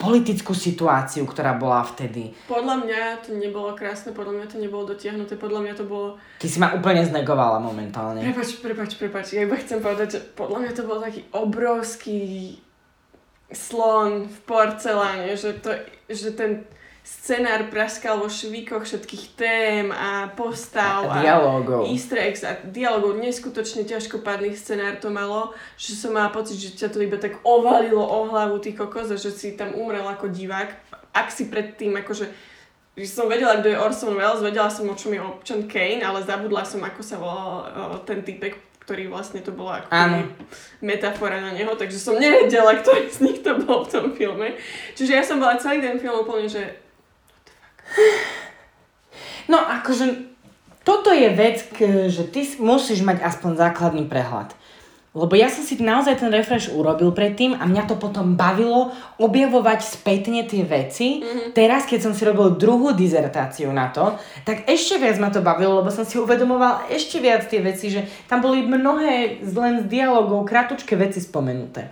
politickú 0.00 0.56
situáciu, 0.56 1.28
ktorá 1.28 1.60
bola 1.60 1.84
vtedy. 1.84 2.32
Podľa 2.48 2.88
mňa 2.88 3.00
to 3.20 3.36
nebolo 3.36 3.76
krásne, 3.76 4.16
podľa 4.16 4.40
mňa 4.40 4.46
to 4.48 4.56
nebolo 4.64 4.88
dotiahnuté, 4.88 5.36
podľa 5.36 5.60
mňa 5.60 5.74
to 5.76 5.84
bolo... 5.84 6.16
Ty 6.40 6.46
si 6.48 6.56
ma 6.56 6.72
úplne 6.72 7.04
znegovala 7.04 7.60
momentálne. 7.60 8.24
Prepač, 8.24 8.56
prepač, 8.64 8.90
prepač, 8.96 9.26
ja 9.36 9.44
iba 9.44 9.60
chcem 9.60 9.84
povedať, 9.84 10.08
že 10.16 10.20
podľa 10.32 10.58
mňa 10.64 10.72
to 10.72 10.82
bol 10.88 11.04
taký 11.04 11.20
obrovský 11.36 12.56
slon 13.52 14.24
v 14.24 14.36
porceláne, 14.48 15.36
že, 15.36 15.52
to, 15.60 15.76
že 16.08 16.32
ten 16.32 16.64
scenár 17.08 17.72
praskal 17.72 18.20
vo 18.20 18.28
švíkoch 18.28 18.84
všetkých 18.84 19.24
tém 19.32 19.88
a 19.88 20.28
postav 20.36 21.08
a, 21.08 21.24
dialogov. 21.24 21.88
easter 21.88 22.20
eggs 22.20 22.44
a 22.44 22.60
dialogov. 22.60 23.16
Neskutočne 23.16 23.88
ťažkopadný 23.88 24.52
scenár 24.52 25.00
to 25.00 25.08
malo, 25.08 25.56
že 25.80 25.96
som 25.96 26.12
mala 26.12 26.28
pocit, 26.28 26.60
že 26.60 26.76
ťa 26.76 26.92
to 26.92 27.00
iba 27.00 27.16
tak 27.16 27.40
ovalilo 27.48 28.04
o 28.04 28.28
hlavu 28.28 28.60
ty 28.60 28.76
kokos 28.76 29.08
a 29.08 29.16
že 29.16 29.32
si 29.32 29.56
tam 29.56 29.72
umrel 29.72 30.04
ako 30.04 30.28
divák. 30.28 30.68
Ak 31.16 31.32
si 31.32 31.48
predtým 31.48 31.96
akože 31.96 32.28
že 32.98 33.06
som 33.06 33.30
vedela, 33.30 33.62
kto 33.62 33.70
je 33.70 33.78
Orson 33.78 34.10
Welles, 34.18 34.42
vedela 34.42 34.66
som, 34.66 34.90
o 34.90 34.98
čom 34.98 35.14
je 35.14 35.22
občan 35.22 35.70
Kane, 35.70 36.02
ale 36.02 36.26
zabudla 36.26 36.66
som, 36.66 36.82
ako 36.82 36.98
sa 36.98 37.14
volal 37.14 37.70
ten 38.02 38.26
typek, 38.26 38.58
ktorý 38.82 39.06
vlastne 39.06 39.38
to 39.38 39.54
bola 39.54 39.86
ako 39.86 39.94
metafora 40.82 41.38
na 41.38 41.54
neho, 41.54 41.78
takže 41.78 41.94
som 41.94 42.18
nevedela, 42.18 42.74
ktorý 42.74 43.06
z 43.06 43.22
nich 43.22 43.38
to 43.46 43.54
bol 43.62 43.86
v 43.86 43.92
tom 43.94 44.06
filme. 44.18 44.58
Čiže 44.98 45.12
ja 45.14 45.22
som 45.22 45.38
bola 45.38 45.54
celý 45.62 45.78
ten 45.78 45.94
film 46.02 46.26
úplne, 46.26 46.50
že 46.50 46.87
No 49.48 49.56
akože 49.56 50.28
toto 50.84 51.12
je 51.12 51.28
vec, 51.32 51.68
že 52.08 52.24
ty 52.28 52.48
musíš 52.60 53.04
mať 53.04 53.20
aspoň 53.20 53.60
základný 53.60 54.08
prehľad. 54.08 54.56
Lebo 55.16 55.34
ja 55.34 55.48
som 55.48 55.64
si 55.64 55.74
naozaj 55.80 56.20
ten 56.20 56.30
refresh 56.30 56.68
urobil 56.68 57.10
predtým 57.16 57.56
a 57.56 57.64
mňa 57.64 57.90
to 57.90 57.96
potom 57.96 58.36
bavilo 58.36 58.92
objavovať 59.16 59.80
spätne 59.82 60.44
tie 60.44 60.62
veci. 60.62 61.24
Mm-hmm. 61.24 61.56
Teraz, 61.56 61.88
keď 61.88 62.00
som 62.06 62.12
si 62.12 62.22
robil 62.28 62.54
druhú 62.60 62.92
dizertáciu 62.92 63.72
na 63.72 63.88
to, 63.88 64.14
tak 64.44 64.68
ešte 64.68 65.00
viac 65.00 65.16
ma 65.16 65.32
to 65.32 65.40
bavilo, 65.40 65.80
lebo 65.80 65.88
som 65.88 66.04
si 66.04 66.20
uvedomoval 66.20 66.86
ešte 66.92 67.18
viac 67.24 67.48
tie 67.48 67.64
veci, 67.64 67.88
že 67.88 68.04
tam 68.28 68.44
boli 68.44 68.62
mnohé 68.62 69.42
len 69.42 69.74
z 69.82 69.86
dialogov 69.88 70.44
kratučké 70.44 70.94
veci 70.94 71.24
spomenuté. 71.24 71.88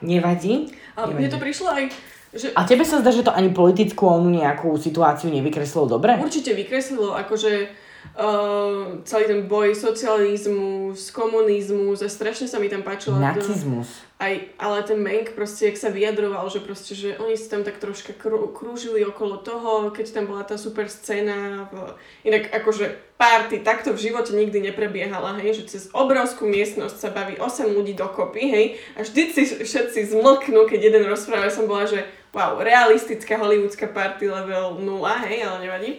Nevadí? 0.00 0.72
A 0.96 1.04
Nevadí. 1.04 1.14
mne 1.20 1.28
to 1.30 1.38
prišlo 1.38 1.68
aj 1.68 1.84
že... 2.34 2.50
A 2.58 2.66
tebe 2.66 2.82
sa 2.82 2.98
zdá, 2.98 3.14
že 3.14 3.22
to 3.22 3.30
ani 3.30 3.54
politickú 3.54 4.10
onu 4.10 4.28
nejakú 4.34 4.74
situáciu 4.74 5.30
nevykreslilo 5.30 5.86
dobre? 5.86 6.18
Určite 6.18 6.50
vykreslilo, 6.50 7.14
akože 7.14 7.70
uh, 8.18 9.00
celý 9.06 9.24
ten 9.24 9.40
boj 9.46 9.74
socializmus, 9.74 11.14
komunizmus 11.14 12.02
a 12.02 12.08
strašne 12.10 12.50
sa 12.50 12.58
mi 12.58 12.66
tam 12.66 12.82
páčilo. 12.82 13.22
Nacizmus. 13.22 14.02
Aj, 14.14 14.30
ale 14.58 14.86
ten 14.86 14.98
Menk 15.02 15.34
proste, 15.34 15.68
jak 15.68 15.76
sa 15.76 15.90
vyjadroval, 15.90 16.46
že 16.46 16.62
proste, 16.62 16.94
že 16.94 17.18
oni 17.18 17.34
si 17.34 17.50
tam 17.50 17.66
tak 17.66 17.82
troška 17.82 18.14
krú, 18.14 18.46
krúžili 18.54 19.02
okolo 19.02 19.42
toho, 19.42 19.90
keď 19.90 20.06
tam 20.10 20.24
bola 20.30 20.46
tá 20.46 20.54
super 20.54 20.86
scéna. 20.86 21.66
V... 21.68 21.92
Inak 22.24 22.50
akože 22.50 23.14
party 23.18 23.62
takto 23.66 23.90
v 23.94 24.10
živote 24.10 24.34
nikdy 24.34 24.70
neprebiehala, 24.70 25.38
hej, 25.42 25.62
že 25.62 25.64
cez 25.66 25.82
obrovskú 25.90 26.46
miestnosť 26.46 26.96
sa 26.98 27.10
baví 27.10 27.38
8 27.38 27.74
ľudí 27.74 27.94
dokopy, 27.94 28.42
hej, 28.48 28.66
a 28.98 29.02
vždy 29.02 29.22
si 29.34 29.42
všetci 29.66 30.14
zmlknú, 30.14 30.66
keď 30.66 30.80
jeden 30.94 31.04
rozpráva, 31.10 31.50
som 31.50 31.66
bola, 31.66 31.86
že 31.86 32.06
wow, 32.34 32.58
realistická 32.58 33.38
hollywoodská 33.38 33.86
party 33.86 34.26
level 34.28 34.82
0, 34.82 35.08
hej, 35.30 35.46
ale 35.46 35.58
nevadí. 35.62 35.92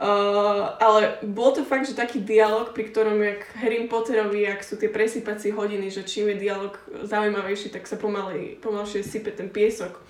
Uh, 0.00 0.80
ale 0.80 1.20
bol 1.20 1.52
to 1.52 1.60
fakt, 1.60 1.84
že 1.84 1.92
taký 1.92 2.24
dialog, 2.24 2.72
pri 2.72 2.88
ktorom 2.88 3.20
jak 3.20 3.44
Harry 3.60 3.84
Potterovi, 3.84 4.48
ak 4.48 4.64
sú 4.64 4.80
tie 4.80 4.88
presypacie 4.88 5.52
hodiny, 5.52 5.92
že 5.92 6.08
čím 6.08 6.32
je 6.32 6.40
dialog 6.40 6.72
zaujímavejší, 7.04 7.68
tak 7.68 7.84
sa 7.84 8.00
pomaly, 8.00 8.56
pomalšie 8.64 9.04
sype 9.04 9.28
ten 9.28 9.52
piesok. 9.52 10.00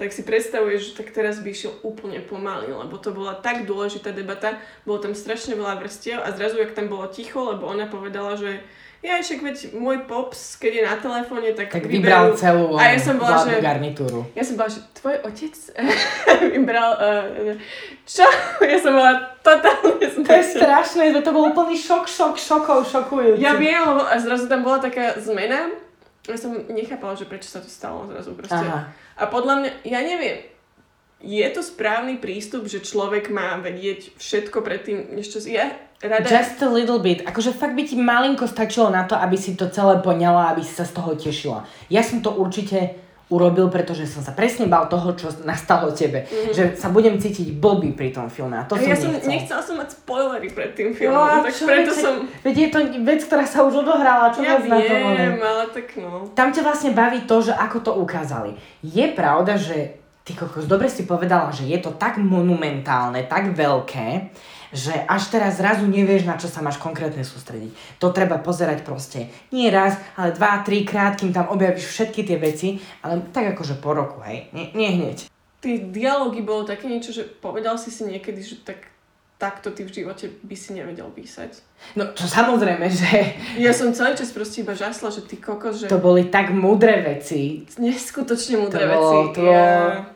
Tak 0.00 0.16
si 0.16 0.24
predstavuješ, 0.24 0.80
že 0.92 0.96
tak 0.96 1.12
teraz 1.12 1.44
by 1.44 1.52
išiel 1.52 1.76
úplne 1.84 2.24
pomaly, 2.24 2.72
lebo 2.72 2.96
to 2.96 3.12
bola 3.12 3.36
tak 3.36 3.68
dôležitá 3.68 4.16
debata, 4.16 4.56
bolo 4.88 5.04
tam 5.04 5.12
strašne 5.12 5.52
veľa 5.52 5.84
vrstiev 5.84 6.16
a 6.24 6.32
zrazu, 6.32 6.56
jak 6.56 6.72
tam 6.72 6.88
bolo 6.88 7.04
ticho, 7.12 7.44
lebo 7.44 7.68
ona 7.68 7.84
povedala, 7.84 8.40
že 8.40 8.64
ja 9.06 9.22
však 9.22 9.38
veď 9.38 9.56
môj 9.78 10.02
pops, 10.10 10.58
keď 10.58 10.72
je 10.74 10.82
na 10.82 10.94
telefóne, 10.98 11.54
tak, 11.54 11.70
tak 11.70 11.86
vybral 11.86 12.34
vyberú... 12.34 12.42
celú 12.42 12.66
a 12.74 12.90
ja 12.90 12.98
som 12.98 13.14
bola, 13.22 13.38
že, 13.46 13.62
garnitúru. 13.62 14.26
Ja 14.34 14.42
som 14.42 14.58
bola, 14.58 14.66
že 14.66 14.82
tvoj 14.98 15.16
otec 15.22 15.54
vybral... 16.58 16.90
Uh, 16.98 17.54
čo? 18.02 18.26
Ja 18.72 18.78
som 18.82 18.98
bola 18.98 19.38
totálne 19.46 20.02
To 20.02 20.30
je 20.34 20.44
strašné, 20.58 21.14
to 21.22 21.30
bol 21.30 21.54
úplný 21.54 21.78
šok, 21.78 22.10
šok, 22.10 22.34
šokov, 22.34 22.90
šokujúci. 22.90 23.38
Ja 23.38 23.54
viem, 23.54 23.78
lebo 23.78 24.02
a 24.02 24.18
zrazu 24.18 24.50
tam 24.50 24.66
bola 24.66 24.82
taká 24.82 25.14
zmena. 25.22 25.70
Ja 26.26 26.34
som 26.34 26.58
nechápala, 26.66 27.14
že 27.14 27.30
prečo 27.30 27.46
sa 27.46 27.62
to 27.62 27.70
stalo 27.70 28.10
zrazu 28.10 28.34
proste. 28.34 28.58
Aha. 28.58 28.90
A 29.14 29.22
podľa 29.30 29.54
mňa, 29.62 29.70
ja 29.86 30.02
neviem, 30.02 30.42
je 31.22 31.46
to 31.54 31.62
správny 31.62 32.18
prístup, 32.18 32.66
že 32.66 32.82
človek 32.82 33.30
má 33.30 33.56
vedieť 33.62 34.18
všetko 34.18 34.60
predtým, 34.66 35.14
než 35.14 35.30
čo 35.30 35.38
si... 35.38 35.54
Ja 35.54 35.70
Rada... 36.02 36.28
Just 36.28 36.60
a 36.60 36.68
little 36.68 37.00
bit. 37.00 37.24
Akože 37.24 37.56
fakt 37.56 37.72
by 37.72 37.82
ti 37.88 37.96
malinko 37.96 38.44
stačilo 38.44 38.92
na 38.92 39.08
to, 39.08 39.16
aby 39.16 39.36
si 39.40 39.56
to 39.56 39.72
celé 39.72 40.00
poňala, 40.04 40.52
aby 40.52 40.60
si 40.60 40.76
sa 40.76 40.84
z 40.84 40.92
toho 40.92 41.16
tešila. 41.16 41.64
Ja 41.88 42.04
som 42.04 42.20
to 42.20 42.36
určite 42.36 43.06
urobil, 43.26 43.66
pretože 43.74 44.06
som 44.06 44.22
sa 44.22 44.30
presne 44.30 44.70
bal 44.70 44.86
toho, 44.86 45.10
čo 45.18 45.34
nastalo 45.42 45.90
tebe. 45.90 46.22
Mm-hmm. 46.22 46.54
Že 46.54 46.62
sa 46.78 46.94
budem 46.94 47.18
cítiť 47.18 47.58
blbý 47.58 47.90
pri 47.98 48.14
tom 48.14 48.30
filme. 48.30 48.54
A 48.54 48.62
to 48.62 48.78
a 48.78 48.78
som 48.78 48.86
ja 48.86 48.94
som 48.94 49.10
nechcela 49.10 49.58
som 49.58 49.74
mať 49.82 49.98
spoilery 49.98 50.46
pred 50.46 50.70
tým 50.78 50.94
filmom, 50.94 51.18
no, 51.18 51.42
tak 51.42 51.54
preto 51.58 51.90
som... 51.90 52.22
Veď 52.46 52.54
je 52.54 52.68
to 52.70 52.78
vec, 53.02 53.20
ktorá 53.26 53.42
sa 53.42 53.66
už 53.66 53.82
odohrala, 53.82 54.30
čo 54.30 54.46
ja 54.46 54.62
viem, 54.62 54.70
na 54.70 54.78
to 54.78 54.94
ale 55.42 55.64
tak 55.74 55.86
no. 55.98 56.30
Tam 56.38 56.54
ťa 56.54 56.62
vlastne 56.62 56.94
baví 56.94 57.26
to, 57.26 57.42
že 57.42 57.50
ako 57.50 57.82
to 57.82 57.92
ukázali. 57.98 58.54
Je 58.86 59.10
pravda, 59.10 59.58
že 59.58 59.98
ty 60.22 60.30
kokos, 60.38 60.70
dobre 60.70 60.86
si 60.86 61.02
povedala, 61.02 61.50
že 61.50 61.66
je 61.66 61.78
to 61.82 61.98
tak 61.98 62.22
monumentálne, 62.22 63.26
tak 63.26 63.50
veľké, 63.58 64.30
že 64.72 64.94
až 65.06 65.22
teraz 65.28 65.58
zrazu 65.58 65.86
nevieš, 65.86 66.24
na 66.24 66.34
čo 66.34 66.46
sa 66.46 66.62
máš 66.62 66.78
konkrétne 66.78 67.22
sústrediť. 67.22 67.70
To 67.98 68.10
treba 68.10 68.38
pozerať 68.38 68.82
proste 68.82 69.30
nie 69.50 69.70
raz, 69.70 69.94
ale 70.14 70.32
dva, 70.32 70.62
tri 70.62 70.82
krát, 70.82 71.14
kým 71.14 71.30
tam 71.30 71.50
objavíš 71.50 71.86
všetky 71.86 72.24
tie 72.24 72.38
veci, 72.38 72.68
ale 73.02 73.22
tak 73.30 73.54
akože 73.54 73.78
po 73.78 73.94
roku, 73.94 74.22
hej, 74.26 74.50
nie, 74.50 74.70
nie 74.74 74.90
hneď. 74.96 75.28
Tí 75.60 75.90
dialógy 75.90 76.42
bolo 76.46 76.62
také 76.62 76.86
niečo, 76.86 77.10
že 77.10 77.26
povedal 77.26 77.74
si 77.78 77.90
si 77.90 78.06
niekedy, 78.06 78.38
že 78.42 78.62
tak 78.62 78.92
takto 79.36 79.68
ty 79.68 79.84
v 79.84 79.92
živote 79.92 80.32
by 80.48 80.56
si 80.56 80.72
nevedel 80.72 81.12
písať. 81.12 81.60
No, 81.92 82.08
čo 82.16 82.24
samozrejme, 82.24 82.88
že... 82.88 83.36
Ja 83.60 83.68
som 83.76 83.92
celý 83.92 84.16
čas 84.16 84.32
proste 84.32 84.64
iba 84.64 84.72
žasla, 84.72 85.12
že 85.12 85.28
ty 85.28 85.36
kokos, 85.36 85.84
že... 85.84 85.92
To 85.92 86.00
boli 86.00 86.32
tak 86.32 86.56
múdre 86.56 87.04
veci. 87.04 87.68
Neskutočne 87.76 88.64
múdre 88.64 88.80
To 88.80 88.88
veci. 88.88 88.96
bolo- 88.96 89.32
to- 89.36 89.44
Ja... 89.44 90.15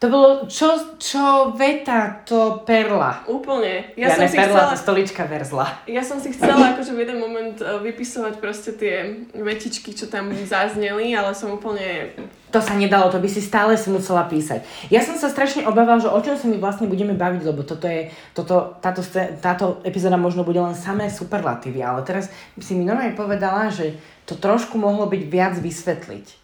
To 0.00 0.08
bolo, 0.08 0.48
čo, 0.48 0.96
čo 0.96 1.52
veta, 1.52 2.24
to 2.24 2.64
perla. 2.64 3.20
Úplne. 3.28 3.92
Ja, 4.00 4.08
Ja, 4.08 4.16
som 4.16 4.24
ne, 4.24 4.32
si 4.32 4.36
perla, 4.40 4.56
chcela... 4.56 4.72
to 4.72 4.76
stolička 4.80 5.28
verzla. 5.28 5.68
Ja 5.84 6.00
som 6.00 6.16
si 6.16 6.32
chcela 6.32 6.72
akože 6.72 6.96
v 6.96 7.04
jeden 7.04 7.20
moment 7.20 7.60
eh, 7.60 7.76
vypisovať 7.84 8.40
proste 8.40 8.72
tie 8.80 9.28
vetičky, 9.36 9.92
čo 9.92 10.08
tam 10.08 10.32
zazneli, 10.32 11.12
ale 11.12 11.36
som 11.36 11.52
úplne... 11.52 12.16
To 12.48 12.64
sa 12.64 12.80
nedalo, 12.80 13.12
to 13.12 13.20
by 13.20 13.28
si 13.28 13.44
stále 13.44 13.76
si 13.76 13.92
musela 13.92 14.24
písať. 14.24 14.64
Ja 14.88 15.04
som 15.04 15.20
sa 15.20 15.28
strašne 15.28 15.68
obával, 15.68 16.00
že 16.00 16.08
o 16.08 16.16
čom 16.24 16.32
sa 16.32 16.48
my 16.48 16.56
vlastne 16.56 16.88
budeme 16.88 17.12
baviť, 17.12 17.42
lebo 17.44 17.60
toto 17.60 17.84
je, 17.84 18.08
toto, 18.32 18.80
táto, 18.80 19.04
táto 19.44 19.84
epizóda 19.84 20.16
možno 20.16 20.48
bude 20.48 20.64
len 20.64 20.72
samé 20.72 21.12
superlatívy, 21.12 21.84
ale 21.84 22.08
teraz 22.08 22.32
si 22.56 22.72
mi 22.72 22.88
normálne 22.88 23.12
povedala, 23.12 23.68
že 23.68 24.00
to 24.24 24.32
trošku 24.32 24.80
mohlo 24.80 25.04
byť 25.04 25.22
viac 25.28 25.54
vysvetliť. 25.60 26.39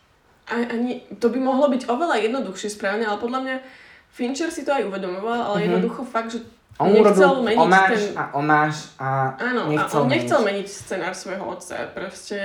Ani, 0.48 0.92
to 1.12 1.26
by 1.26 1.38
mohlo 1.38 1.66
byť 1.68 1.86
oveľa 1.86 2.22
jednoduchšie 2.22 2.70
správne, 2.70 3.02
ale 3.02 3.18
podľa 3.18 3.40
mňa 3.40 3.56
Fincher 4.08 4.48
si 4.48 4.62
to 4.62 4.70
aj 4.70 4.86
uvedomoval, 4.86 5.40
ale 5.44 5.56
Mhm. 5.58 5.64
jednoducho 5.66 6.02
fakt, 6.02 6.30
že 6.30 6.40
On 6.76 6.92
nechcel 6.92 7.40
meniť 7.40 7.56
omáš 7.58 7.88
ten... 7.88 8.14
a 8.14 8.24
omáš 8.32 8.76
a 8.96 9.08
Áno, 9.34 9.60
nechcel 9.66 9.96
a 9.96 10.02
on 10.02 10.08
nechcel 10.08 10.38
meniť. 10.38 10.48
meniť 10.54 10.66
scenár 10.68 11.12
svojho 11.12 11.44
otca. 11.46 11.88
Proste... 11.90 12.38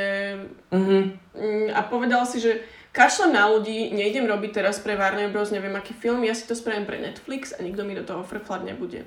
Mhm. 0.72 0.98
Mm, 1.32 1.68
A 1.70 1.80
povedal 1.84 2.24
si, 2.24 2.40
že 2.40 2.64
kašlem 2.92 3.32
na 3.32 3.46
ľudí, 3.46 3.92
nejdem 3.92 4.24
robiť 4.26 4.52
teraz 4.54 4.80
pre 4.80 4.96
Warner 4.96 5.28
Bros. 5.28 5.52
neviem 5.52 5.72
aký 5.74 5.92
film, 5.94 6.24
ja 6.24 6.32
si 6.32 6.44
to 6.44 6.54
spravím 6.54 6.84
pre 6.84 6.98
Netflix 6.98 7.52
a 7.52 7.60
nikto 7.60 7.84
mi 7.84 7.92
do 7.92 8.04
toho 8.04 8.24
frflať 8.24 8.64
nebude. 8.66 9.04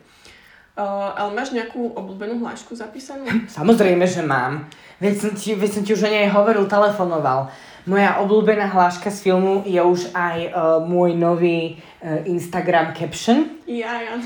Uh, 0.75 0.83
ale 1.15 1.31
máš 1.33 1.51
nejakú 1.51 1.95
obľúbenú 1.95 2.41
hlášku 2.41 2.75
zapísanú? 2.75 3.25
Samozrejme, 3.51 4.05
že 4.05 4.21
mám. 4.21 4.67
Veď 4.99 5.15
som 5.17 5.33
ti, 5.33 5.55
veď 5.55 5.71
som 5.71 5.83
ti 5.83 5.93
už 5.93 6.03
o 6.03 6.11
nej 6.11 6.27
hovoril, 6.27 6.67
telefonoval. 6.67 7.49
Moja 7.85 8.17
obľúbená 8.25 8.73
hláška 8.73 9.13
z 9.13 9.29
filmu 9.29 9.61
je 9.69 9.77
už 9.77 10.09
aj 10.17 10.39
uh, 10.49 10.53
môj 10.81 11.13
nový 11.13 11.77
uh, 11.77 12.25
Instagram 12.25 12.97
caption. 12.97 13.61
Ja, 13.69 14.01
ja. 14.01 14.17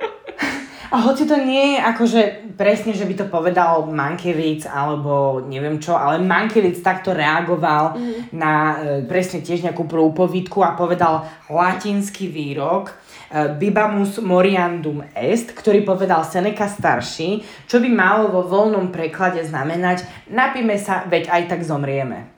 A 0.86 1.02
hoci 1.02 1.26
to 1.26 1.34
nie 1.34 1.74
je 1.76 1.78
akože 1.82 2.22
presne, 2.54 2.94
že 2.94 3.02
by 3.04 3.14
to 3.18 3.26
povedal 3.26 3.90
Mankiewicz 3.90 4.70
alebo 4.70 5.42
neviem 5.42 5.82
čo, 5.82 5.98
ale 5.98 6.22
Mankiewicz 6.22 6.78
takto 6.78 7.10
reagoval 7.10 7.98
Mhm. 7.98 8.30
na 8.32 8.52
e, 8.78 9.02
presne 9.02 9.42
tiež 9.42 9.66
nejakú 9.66 9.82
prúpovidku 9.90 10.62
a 10.62 10.78
povedal 10.78 11.26
latinský 11.50 12.30
výrok 12.30 12.94
e, 12.94 13.50
Bibamus 13.58 14.22
moriandum 14.22 15.02
est, 15.10 15.50
ktorý 15.52 15.82
povedal 15.82 16.22
Seneca 16.22 16.70
starší, 16.70 17.42
čo 17.66 17.82
by 17.82 17.88
malo 17.90 18.30
vo 18.30 18.46
voľnom 18.46 18.94
preklade 18.94 19.42
znamenať 19.42 20.06
napíme 20.30 20.78
sa, 20.78 21.02
veď 21.10 21.34
aj 21.34 21.42
tak 21.50 21.60
zomrieme. 21.66 22.35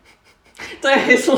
To 0.83 0.87
je 0.87 0.99
heslo 1.11 1.37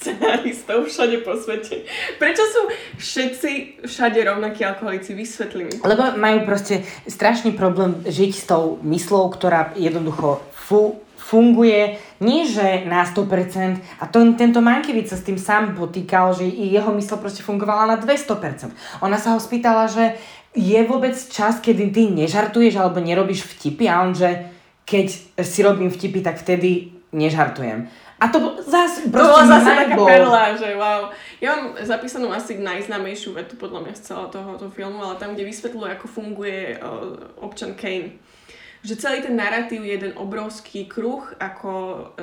scenáristov 0.00 0.88
všade 0.88 1.20
po 1.20 1.36
svete. 1.36 1.84
Prečo 2.16 2.42
sú 2.48 2.60
všetci 2.96 3.84
všade 3.84 4.24
rovnakí 4.24 4.64
alkoholici? 4.64 5.12
Vysvetli 5.12 5.68
mi. 5.68 5.74
Lebo 5.84 6.16
majú 6.16 6.48
proste 6.48 6.82
strašný 7.04 7.52
problém 7.52 8.00
žiť 8.08 8.32
s 8.32 8.44
tou 8.48 8.80
myslou, 8.80 9.28
ktorá 9.28 9.76
jednoducho 9.76 10.40
fu, 10.56 11.04
funguje, 11.20 12.00
nie 12.24 12.48
že 12.48 12.88
na 12.88 13.06
100%, 13.06 14.02
a 14.02 14.04
to, 14.08 14.24
tento 14.34 14.58
Mankiewicz 14.64 15.14
sa 15.14 15.20
s 15.20 15.26
tým 15.28 15.38
sám 15.38 15.78
potýkal, 15.78 16.34
že 16.34 16.48
jeho 16.48 16.90
mysl 16.96 17.20
proste 17.20 17.44
fungovala 17.44 17.94
na 17.94 17.96
200%. 18.00 18.72
Ona 19.04 19.20
sa 19.20 19.36
ho 19.36 19.38
spýtala, 19.38 19.86
že 19.86 20.18
je 20.56 20.80
vôbec 20.82 21.14
čas, 21.14 21.62
kedy 21.62 21.94
ty 21.94 22.10
nežartuješ 22.10 22.74
alebo 22.74 22.98
nerobíš 22.98 23.46
vtipy 23.46 23.86
a 23.86 24.02
on, 24.02 24.16
že 24.16 24.50
keď 24.82 25.06
si 25.46 25.60
robím 25.62 25.92
vtipy, 25.94 26.18
tak 26.18 26.42
vtedy 26.42 26.90
nežartujem. 27.14 27.86
A 28.20 28.28
to 28.28 28.36
bol 28.36 28.52
zase 28.60 29.08
bola 29.08 29.48
zase 29.48 29.72
taká 29.72 29.96
perla, 29.96 30.52
že 30.52 30.76
wow. 30.76 31.08
Ja 31.40 31.56
mám 31.56 31.80
zapísanú 31.80 32.28
asi 32.28 32.60
najznámejšiu 32.60 33.32
vetu 33.32 33.56
podľa 33.56 33.88
mňa 33.88 33.94
z 33.96 34.02
celého 34.12 34.28
tohoto 34.28 34.68
filmu, 34.68 35.00
ale 35.00 35.16
tam, 35.16 35.32
kde 35.32 35.48
vysvetľuje, 35.48 35.88
ako 35.96 36.06
funguje 36.06 36.76
uh, 36.76 37.16
občan 37.40 37.72
Kane. 37.72 38.20
Že 38.84 38.94
celý 39.00 39.18
ten 39.24 39.40
narratív 39.40 39.88
je 39.88 39.96
jeden 39.96 40.12
obrovský 40.20 40.84
kruh, 40.84 41.24
ako 41.40 41.72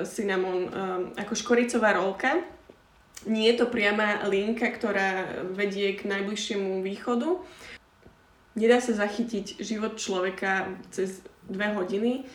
cinnamon, 0.05 0.69
um, 0.69 1.03
ako 1.17 1.33
škoricová 1.33 1.97
rolka. 1.97 2.45
Nie 3.25 3.57
je 3.57 3.65
to 3.65 3.73
priama 3.73 4.21
linka, 4.29 4.69
ktorá 4.69 5.41
vedie 5.49 5.97
k 5.97 6.05
najbližšiemu 6.05 6.86
východu. 6.86 7.41
Nedá 8.53 8.77
sa 8.81 8.93
zachytiť 8.93 9.62
život 9.62 9.97
človeka 9.97 10.69
cez 10.93 11.25
dve 11.45 11.73
hodiny. 11.73 12.25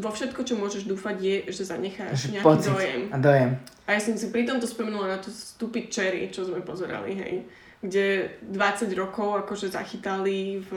Vo 0.00 0.08
všetko, 0.08 0.40
čo 0.48 0.56
môžeš 0.56 0.88
dúfať, 0.88 1.16
je, 1.20 1.36
že 1.52 1.68
zanecháš 1.68 2.32
nejaký 2.32 2.46
pocit 2.46 2.72
dojem. 2.72 3.02
a 3.12 3.16
dojem. 3.20 3.50
A 3.84 3.88
ja 3.92 4.00
som 4.00 4.16
si 4.16 4.32
pri 4.32 4.48
tomto 4.48 4.64
spomenula 4.64 5.12
na 5.12 5.18
to 5.20 5.28
Stupid 5.28 5.92
Cherry, 5.92 6.32
čo 6.32 6.48
sme 6.48 6.64
pozerali, 6.64 7.12
hej. 7.20 7.34
Kde 7.84 8.32
20 8.48 8.88
rokov 8.96 9.44
akože 9.44 9.68
zachytali 9.68 10.56
v 10.64 10.70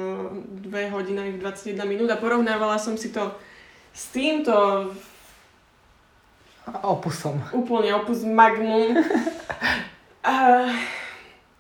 2 0.68 0.92
hodinách 0.92 1.40
21 1.40 1.80
minút 1.88 2.12
a 2.12 2.20
porovnávala 2.20 2.76
som 2.76 3.00
si 3.00 3.16
to 3.16 3.32
s 3.96 4.12
týmto 4.12 4.52
Opusom. 6.84 7.40
úplne 7.56 7.96
opus 7.96 8.28
magnum. 8.28 8.92
A, 10.28 10.68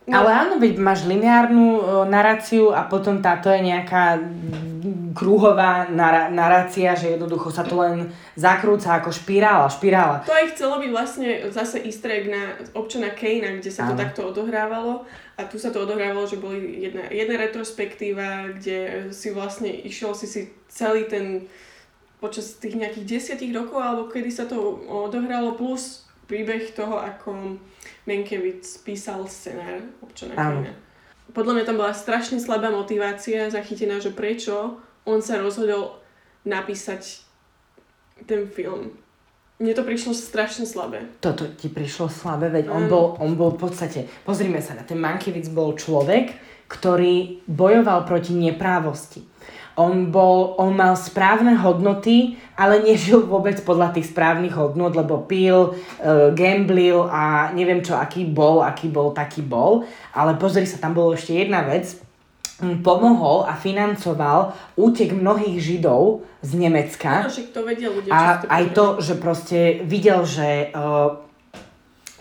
no, 0.07 0.23
Ale 0.23 0.31
áno, 0.31 0.53
veď 0.57 0.79
máš 0.79 1.03
lineárnu 1.03 1.65
o, 1.77 1.79
naráciu 2.07 2.71
a 2.71 2.87
potom 2.87 3.19
táto 3.19 3.51
je 3.51 3.61
nejaká 3.61 4.17
kruhová 5.17 5.89
narácia, 6.29 6.93
že 6.93 7.17
jednoducho 7.17 7.49
sa 7.49 7.65
to 7.65 7.81
len 7.81 8.05
zakrúca 8.37 9.01
ako 9.01 9.09
špirála, 9.09 9.65
špirála. 9.65 10.21
to 10.21 10.31
aj 10.31 10.53
chcelo 10.53 10.77
byť 10.77 10.91
vlastne 10.93 11.27
zase 11.49 11.81
easter 11.81 12.13
egg 12.13 12.29
na 12.29 12.53
občana 12.77 13.09
Kejna, 13.09 13.57
kde 13.57 13.71
sa 13.73 13.89
to 13.89 13.97
Áno. 13.97 14.01
takto 14.05 14.21
odohrávalo. 14.29 15.09
A 15.37 15.45
tu 15.49 15.57
sa 15.57 15.73
to 15.73 15.85
odohrávalo, 15.85 16.25
že 16.29 16.37
boli 16.37 16.85
jedna, 16.85 17.09
jedna 17.09 17.37
retrospektíva, 17.37 18.53
kde 18.57 19.09
si 19.13 19.33
vlastne 19.33 19.69
išiel 19.69 20.13
si 20.13 20.29
si 20.29 20.41
celý 20.69 21.09
ten 21.09 21.49
počas 22.17 22.57
tých 22.57 22.77
nejakých 22.77 23.05
desiatich 23.05 23.53
rokov, 23.53 23.77
alebo 23.77 24.09
kedy 24.09 24.29
sa 24.33 24.49
to 24.49 24.57
odohralo, 24.85 25.53
plus 25.53 26.05
príbeh 26.25 26.73
toho, 26.73 26.97
ako 26.97 27.57
Mankiewicz 28.07 28.81
písal 28.87 29.27
scenár 29.27 29.83
občana. 29.99 30.33
Kejna. 30.33 30.71
Podľa 31.35 31.53
mňa 31.59 31.63
tam 31.67 31.77
bola 31.77 31.91
strašne 31.91 32.39
slabá 32.39 32.71
motivácia 32.71 33.51
zachytená, 33.51 33.99
že 33.99 34.15
prečo 34.15 34.79
on 35.03 35.19
sa 35.19 35.35
rozhodol 35.37 35.99
napísať 36.47 37.19
ten 38.23 38.47
film. 38.47 38.95
Mne 39.59 39.73
to 39.73 39.83
prišlo 39.83 40.13
strašne 40.15 40.63
slabé. 40.69 41.03
Toto 41.19 41.49
ti 41.49 41.67
prišlo 41.67 42.07
slabé, 42.07 42.47
veď 42.53 42.71
on 42.71 42.87
bol, 42.87 43.17
on 43.19 43.33
bol 43.35 43.57
v 43.57 43.67
podstate, 43.67 44.05
pozrime 44.23 44.61
sa 44.63 44.77
na 44.77 44.85
ten 44.85 45.01
Mankiewicz 45.01 45.49
bol 45.49 45.73
človek, 45.75 46.37
ktorý 46.69 47.41
bojoval 47.49 48.05
proti 48.05 48.37
neprávosti. 48.37 49.25
On, 49.77 50.09
bol, 50.09 50.57
on 50.57 50.73
mal 50.73 50.97
správne 50.97 51.53
hodnoty, 51.53 52.33
ale 52.57 52.81
nežil 52.81 53.21
vôbec 53.29 53.61
podľa 53.61 53.93
tých 53.93 54.09
správnych 54.09 54.57
hodnot, 54.57 54.97
lebo 54.97 55.21
pil, 55.29 55.77
uh, 55.77 56.33
gamblil 56.33 57.05
a 57.05 57.53
neviem 57.53 57.85
čo, 57.85 57.93
aký 57.93 58.25
bol, 58.25 58.65
aký 58.65 58.89
bol, 58.89 59.13
taký 59.13 59.45
bol. 59.45 59.85
Ale 60.17 60.33
pozri 60.41 60.65
sa, 60.65 60.81
tam 60.81 60.97
bolo 60.97 61.13
ešte 61.13 61.37
jedna 61.37 61.61
vec, 61.61 61.93
pomohol 62.57 63.45
a 63.45 63.53
financoval 63.53 64.57
útek 64.73 65.13
mnohých 65.13 65.61
Židov 65.61 66.25
z 66.41 66.51
Nemecka. 66.57 67.29
Však 67.29 67.53
to 67.53 67.61
vedia 67.61 67.93
ľudia, 67.93 68.09
A 68.09 68.41
aj 68.49 68.63
to, 68.73 68.85
že 68.97 69.13
proste 69.21 69.85
videl, 69.85 70.25
že 70.25 70.73
uh, 70.73 71.26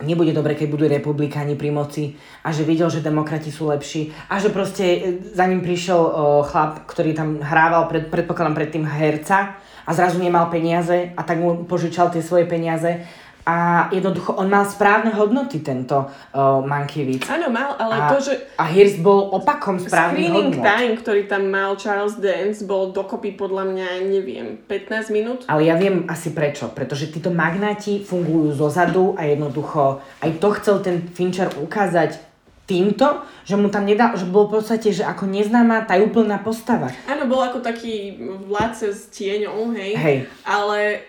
nebude 0.05 0.37
dobre, 0.37 0.53
keď 0.53 0.69
budú 0.69 0.85
republikáni 0.85 1.57
pri 1.57 1.73
moci 1.73 2.05
a 2.45 2.53
že 2.53 2.69
videl, 2.69 2.93
že 2.93 3.01
demokrati 3.01 3.49
sú 3.49 3.73
lepší 3.73 4.13
a 4.29 4.37
že 4.37 4.53
proste 4.53 4.85
e, 4.85 4.99
za 5.33 5.49
ním 5.49 5.65
prišiel 5.65 5.97
uh, 5.97 6.13
chlap, 6.45 6.85
ktorý 6.85 7.17
tam 7.17 7.41
hrával, 7.41 7.89
pred, 7.89 8.13
predpokladám 8.13 8.53
predtým 8.53 8.85
herca 8.85 9.57
a 9.87 9.91
zrazu 9.97 10.21
nemal 10.21 10.53
peniaze 10.53 11.17
a 11.17 11.21
tak 11.25 11.41
mu 11.41 11.65
požičal 11.65 12.13
tie 12.13 12.21
svoje 12.21 12.45
peniaze 12.45 13.09
a 13.47 13.87
jednoducho 13.95 14.35
on 14.35 14.51
mal 14.51 14.67
správne 14.67 15.15
hodnoty 15.15 15.63
tento 15.63 16.03
uh, 16.03 16.59
Mankiewicz. 16.67 17.31
Áno, 17.31 17.47
mal, 17.47 17.79
ale 17.79 17.95
A, 17.95 18.11
to, 18.11 18.19
že 18.19 18.35
a 18.59 18.67
Hirst 18.67 18.99
bol 18.99 19.31
opakom 19.31 19.79
správnych 19.79 20.27
screening 20.27 20.51
hodnot. 20.59 20.67
time, 20.67 20.93
ktorý 20.99 21.23
tam 21.31 21.47
mal 21.47 21.79
Charles 21.79 22.19
Dance, 22.19 22.67
bol 22.67 22.91
dokopy 22.91 23.39
podľa 23.39 23.71
mňa, 23.71 23.89
neviem, 24.11 24.59
15 24.67 25.15
minút. 25.15 25.39
Ale 25.47 25.63
ja 25.63 25.79
viem 25.79 26.11
asi 26.11 26.35
prečo. 26.35 26.75
Pretože 26.75 27.07
títo 27.07 27.31
magnáti 27.31 28.03
fungujú 28.03 28.51
zo 28.51 28.67
zadu 28.67 29.15
a 29.15 29.23
jednoducho 29.23 30.03
aj 30.27 30.31
to 30.43 30.49
chcel 30.59 30.83
ten 30.83 31.07
Fincher 31.15 31.47
ukázať 31.55 32.19
týmto, 32.67 33.23
že 33.47 33.55
mu 33.55 33.71
tam 33.71 33.87
nedal, 33.87 34.19
že 34.19 34.27
bol 34.27 34.51
v 34.51 34.59
podstate, 34.59 34.91
že 34.91 35.07
ako 35.07 35.31
neznáma 35.31 35.87
tajúplná 35.87 36.43
postava. 36.43 36.91
Áno, 37.07 37.31
bol 37.31 37.39
ako 37.39 37.63
taký 37.63 38.19
vládce 38.51 38.91
s 38.91 39.07
tieňou, 39.15 39.71
hej. 39.79 39.95
Hej. 39.95 40.17
Ale 40.43 41.07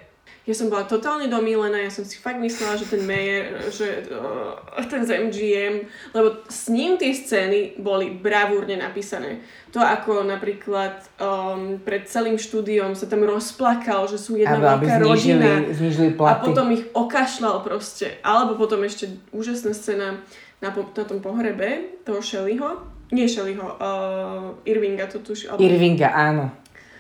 ja 0.48 0.56
som 0.56 0.72
bola 0.72 0.88
totálne 0.88 1.28
domílená, 1.28 1.76
ja 1.84 1.92
som 1.92 2.08
si 2.08 2.16
fakt 2.16 2.40
myslela, 2.40 2.80
že 2.80 2.88
ten 2.88 3.04
Mayer, 3.04 3.68
že 3.68 4.08
uh, 4.08 4.56
ten 4.88 5.04
z 5.04 5.28
MGM, 5.28 5.76
lebo 6.16 6.48
s 6.48 6.72
ním 6.72 6.96
tie 6.96 7.12
scény 7.12 7.76
boli 7.84 8.16
bravúrne 8.16 8.80
napísané. 8.80 9.44
To 9.76 9.84
ako 9.84 10.24
napríklad 10.24 11.04
um, 11.20 11.84
pred 11.84 12.08
celým 12.08 12.40
štúdiom 12.40 12.96
sa 12.96 13.12
tam 13.12 13.28
rozplakal, 13.28 14.08
že 14.08 14.16
sú 14.16 14.40
jedna 14.40 14.56
aby 14.56 14.88
veľká 14.88 14.96
znížili- 15.04 15.12
rodina 15.12 15.52
znížili 15.76 16.10
a 16.10 16.18
platy. 16.18 16.44
potom 16.48 16.68
ich 16.72 16.84
okašľal 16.96 17.56
proste. 17.68 18.08
Alebo 18.24 18.56
potom 18.56 18.80
ešte 18.88 19.20
úžasná 19.36 19.76
scéna 19.76 20.24
na, 20.64 20.70
po, 20.72 20.88
na 20.96 21.04
tom 21.04 21.20
pohrebe 21.20 22.00
toho 22.08 22.24
Shelleyho, 22.24 22.88
nie 23.12 23.28
Shelleyho, 23.28 23.68
uh, 23.84 24.56
Irvinga 24.64 25.12
to 25.12 25.20
tuž, 25.20 25.52
alebo 25.52 25.60
Irvinga, 25.60 26.08
áno. 26.08 26.56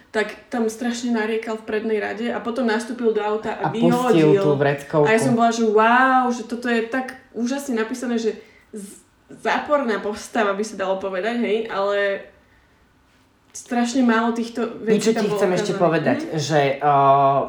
Tak 0.09 0.47
tam 0.47 0.65
strašne 0.65 1.11
nariekal 1.11 1.55
v 1.55 1.65
prednej 1.65 1.97
rade 1.97 2.25
a 2.27 2.37
potom 2.37 2.63
nastúpil 2.63 3.11
do 3.11 3.19
auta 3.19 3.53
A 3.53 3.67
a, 3.67 3.69
vyhodil. 3.69 4.37
tú 4.37 4.53
vreckovku. 4.53 5.03
A 5.03 5.11
ja 5.11 5.19
som 5.19 5.33
bola, 5.33 5.49
že 5.49 5.63
wow, 5.63 6.25
že 6.27 6.43
toto 6.43 6.65
je 6.65 6.83
tak 6.83 7.13
úžasne 7.31 7.75
napísané, 7.75 8.15
že 8.15 8.39
z- 8.71 9.03
záporná 9.29 9.99
postava 9.99 10.51
by 10.51 10.63
sa 10.63 10.75
dalo 10.77 10.97
povedať, 10.97 11.35
hej, 11.37 11.57
ale 11.67 12.23
strašne 13.51 14.01
málo 14.01 14.31
týchto 14.31 14.79
Niečo 14.79 15.11
vecí 15.11 15.11
tam 15.11 15.25
ti 15.25 15.31
chcem 15.33 15.51
ešte 15.51 15.71
ukázané. 15.71 15.81
povedať, 15.81 16.17
Mhm. 16.23 16.37
že 16.39 16.61
uh, 16.77 16.89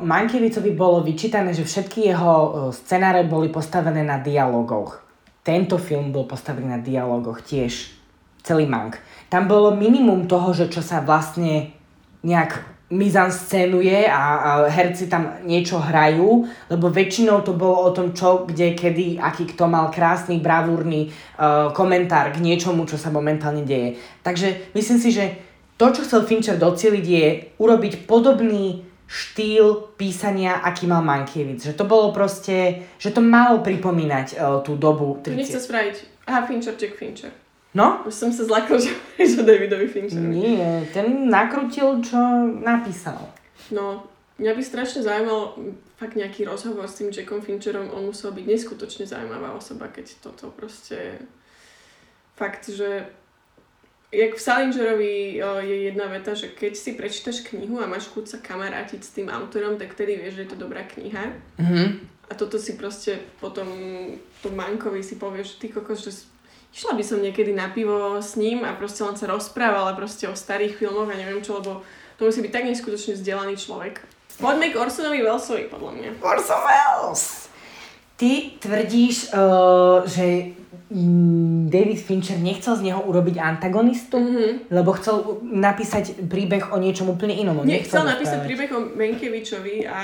Mankevicovi 0.02 0.72
bolo 0.72 0.98
vyčítané, 1.00 1.52
že 1.52 1.62
všetky 1.62 2.06
jeho 2.06 2.34
uh, 2.34 2.48
scenáre 2.70 3.22
boli 3.24 3.48
postavené 3.48 4.00
na 4.02 4.18
dialogoch. 4.18 5.04
Tento 5.42 5.78
film 5.78 6.10
bol 6.10 6.24
postavený 6.24 6.68
na 6.68 6.78
dialogoch 6.78 7.40
tiež. 7.42 7.92
Celý 8.42 8.64
Mank. 8.64 8.96
Tam 9.26 9.44
bolo 9.44 9.70
minimum 9.70 10.24
toho, 10.24 10.50
že 10.50 10.66
čo 10.66 10.80
sa 10.80 11.00
vlastne 11.00 11.76
nejak 12.22 12.78
mizanscénuje 12.88 14.08
a, 14.08 14.16
a 14.16 14.50
herci 14.64 15.12
tam 15.12 15.36
niečo 15.44 15.76
hrajú, 15.76 16.48
lebo 16.72 16.88
väčšinou 16.88 17.44
to 17.44 17.52
bolo 17.52 17.84
o 17.84 17.90
tom, 17.92 18.16
čo, 18.16 18.48
kde, 18.48 18.72
kedy, 18.72 19.20
aký 19.20 19.44
kto 19.52 19.68
mal 19.68 19.92
krásny, 19.92 20.40
bravúrny 20.40 21.12
uh, 21.12 21.68
komentár 21.76 22.32
k 22.32 22.40
niečomu, 22.40 22.88
čo 22.88 22.96
sa 22.96 23.12
momentálne 23.12 23.68
deje. 23.68 24.00
Takže 24.24 24.72
myslím 24.72 24.98
si, 25.04 25.12
že 25.12 25.36
to, 25.76 25.92
čo 25.92 26.00
chcel 26.08 26.24
Fincher 26.24 26.56
docieliť, 26.56 27.04
je 27.04 27.26
urobiť 27.60 28.08
podobný 28.08 28.88
štýl 29.04 29.92
písania, 30.00 30.64
aký 30.64 30.88
mal 30.88 31.04
Mankiewicz. 31.04 31.68
Že 31.68 31.76
to 31.76 31.84
bolo 31.84 32.12
proste, 32.16 32.88
že 32.96 33.12
to 33.12 33.20
malo 33.20 33.60
pripomínať 33.60 34.26
uh, 34.36 34.64
tú 34.64 34.80
dobu 34.80 35.20
To 35.24 35.36
nechce 35.36 35.60
30. 35.60 35.68
spraviť. 35.68 35.96
Aha, 36.28 36.48
Fincher, 36.48 36.72
Jack 36.80 36.96
Fincher. 36.96 37.32
No? 37.76 38.00
Už 38.08 38.14
som 38.14 38.30
sa 38.32 38.48
zlakla, 38.48 38.80
že 38.84 38.92
že 39.18 39.44
Davidovi 39.44 39.88
Fincherovi. 39.88 40.32
Nie, 40.32 40.88
ten 40.92 41.28
nakrutil, 41.28 42.00
čo 42.00 42.18
napísal. 42.64 43.18
No, 43.68 44.08
mňa 44.40 44.52
by 44.56 44.62
strašne 44.64 45.04
zaujímalo 45.04 45.58
mm, 45.58 45.74
fakt 46.00 46.16
nejaký 46.16 46.48
rozhovor 46.48 46.88
s 46.88 46.96
tým 47.02 47.12
Jackom 47.12 47.44
Fincherom. 47.44 47.92
On 47.92 48.08
musel 48.08 48.32
byť 48.32 48.44
neskutočne 48.46 49.04
zaujímavá 49.04 49.52
osoba, 49.52 49.92
keď 49.92 50.16
toto 50.24 50.48
proste... 50.54 51.20
Fakt, 52.38 52.70
že 52.70 53.02
jak 54.14 54.38
v 54.38 54.40
Salingerovi 54.40 55.42
o, 55.42 55.58
je 55.60 55.90
jedna 55.90 56.06
veta, 56.06 56.32
že 56.38 56.54
keď 56.54 56.72
si 56.78 56.94
prečítaš 56.94 57.42
knihu 57.50 57.82
a 57.82 57.90
máš 57.90 58.08
chuť 58.14 58.24
sa 58.30 58.38
kamarátiť 58.38 59.00
s 59.02 59.10
tým 59.10 59.28
autorom, 59.28 59.76
tak 59.76 59.92
vtedy 59.92 60.16
vieš, 60.16 60.38
že 60.38 60.42
je 60.46 60.50
to 60.54 60.62
dobrá 60.62 60.86
kniha. 60.86 61.34
Mhm. 61.60 62.08
A 62.28 62.36
toto 62.36 62.60
si 62.60 62.76
proste 62.76 63.16
potom 63.40 63.66
tom 64.44 64.52
Mankovi 64.52 65.00
si 65.00 65.16
povieš, 65.16 65.56
ty 65.56 65.72
kokos, 65.72 66.04
že 66.04 66.12
išla 66.74 66.92
by 66.94 67.04
som 67.04 67.18
niekedy 67.18 67.52
na 67.52 67.68
pivo 67.68 68.20
s 68.20 68.36
ním 68.36 68.62
a 68.62 68.76
proste 68.76 69.02
len 69.02 69.16
sa 69.16 69.26
rozprávala 69.26 69.94
proste 69.94 70.28
o 70.28 70.34
starých 70.36 70.76
filmoch 70.76 71.08
a 71.08 71.16
neviem 71.16 71.40
čo, 71.40 71.58
lebo 71.58 71.82
to 72.18 72.26
musí 72.26 72.42
byť 72.42 72.52
tak 72.52 72.64
neskutočne 72.66 73.14
vzdelaný 73.14 73.54
človek. 73.54 74.02
Poďme 74.38 74.70
k 74.70 74.78
Orsonovi 74.78 75.18
Wellesovi, 75.18 75.66
podľa 75.66 75.92
mňa. 75.98 76.10
Orson 76.22 76.60
Welles! 76.62 77.50
Ty 78.18 78.30
tvrdíš, 78.58 79.30
uh, 79.30 80.02
že 80.02 80.54
David 81.68 82.00
Fincher 82.00 82.38
nechcel 82.38 82.74
z 82.76 82.82
neho 82.90 83.02
urobiť 83.02 83.38
antagonistu, 83.38 84.18
Mhm. 84.18 84.72
lebo 84.72 84.90
chcel 84.98 85.38
napísať 85.42 86.26
príbeh 86.26 86.72
o 86.72 86.76
niečom 86.78 87.12
úplne 87.12 87.34
inom. 87.36 87.62
Nechcel 87.62 88.02
nechcel 88.02 88.04
napísať 88.06 88.38
príbeh 88.46 88.70
o 88.72 88.80
Menkevičovi 88.96 89.86
a 89.86 90.00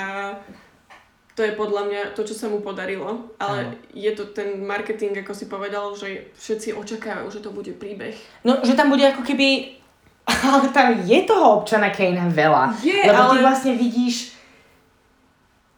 to 1.34 1.42
je 1.42 1.52
podľa 1.58 1.82
mňa 1.90 2.00
to, 2.14 2.22
čo 2.22 2.34
sa 2.34 2.46
mu 2.46 2.62
podarilo, 2.62 3.34
ale 3.42 3.58
Áno. 3.66 3.74
je 3.90 4.10
to 4.14 4.30
ten 4.30 4.62
marketing, 4.62 5.18
ako 5.18 5.34
si 5.34 5.50
povedal, 5.50 5.90
že 5.98 6.30
všetci 6.38 6.78
očakávajú, 6.78 7.26
že 7.26 7.42
to 7.42 7.50
bude 7.50 7.74
príbeh. 7.74 8.14
No, 8.46 8.62
že 8.62 8.78
tam 8.78 8.94
bude 8.94 9.02
ako 9.02 9.26
keby... 9.26 9.78
Ale 10.46 10.72
tam 10.72 11.04
je 11.04 11.18
toho 11.28 11.60
občana 11.60 11.92
Kanea 11.92 12.24
veľa. 12.32 12.80
Je, 12.80 12.96
lebo 12.96 13.28
ty 13.28 13.36
ale- 13.36 13.44
vlastne 13.44 13.76
vidíš 13.76 14.32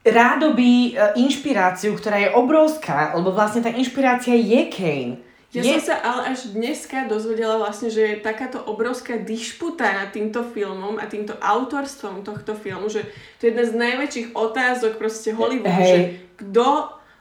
rádoby 0.06 0.94
e, 0.94 1.18
inšpiráciu, 1.18 1.98
ktorá 1.98 2.22
je 2.22 2.30
obrovská, 2.30 3.10
lebo 3.18 3.34
vlastne 3.34 3.66
tá 3.66 3.74
inšpirácia 3.74 4.38
je 4.38 4.70
Kane. 4.70 5.25
Ja 5.56 5.64
je... 5.64 5.72
som 5.80 5.88
sa 5.88 5.96
ale 6.04 6.36
až 6.36 6.52
dneska 6.52 7.08
dozvedela 7.08 7.56
vlastne, 7.56 7.88
že 7.88 8.04
je 8.04 8.16
takáto 8.20 8.60
obrovská 8.60 9.16
dišputa 9.16 9.88
nad 9.88 10.12
týmto 10.12 10.44
filmom 10.52 11.00
a 11.00 11.08
týmto 11.08 11.32
autorstvom 11.40 12.20
tohto 12.20 12.52
filmu, 12.52 12.92
že 12.92 13.08
to 13.40 13.48
je 13.48 13.56
jedna 13.56 13.64
z 13.64 13.72
najväčších 13.72 14.28
otázok 14.36 15.00
proste 15.00 15.32
Hollywoodu, 15.32 15.72
Hej. 15.80 15.88
že 15.88 16.00
kto 16.44 16.68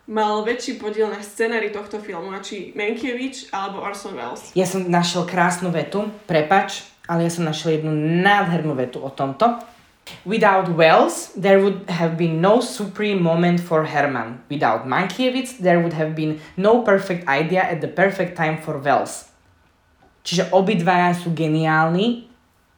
mal 0.05 0.45
väčší 0.45 0.77
podiel 0.77 1.09
na 1.09 1.23
scenári 1.23 1.73
tohto 1.73 1.97
filmu, 1.97 2.29
a 2.29 2.43
či 2.43 2.75
Mankiewicz 2.77 3.49
alebo 3.49 3.81
Orson 3.81 4.13
Welles. 4.13 4.53
Ja 4.53 4.67
som 4.69 4.85
našiel 4.85 5.25
krásnu 5.25 5.73
vetu, 5.73 6.11
prepač, 6.29 6.85
ale 7.09 7.25
ja 7.25 7.31
som 7.33 7.47
našiel 7.47 7.81
jednu 7.81 7.95
nádhernú 8.21 8.77
vetu 8.77 9.01
o 9.01 9.09
tomto. 9.09 9.74
Without 10.25 10.69
Wells, 10.73 11.33
there 11.33 11.61
would 11.61 11.89
have 11.89 12.17
been 12.17 12.41
no 12.41 12.61
supreme 12.61 13.21
moment 13.21 13.59
for 13.59 13.85
Herman. 13.85 14.41
Without 14.49 14.85
Mankiewicz, 14.85 15.57
there 15.57 15.79
would 15.79 15.93
have 15.93 16.15
been 16.15 16.41
no 16.57 16.81
perfect 16.81 17.27
idea 17.27 17.61
at 17.61 17.81
the 17.81 17.87
perfect 17.89 18.37
time 18.37 18.57
for 18.57 18.77
Wells. 18.77 19.29
Čiže 20.25 20.49
obidvaja 20.49 21.13
sú 21.13 21.37
geniálni, 21.37 22.25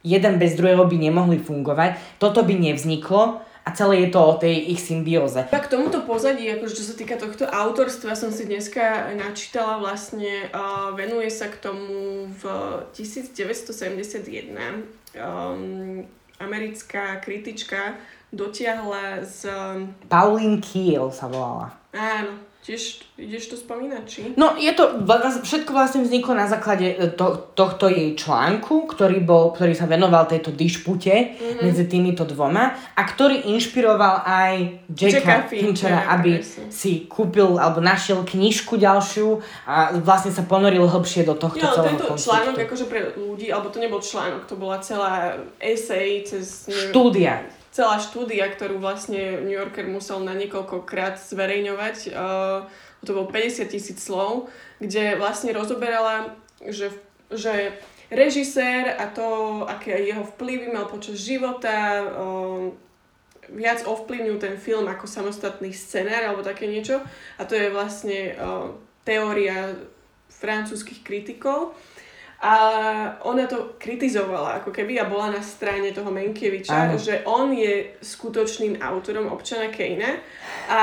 jeden 0.03 0.35
bez 0.35 0.59
druhého 0.59 0.83
by 0.83 0.97
nemohli 0.99 1.39
fungovať, 1.39 2.19
toto 2.19 2.43
by 2.43 2.51
nevzniklo 2.51 3.39
a 3.63 3.69
celé 3.75 4.07
je 4.07 4.09
to 4.15 4.19
o 4.23 4.33
tej 4.39 4.71
ich 4.71 4.79
symbióze. 4.79 5.47
Tak 5.51 5.67
k 5.67 5.79
tomuto 5.79 6.03
pozadí, 6.07 6.47
akože 6.47 6.79
čo 6.79 6.85
sa 6.87 6.95
týka 6.95 7.19
tohto 7.19 7.43
autorstva, 7.47 8.15
som 8.15 8.31
si 8.31 8.47
dneska 8.47 9.11
načítala 9.15 9.79
vlastne, 9.83 10.47
uh, 10.55 10.95
venuje 10.95 11.27
sa 11.27 11.51
k 11.51 11.59
tomu 11.59 12.27
v 12.31 12.43
1971 12.95 14.55
um, 15.19 16.07
americká 16.39 17.19
kritička 17.19 17.97
dotiahla 18.33 19.23
z... 19.23 19.45
Um, 19.49 19.95
Pauline 20.07 20.59
Kiel 20.59 21.11
sa 21.11 21.27
volala. 21.31 21.73
áno, 21.95 22.43
tiež 22.67 22.99
ideš 23.15 23.43
to 23.47 23.55
spomínať, 23.55 24.03
či? 24.03 24.21
No, 24.35 24.59
je 24.59 24.67
to, 24.75 24.99
všetko 25.47 25.71
vlastne 25.71 26.03
vzniklo 26.03 26.35
na 26.35 26.51
základe 26.51 26.99
e, 26.99 27.07
to, 27.15 27.55
tohto 27.55 27.87
jej 27.87 28.11
článku, 28.19 28.91
ktorý, 28.91 29.23
bol, 29.23 29.55
ktorý 29.55 29.71
sa 29.71 29.87
venoval 29.87 30.27
tejto 30.27 30.51
dišpute 30.51 31.15
mm-hmm. 31.15 31.63
medzi 31.63 31.87
týmito 31.87 32.27
dvoma 32.27 32.75
a 32.75 33.01
ktorý 33.07 33.47
inšpiroval 33.55 34.27
aj 34.27 34.83
Jacka 34.91 35.15
Jacka 35.15 35.35
Finchera, 35.47 36.11
aby 36.11 36.43
presne. 36.43 36.67
si 36.67 37.07
kúpil 37.07 37.55
alebo 37.55 37.79
našiel 37.79 38.27
knižku 38.27 38.75
ďalšiu 38.75 39.39
a 39.63 39.95
vlastne 40.03 40.35
sa 40.35 40.43
ponoril 40.43 40.91
hlbšie 40.91 41.23
do 41.23 41.39
tohto 41.39 41.63
Jo, 41.63 41.71
celého 41.71 41.95
tento 41.95 42.05
konceptu. 42.11 42.27
článok 42.27 42.55
akože 42.67 42.85
pre 42.91 42.99
ľudí, 43.15 43.47
alebo 43.47 43.71
to 43.71 43.79
nebol 43.79 44.03
článok, 44.03 44.43
to 44.43 44.59
bola 44.59 44.83
celá 44.83 45.39
essay 45.63 46.27
cez... 46.27 46.67
neviem, 46.67 46.91
Štúdia. 46.91 47.33
Celá 47.77 48.01
štúdia, 48.01 48.49
ktorú 48.49 48.81
vlastne 48.81 49.45
New 49.45 49.53
Yorker 49.53 49.85
musel 49.85 50.17
na 50.25 50.33
niekoľkokrát 50.33 51.21
zverejňovať, 51.21 52.09
uh, 52.09 52.65
to 53.05 53.13
bolo 53.13 53.29
50 53.29 53.69
tisíc 53.69 54.01
slov, 54.01 54.49
kde 54.81 55.13
vlastne 55.21 55.53
rozoberala, 55.53 56.33
že, 56.65 56.89
že 57.29 57.77
režisér 58.09 58.97
a 58.97 59.05
to, 59.13 59.61
aké 59.69 59.93
jeho 60.09 60.25
vplyvy 60.33 60.73
mal 60.73 60.89
počas 60.89 61.21
života, 61.21 62.01
uh, 62.01 62.73
viac 63.53 63.85
ovplyvnil 63.85 64.41
ten 64.41 64.57
film 64.57 64.89
ako 64.89 65.05
samostatný 65.05 65.69
scenár 65.69 66.33
alebo 66.33 66.41
také 66.41 66.65
niečo. 66.65 67.05
A 67.37 67.45
to 67.45 67.53
je 67.53 67.69
vlastne 67.69 68.33
uh, 68.33 68.73
teória 69.05 69.77
francúzskych 70.33 71.05
kritikov. 71.05 71.77
A 72.37 72.53
ona 73.25 73.49
to 73.49 73.73
kritizovala 73.81 74.61
ako 74.61 74.69
keby 74.69 75.01
a 75.01 75.09
bola 75.09 75.33
na 75.33 75.41
strane 75.41 75.89
toho 75.89 76.13
Menkieviča, 76.13 76.93
Áno. 76.93 77.01
že 77.01 77.25
on 77.25 77.49
je 77.49 77.97
skutočným 77.97 78.77
autorom 78.77 79.33
občana 79.33 79.73
Kejna. 79.73 80.21
A, 80.69 80.81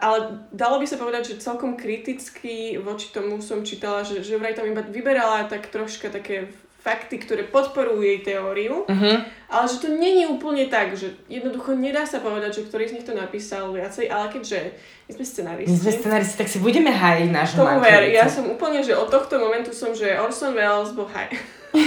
ale 0.00 0.48
dalo 0.48 0.80
by 0.80 0.86
sa 0.88 0.96
povedať, 0.96 1.36
že 1.36 1.44
celkom 1.44 1.76
kriticky 1.76 2.80
voči 2.80 3.12
tomu 3.12 3.44
som 3.44 3.60
čítala, 3.60 4.00
že, 4.00 4.24
že 4.24 4.40
vraj 4.40 4.56
tam 4.56 4.64
iba 4.64 4.80
vyberala 4.80 5.44
tak 5.44 5.68
troška 5.68 6.08
také 6.08 6.48
fakty, 6.84 7.16
ktoré 7.16 7.48
podporujú 7.48 8.04
jej 8.04 8.20
teóriu, 8.20 8.84
Uh-huh. 8.84 9.16
ale 9.48 9.64
že 9.64 9.80
to 9.80 9.88
není 9.88 10.28
úplne 10.28 10.68
tak, 10.68 10.92
že 10.92 11.16
jednoducho 11.32 11.72
nedá 11.72 12.04
sa 12.04 12.20
povedať, 12.20 12.60
že 12.60 12.68
ktorý 12.68 12.84
z 12.84 12.94
nich 13.00 13.06
to 13.08 13.16
napísal 13.16 13.72
viacej, 13.72 14.12
ale 14.12 14.28
keďže 14.28 14.76
my 15.08 15.12
sme 15.16 15.24
scenaristi. 15.24 15.72
My 15.72 15.80
sme 15.80 15.92
scenaristi, 15.96 16.36
tak 16.36 16.48
si 16.52 16.58
budeme 16.60 16.92
hájiť 16.92 17.28
nášho 17.32 17.56
Tomu 17.56 17.80
ver, 17.80 18.12
ja 18.12 18.28
som 18.28 18.44
úplne, 18.52 18.84
že 18.84 18.92
od 18.92 19.08
tohto 19.08 19.40
momentu 19.40 19.72
som, 19.72 19.96
že 19.96 20.12
Orson 20.20 20.52
Welles 20.52 20.92
bol 20.92 21.08
haj. 21.08 21.32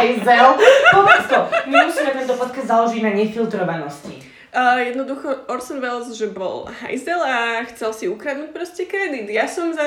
Hajzel. 0.00 0.48
Povedz 0.90 1.24
to. 1.30 1.38
My 1.70 1.86
musíme 1.86 2.10
tento 2.10 2.34
podcast 2.34 2.66
založiť 2.66 3.00
na 3.04 3.12
nefiltrovanosti. 3.14 4.16
Uh, 4.54 4.78
jednoducho 4.86 5.50
Orson 5.50 5.82
Welles, 5.82 6.14
že 6.14 6.30
bol 6.30 6.70
hajzel 6.70 7.18
a 7.18 7.66
chcel 7.74 7.90
si 7.90 8.04
ukradnúť 8.06 8.54
proste 8.54 8.86
kredit. 8.86 9.26
Ja 9.26 9.50
som 9.50 9.74
za 9.74 9.86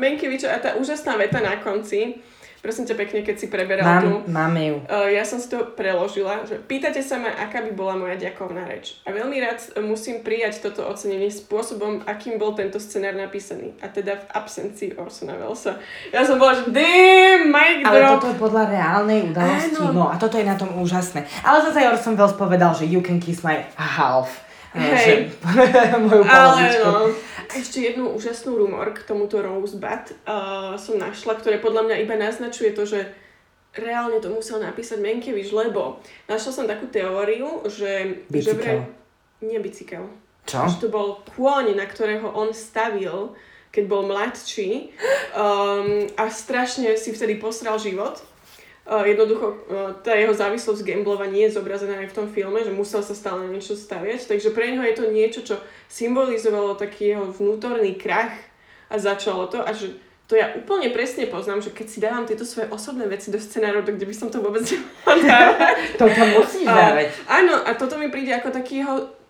Mankiewicza 0.00 0.48
a 0.48 0.60
tá 0.60 0.70
úžasná 0.80 1.20
veta 1.20 1.44
na 1.44 1.60
konci, 1.60 2.16
prosím 2.62 2.86
ťa 2.86 2.94
pekne, 2.94 3.20
keď 3.26 3.36
si 3.36 3.46
preberal. 3.50 3.82
Mám, 3.82 4.30
máme 4.30 4.62
ju. 4.62 4.76
Uh, 4.86 5.10
ja 5.10 5.26
som 5.26 5.42
si 5.42 5.50
to 5.50 5.74
preložila, 5.74 6.46
že 6.46 6.62
pýtate 6.62 7.02
sa 7.02 7.18
ma, 7.18 7.34
aká 7.34 7.58
by 7.66 7.74
bola 7.74 7.98
moja 7.98 8.14
ďakovná 8.14 8.70
reč. 8.70 9.02
A 9.02 9.10
veľmi 9.10 9.34
rád 9.42 9.58
musím 9.82 10.22
prijať 10.22 10.62
toto 10.62 10.86
ocenenie 10.86 11.28
spôsobom, 11.28 12.06
akým 12.06 12.38
bol 12.38 12.54
tento 12.54 12.78
scenár 12.78 13.18
napísaný. 13.18 13.74
A 13.82 13.90
teda 13.90 14.22
v 14.22 14.24
absencii 14.30 14.94
Orsona 14.94 15.34
Wellesa. 15.34 15.82
Ja 16.14 16.22
som 16.22 16.38
bola, 16.38 16.54
že 16.54 16.70
damn, 16.70 17.50
mic 17.50 17.82
Ale 17.82 17.98
drop. 17.98 18.22
toto 18.22 18.26
je 18.30 18.36
podľa 18.38 18.62
reálnej 18.70 19.18
udalosti. 19.26 19.82
Áno. 19.82 19.90
No 19.90 20.04
a 20.06 20.14
toto 20.14 20.38
je 20.38 20.46
na 20.46 20.54
tom 20.54 20.70
úžasné. 20.78 21.26
Ale 21.42 21.66
zase 21.66 21.82
Orson 21.82 22.14
Welles 22.14 22.38
povedal, 22.38 22.78
že 22.78 22.86
you 22.86 23.02
can 23.02 23.18
kiss 23.18 23.42
my 23.42 23.66
half. 23.74 24.30
Hej. 24.72 25.28
Že, 25.36 26.00
moju 26.08 26.24
Ale 26.24 26.80
no. 26.80 27.12
Ešte 27.52 27.84
jednu 27.84 28.16
úžasnú 28.16 28.56
rumor 28.56 28.96
k 28.96 29.04
tomuto 29.04 29.44
Rosebud 29.44 30.16
uh, 30.24 30.74
som 30.80 30.96
našla, 30.96 31.36
ktoré 31.36 31.60
podľa 31.60 31.84
mňa 31.88 31.96
iba 32.00 32.16
naznačuje 32.16 32.72
to, 32.72 32.88
že 32.88 33.12
reálne 33.76 34.20
to 34.20 34.32
musel 34.32 34.60
napísať 34.60 35.00
Mankiewicz, 35.00 35.52
lebo 35.52 36.00
našla 36.28 36.50
som 36.52 36.64
takú 36.68 36.88
teóriu, 36.88 37.64
že... 37.68 38.24
Že 38.28 38.32
Bicykel. 38.32 38.56
vraj, 38.56 38.78
nie 39.44 39.58
bicykel. 39.60 40.04
Čo? 40.48 40.68
Že 40.68 40.76
to 40.80 40.88
bol 40.88 41.08
kôň, 41.36 41.76
na 41.76 41.84
ktorého 41.84 42.32
on 42.32 42.52
stavil, 42.56 43.36
keď 43.72 43.84
bol 43.88 44.04
mladší 44.08 44.92
um, 45.36 46.08
a 46.16 46.24
strašne 46.28 46.96
si 46.96 47.12
vtedy 47.12 47.36
posral 47.40 47.76
život. 47.80 48.20
Jednoducho, 48.82 49.46
uh, 49.70 49.94
tá 50.02 50.18
jeho 50.18 50.34
závislosť 50.34 50.82
gamblova 50.82 51.30
nie 51.30 51.46
je 51.46 51.54
zobrazená 51.54 52.02
aj 52.02 52.10
v 52.10 52.16
tom 52.18 52.26
filme, 52.26 52.58
že 52.66 52.74
musel 52.74 52.98
sa 52.98 53.14
stále 53.14 53.46
na 53.46 53.54
niečo 53.54 53.78
staviať, 53.78 54.26
takže 54.26 54.50
pre 54.50 54.74
neho 54.74 54.82
je 54.82 54.96
to 54.98 55.04
niečo, 55.06 55.40
čo 55.46 55.56
symbolizovalo 55.86 56.74
taký 56.74 57.14
jeho 57.14 57.30
vnútorný 57.30 57.94
krach 57.94 58.34
a 58.90 58.98
začalo 58.98 59.46
to 59.46 59.62
a 59.62 59.70
že 59.70 59.94
to 60.26 60.40
ja 60.40 60.56
úplne 60.56 60.88
presne 60.90 61.28
poznám, 61.28 61.60
že 61.60 61.70
keď 61.76 61.86
si 61.86 61.98
dávam 62.00 62.24
tieto 62.24 62.42
svoje 62.42 62.72
osobné 62.72 63.04
veci 63.04 63.28
do 63.28 63.36
scenárov, 63.36 63.84
tak 63.84 64.00
kde 64.00 64.08
by 64.08 64.14
som 64.16 64.28
to 64.32 64.40
vôbec 64.40 64.64
nemala 64.72 65.14
dávať. 65.20 65.76
To 66.00 66.04
tam 66.08 66.28
musíš 66.40 66.66
A- 66.66 66.74
dávať. 66.74 67.06
Áno, 67.28 67.54
a 67.62 67.70
toto 67.78 67.94
mi 68.00 68.08
príde 68.08 68.34
ako 68.34 68.48
taký 68.50 68.82
jeho 68.82 69.21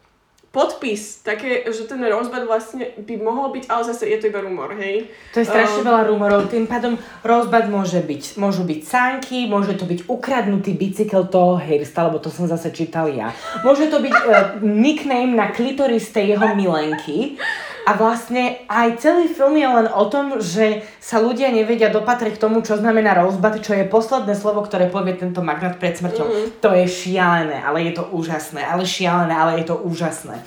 podpis, 0.53 1.25
také, 1.25 1.65
že 1.73 1.89
ten 1.89 1.97
rozbad 2.05 2.45
vlastne 2.45 2.93
by 3.01 3.17
mohol 3.17 3.57
byť, 3.57 3.73
ale 3.73 3.83
zase 3.89 4.05
je 4.05 4.21
to 4.21 4.29
iba 4.29 4.45
rumor, 4.45 4.77
hej? 4.77 5.09
To 5.33 5.41
je 5.41 5.49
strašne 5.49 5.81
Um, 5.81 5.89
veľa 5.89 6.03
rumorov, 6.13 6.53
tým 6.53 6.69
pádom 6.69 7.01
rozbad 7.25 7.73
môže 7.73 8.05
byť, 8.05 8.37
môžu 8.37 8.69
byť 8.69 8.81
sánky, 8.85 9.49
môže 9.49 9.73
to 9.81 9.89
byť 9.89 10.05
ukradnutý 10.13 10.77
bicykel 10.77 11.25
toho 11.33 11.57
Hairsta, 11.57 12.05
lebo 12.05 12.21
to 12.21 12.29
som 12.29 12.45
zase 12.45 12.69
čítal 12.77 13.09
ja. 13.09 13.33
Môže 13.65 13.89
to 13.89 14.05
byť 14.05 14.13
uh, 14.13 14.61
nickname 14.61 15.33
na 15.33 15.49
klitoris 15.49 16.13
tej 16.13 16.37
jeho 16.37 16.53
milenky. 16.53 17.41
A 17.83 17.99
vlastne 17.99 18.63
aj 18.71 19.03
celý 19.03 19.27
film 19.27 19.59
je 19.59 19.67
len 19.67 19.91
o 19.91 20.07
tom, 20.07 20.39
že 20.39 20.87
sa 21.03 21.19
ľudia 21.19 21.51
nevedia 21.51 21.91
dopatrať 21.91 22.39
k 22.39 22.43
tomu, 22.43 22.63
čo 22.63 22.79
znamená 22.79 23.19
rozbad, 23.19 23.59
čo 23.59 23.75
je 23.75 23.91
posledné 23.91 24.39
slovo, 24.39 24.63
ktoré 24.63 24.87
povie 24.87 25.19
tento 25.19 25.43
magnát 25.43 25.83
pred 25.83 25.99
smrťou. 25.99 26.27
Mhm. 26.27 26.47
To 26.63 26.71
je 26.71 26.87
šialené, 26.87 27.59
ale 27.59 27.91
je 27.91 27.99
to 27.99 28.07
úžasné, 28.15 28.63
ale 28.63 28.87
šialené, 28.87 29.35
ale 29.35 29.53
je 29.63 29.67
to 29.67 29.77
úžasné. 29.83 30.39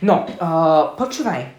No, 0.00 0.24
uh, 0.24 0.96
počúvaj, 0.96 1.58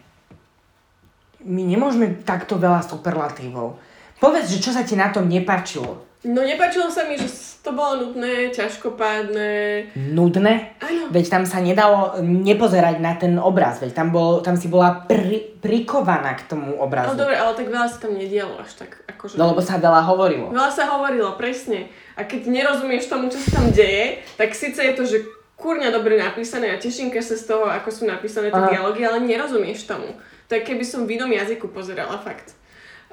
my 1.45 1.61
nemôžeme 1.63 2.25
takto 2.25 2.59
veľa 2.59 2.83
superlatívov. 2.83 3.79
Povedz, 4.19 4.51
že 4.51 4.59
čo 4.59 4.71
sa 4.75 4.83
ti 4.83 4.99
na 4.99 5.07
tom 5.13 5.31
nepáčilo. 5.31 6.03
No 6.27 6.43
nepáčilo 6.43 6.91
sa 6.91 7.07
mi, 7.07 7.15
že 7.15 7.31
to 7.59 7.71
bolo 7.71 8.07
nudné, 8.07 8.49
ťažkopádne. 8.49 9.51
Nudné? 9.95 10.79
Áno. 10.79 11.11
Veď 11.11 11.25
tam 11.27 11.43
sa 11.43 11.59
nedalo 11.59 12.17
nepozerať 12.23 12.97
na 12.97 13.13
ten 13.19 13.35
obraz, 13.35 13.83
veď 13.83 13.91
tam, 13.93 14.09
bol, 14.09 14.39
tam 14.39 14.55
si 14.55 14.71
bola 14.71 15.03
pri, 15.03 15.59
prikovaná 15.59 16.39
k 16.39 16.47
tomu 16.47 16.79
No 16.79 16.87
obrazu. 16.87 17.19
dobre, 17.19 17.35
ale 17.35 17.51
tak 17.53 17.67
veľa 17.67 17.87
sa 17.91 17.97
tam 17.99 18.15
nedialo 18.15 18.59
až 18.63 18.79
tak, 18.79 19.03
akože... 19.07 19.35
No 19.35 19.51
lebo 19.51 19.59
sa 19.59 19.75
veľa 19.75 20.01
hovorilo. 20.07 20.49
Veľa 20.55 20.71
sa 20.71 20.87
hovorilo, 20.87 21.35
presne. 21.35 21.91
A 22.15 22.23
keď 22.23 22.47
nerozumieš 22.47 23.11
tomu, 23.11 23.27
čo 23.27 23.39
sa 23.39 23.59
tam 23.59 23.71
deje, 23.71 24.23
tak 24.39 24.55
síce 24.55 24.79
je 24.79 24.93
to, 24.95 25.03
že 25.03 25.17
kurňa 25.59 25.91
dobre 25.91 26.15
napísané 26.15 26.71
a 26.71 26.79
teším 26.79 27.11
sa 27.11 27.35
z 27.35 27.43
toho, 27.43 27.67
ako 27.67 27.91
sú 27.91 28.03
napísané 28.07 28.47
tie 28.47 28.63
dialógy, 28.71 29.03
ale 29.03 29.19
nerozumieš 29.19 29.83
tomu. 29.83 30.15
To 30.47 30.55
je 30.55 30.63
keby 30.63 30.81
som 30.81 31.03
v 31.05 31.19
inom 31.19 31.29
jazyku 31.29 31.69
pozerala, 31.69 32.17
fakt. 32.17 32.55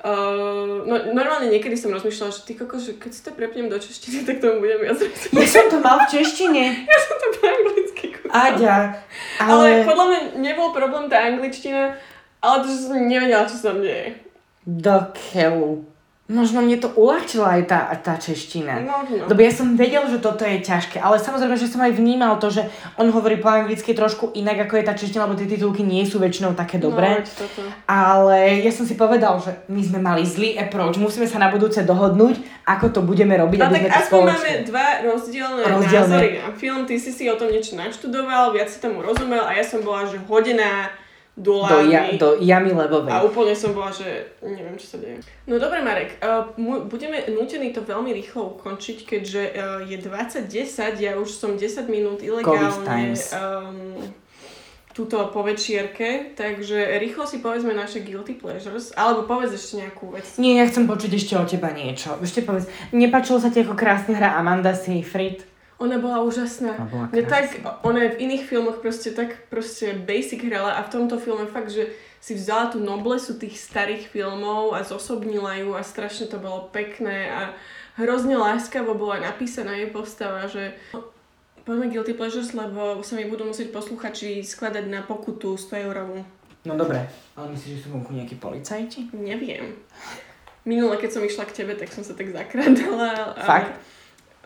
Uh, 0.07 0.87
no, 0.87 0.95
normálne 1.19 1.51
niekedy 1.51 1.75
som 1.75 1.91
rozmýšľala, 1.91 2.31
že 2.31 2.47
ty 2.47 2.55
koko, 2.55 2.79
že 2.79 2.95
keď 2.95 3.11
si 3.11 3.27
to 3.27 3.35
prepnem 3.35 3.67
do 3.67 3.75
češtiny, 3.75 4.23
tak 4.23 4.39
tomu 4.39 4.63
budem 4.63 4.87
viac. 4.87 5.03
Ja 5.03 5.47
som 5.51 5.67
to 5.67 5.83
mal 5.83 5.99
v 6.07 6.15
češtine. 6.15 6.63
Ja 6.87 6.99
som 7.03 7.17
to 7.19 7.27
po 7.35 7.43
anglicky 7.43 8.07
kúkala. 8.15 8.55
Aďa, 8.55 8.77
Ale... 9.43 9.51
ale... 9.51 9.67
ale 9.83 9.83
podľa 9.83 10.05
mňa 10.07 10.21
nebol 10.39 10.71
problém 10.71 11.11
tá 11.11 11.27
angličtina, 11.27 11.99
ale 12.39 12.55
to, 12.63 12.71
že 12.71 12.87
som 12.87 12.95
nevedela, 13.03 13.51
čo 13.51 13.59
sa 13.59 13.75
tam 13.75 13.83
deje. 13.83 14.23
Do 14.63 15.11
keľu. 15.11 15.83
Možno 16.27 16.59
mne 16.59 16.75
to 16.83 16.91
uľahčila 16.91 17.55
aj 17.55 17.63
tá, 17.71 17.81
tá 18.03 18.19
čeština. 18.19 18.83
Možno. 18.83 19.31
Lebo 19.31 19.41
ja 19.47 19.53
som 19.55 19.79
vedel, 19.79 20.11
že 20.11 20.19
toto 20.19 20.43
je 20.43 20.59
ťažké, 20.59 20.99
ale 20.99 21.23
samozrejme, 21.23 21.55
že 21.55 21.71
som 21.71 21.79
aj 21.79 21.95
vnímal 21.95 22.43
to, 22.43 22.51
že 22.51 22.67
on 22.99 23.15
hovorí 23.15 23.39
po 23.39 23.47
anglicky 23.47 23.95
trošku 23.95 24.35
inak, 24.35 24.67
ako 24.67 24.75
je 24.75 24.85
tá 24.91 24.99
čeština, 24.99 25.31
lebo 25.31 25.39
tie 25.39 25.47
titulky 25.47 25.87
nie 25.87 26.03
sú 26.03 26.19
väčšinou 26.19 26.59
také 26.59 26.83
dobré. 26.83 27.23
No. 27.23 27.71
Ale 27.87 28.59
ja 28.59 28.75
som 28.75 28.83
si 28.83 28.99
povedal, 28.99 29.39
že 29.39 29.55
my 29.71 29.79
sme 29.87 30.03
mali 30.03 30.27
zlý 30.27 30.59
approach, 30.59 30.99
musíme 30.99 31.31
sa 31.31 31.39
na 31.39 31.47
budúce 31.47 31.87
dohodnúť, 31.87 32.43
ako 32.67 32.91
to 32.91 33.01
budeme 33.07 33.39
robiť, 33.39 33.63
aby 33.63 33.87
tak 33.87 34.11
aspoň 34.11 34.21
máme 34.27 34.53
dva 34.67 34.87
rozdielne, 35.07 35.63
Rozdielne. 35.63 36.11
názory 36.11 36.29
na 36.43 36.51
film. 36.59 36.83
Ty 36.91 36.95
si 36.99 37.15
si 37.15 37.31
o 37.31 37.39
tom 37.39 37.55
niečo 37.55 37.79
naštudoval, 37.79 38.51
viac 38.51 38.67
si 38.67 38.83
tomu 38.83 38.99
rozumel 38.99 39.47
a 39.47 39.55
ja 39.55 39.63
som 39.63 39.79
bola, 39.79 40.03
že 40.03 40.19
hodená 40.27 40.91
do 41.37 41.69
Do, 41.69 41.85
ja, 41.93 42.17
do 42.17 42.41
jamy 42.41 42.73
levovej. 42.73 43.13
A 43.13 43.21
úplne 43.21 43.53
som 43.53 43.77
bola, 43.77 43.93
že 43.93 44.33
neviem, 44.41 44.81
čo 44.81 44.97
sa 44.97 44.99
deje. 44.99 45.21
No 45.45 45.61
dobre, 45.61 45.85
Marek, 45.85 46.17
uh, 46.25 46.49
mu, 46.57 46.89
budeme 46.89 47.29
nútení 47.29 47.77
to 47.77 47.85
veľmi 47.85 48.09
rýchlo 48.17 48.57
ukončiť, 48.57 49.05
keďže 49.05 49.43
uh, 49.53 49.85
je 49.85 50.01
20.10, 50.01 50.97
ja 50.97 51.13
už 51.21 51.29
som 51.29 51.61
10 51.61 51.93
minút 51.93 52.25
ilegálne 52.25 53.13
um, 53.37 54.01
túto 54.97 55.21
po 55.29 55.45
večierke, 55.45 56.33
takže 56.33 56.97
rýchlo 56.97 57.29
si 57.29 57.45
povedzme 57.45 57.77
naše 57.77 58.01
guilty 58.01 58.33
pleasures, 58.33 58.97
alebo 58.97 59.29
povedz 59.29 59.53
ešte 59.53 59.85
nejakú 59.85 60.17
vec. 60.17 60.25
Nie, 60.41 60.57
ja 60.57 60.65
chcem 60.65 60.89
počuť 60.89 61.21
ešte 61.21 61.37
o 61.37 61.45
teba 61.45 61.69
niečo. 61.77 62.17
Ešte 62.17 62.41
povedz, 62.41 62.65
nepáčilo 62.97 63.37
sa 63.37 63.53
ti, 63.53 63.61
ako 63.61 63.77
krásne 63.77 64.17
hrá 64.17 64.41
Amanda 64.41 64.73
Seyfried? 64.73 65.56
Ona 65.77 66.01
bola 66.01 66.25
úžasná. 66.25 66.73
Ona 66.75 66.89
bola 66.89 67.07
krásna. 67.13 67.29
tak, 67.29 67.45
ona 67.85 68.01
je 68.03 68.11
v 68.17 68.21
iných 68.25 68.45
filmoch 68.45 68.81
proste 68.81 69.13
tak 69.13 69.49
proste 69.49 69.93
basic 69.93 70.41
hrala 70.41 70.73
a 70.73 70.81
v 70.81 70.89
tomto 70.89 71.21
filme 71.21 71.45
fakt, 71.45 71.69
že 71.69 71.93
si 72.17 72.33
vzala 72.33 72.73
tú 72.73 72.81
noblesu 72.81 73.37
tých 73.37 73.61
starých 73.61 74.09
filmov 74.09 74.73
a 74.73 74.81
zosobnila 74.83 75.53
ju 75.57 75.77
a 75.77 75.85
strašne 75.85 76.27
to 76.27 76.41
bolo 76.41 76.73
pekné 76.73 77.29
a 77.29 77.41
hrozne 77.95 78.35
láskavo 78.35 78.97
bola 78.97 79.21
napísaná 79.21 79.77
jej 79.77 79.89
postava, 79.89 80.49
že 80.49 80.73
poďme 81.63 81.93
Guilty 81.93 82.17
Pleasures, 82.17 82.51
lebo 82.51 83.03
sa 83.03 83.15
mi 83.15 83.29
budú 83.29 83.45
musieť 83.45 83.69
posluchači 83.69 84.41
skladať 84.41 84.85
na 84.87 85.05
pokutu 85.05 85.55
100 85.55 85.85
eurovú. 85.85 86.25
No 86.65 86.75
dobre, 86.75 87.05
ale 87.37 87.53
myslíš, 87.53 87.73
že 87.75 87.83
sú 87.85 87.89
vonku 87.91 88.11
nejakí 88.11 88.41
policajti? 88.41 89.13
Neviem. 89.13 89.77
Minule, 90.65 90.99
keď 90.99 91.11
som 91.13 91.23
išla 91.23 91.47
k 91.47 91.63
tebe, 91.63 91.79
tak 91.79 91.93
som 91.93 92.03
sa 92.03 92.11
tak 92.11 92.33
zakradala. 92.33 93.37
ale- 93.37 93.45
Fakt? 93.45 93.71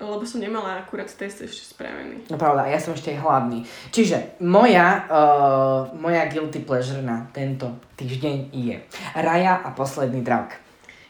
Lebo 0.00 0.24
som 0.24 0.40
nemala 0.40 0.80
akurát 0.80 1.12
test 1.12 1.44
ešte 1.44 1.76
spravený. 1.76 2.24
No 2.32 2.40
pravda, 2.40 2.64
ja 2.72 2.80
som 2.80 2.96
ešte 2.96 3.12
aj 3.12 3.20
hladný. 3.20 3.68
Čiže 3.92 4.40
moja, 4.40 5.04
uh, 5.06 5.92
moja 5.92 6.24
guilty 6.32 6.64
pleasure 6.64 7.04
na 7.04 7.28
tento 7.36 7.76
týždeň 8.00 8.36
je 8.50 8.80
Raja 9.12 9.60
a 9.60 9.68
posledný 9.76 10.24
drak. 10.24 10.56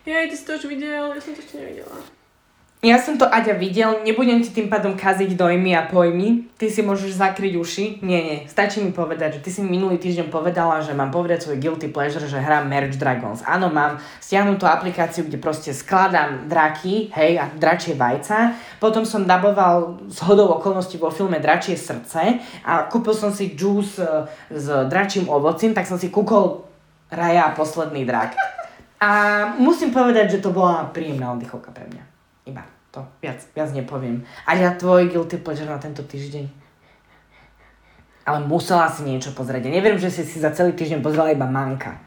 Jej, 0.03 0.27
ty 0.27 0.35
si 0.35 0.43
to 0.43 0.59
už 0.59 0.67
videl, 0.67 1.15
ja 1.15 1.21
som 1.23 1.39
to 1.39 1.41
ešte 1.41 1.63
nevidela. 1.63 2.20
Ja 2.81 2.97
som 2.97 3.21
to 3.21 3.29
Aďa 3.29 3.61
videl, 3.61 4.01
nebudem 4.09 4.41
ti 4.41 4.57
tým 4.57 4.73
pádom 4.73 4.97
kaziť 4.97 5.37
dojmy 5.37 5.77
a 5.77 5.85
pojmy. 5.85 6.49
Ty 6.57 6.73
si 6.73 6.81
môžeš 6.81 7.13
zakryť 7.13 7.61
uši. 7.61 8.01
Nie, 8.01 8.25
nie, 8.25 8.39
stačí 8.49 8.81
mi 8.81 8.89
povedať, 8.89 9.37
že 9.37 9.41
ty 9.45 9.53
si 9.53 9.61
mi 9.61 9.77
minulý 9.77 10.01
týždeň 10.01 10.33
povedala, 10.33 10.81
že 10.81 10.97
mám 10.97 11.13
povedať 11.13 11.45
svoj 11.45 11.61
guilty 11.61 11.93
pleasure, 11.93 12.25
že 12.25 12.41
hrám 12.41 12.73
Merge 12.73 12.97
Dragons. 12.97 13.45
Áno, 13.45 13.69
mám 13.69 14.01
stiahnutú 14.25 14.65
aplikáciu, 14.65 15.29
kde 15.29 15.37
proste 15.37 15.77
skladám 15.77 16.49
draky, 16.49 17.13
hej, 17.13 17.37
a 17.37 17.53
dračie 17.53 18.01
vajca. 18.01 18.57
Potom 18.81 19.05
som 19.05 19.29
daboval 19.29 20.09
s 20.09 20.25
hodou 20.25 20.49
okolností 20.57 20.97
vo 20.97 21.13
filme 21.13 21.37
Dračie 21.37 21.77
srdce 21.77 22.41
a 22.65 22.89
kúpil 22.89 23.13
som 23.13 23.29
si 23.29 23.53
juice 23.53 24.01
s 24.49 24.67
dračím 24.89 25.29
ovocím, 25.29 25.77
tak 25.77 25.85
som 25.85 26.01
si 26.01 26.09
kúkol 26.09 26.65
Raja 27.13 27.53
a 27.53 27.53
posledný 27.53 28.09
drak. 28.09 28.41
A 29.05 29.11
musím 29.61 29.93
povedať, 29.93 30.41
že 30.41 30.41
to 30.41 30.49
bola 30.49 30.89
príjemná 30.89 31.37
oddychovka 31.37 31.77
pre 31.77 31.85
mňa. 31.85 32.10
Iba. 32.51 32.67
To 32.91 33.07
viac, 33.23 33.39
viac 33.55 33.71
nepoviem. 33.71 34.27
A 34.43 34.59
ja 34.59 34.75
tvoj 34.75 35.07
guilty 35.07 35.39
pleasure 35.39 35.71
na 35.71 35.79
tento 35.79 36.03
týždeň? 36.03 36.51
Ale 38.27 38.39
musela 38.45 38.91
si 38.91 39.07
niečo 39.07 39.31
pozrieť. 39.31 39.71
Ja 39.71 39.73
neviem, 39.79 39.97
že 39.97 40.11
si 40.11 40.27
si 40.27 40.43
za 40.43 40.51
celý 40.51 40.75
týždeň 40.75 40.99
pozrela 40.99 41.31
iba 41.31 41.47
manka. 41.47 42.03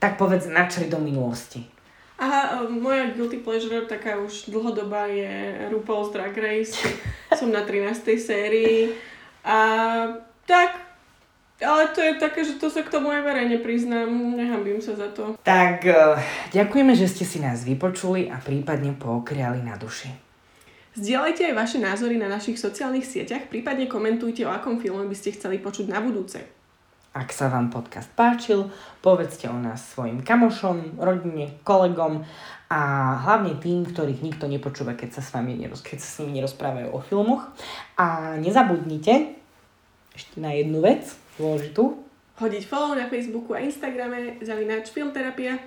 Tak 0.00 0.16
povedz, 0.16 0.48
načri 0.48 0.88
do 0.88 0.96
minulosti. 0.96 1.68
Aha, 2.20 2.64
e, 2.64 2.68
moja 2.68 3.12
guilty 3.12 3.44
pleasure, 3.44 3.84
taká 3.84 4.16
už 4.20 4.48
dlhodobá, 4.48 5.08
je 5.08 5.68
RuPaul's 5.72 6.12
Drag 6.12 6.32
Race. 6.36 6.76
Som 7.38 7.52
na 7.52 7.64
13. 7.64 8.16
sérii. 8.16 8.96
A 9.44 9.56
tak, 10.44 10.89
ale 11.60 11.92
to 11.92 12.00
je 12.00 12.16
také, 12.16 12.40
že 12.44 12.56
to 12.56 12.72
sa 12.72 12.80
k 12.80 12.92
tomu 12.92 13.12
aj 13.12 13.20
verejne 13.20 13.60
priznám. 13.60 14.08
Nehambím 14.08 14.80
sa 14.80 14.96
za 14.96 15.12
to. 15.12 15.36
Tak 15.44 15.84
uh, 15.84 16.16
ďakujeme, 16.56 16.96
že 16.96 17.06
ste 17.06 17.28
si 17.28 17.38
nás 17.40 17.62
vypočuli 17.62 18.32
a 18.32 18.40
prípadne 18.40 18.96
pookriali 18.96 19.60
na 19.60 19.76
duši. 19.76 20.10
Zdieľajte 20.98 21.46
aj 21.46 21.54
vaše 21.54 21.78
názory 21.78 22.18
na 22.18 22.26
našich 22.26 22.58
sociálnych 22.58 23.06
sieťach, 23.06 23.46
prípadne 23.46 23.86
komentujte, 23.86 24.42
o 24.42 24.50
akom 24.50 24.82
filme 24.82 25.06
by 25.06 25.14
ste 25.14 25.38
chceli 25.38 25.62
počuť 25.62 25.86
na 25.86 26.02
budúce. 26.02 26.42
Ak 27.10 27.34
sa 27.34 27.50
vám 27.50 27.74
podcast 27.74 28.10
páčil, 28.14 28.70
povedzte 29.02 29.50
o 29.50 29.58
nás 29.58 29.82
svojim 29.94 30.22
kamošom, 30.22 30.98
rodine, 30.98 31.58
kolegom 31.66 32.22
a 32.70 32.80
hlavne 33.26 33.58
tým, 33.58 33.82
ktorých 33.82 34.22
nikto 34.22 34.46
nepočúva, 34.46 34.94
keď 34.94 35.18
sa 35.18 35.22
s, 35.22 35.30
vami 35.34 35.58
neroz, 35.58 35.82
keď 35.82 35.98
sa 35.98 36.06
s 36.06 36.18
nimi 36.22 36.38
nerozprávajú 36.38 36.94
o 36.94 37.02
filmoch. 37.02 37.50
A 37.98 38.38
nezabudnite 38.38 39.34
ešte 40.14 40.38
na 40.38 40.54
jednu 40.54 40.82
vec 40.82 41.06
dôležitú. 41.40 42.04
Hodiť 42.40 42.64
follow 42.68 42.96
na 42.96 43.08
Facebooku 43.08 43.52
a 43.52 43.60
Instagrame, 43.60 44.40
zavináč 44.40 44.92
Filmterapia. 44.92 45.60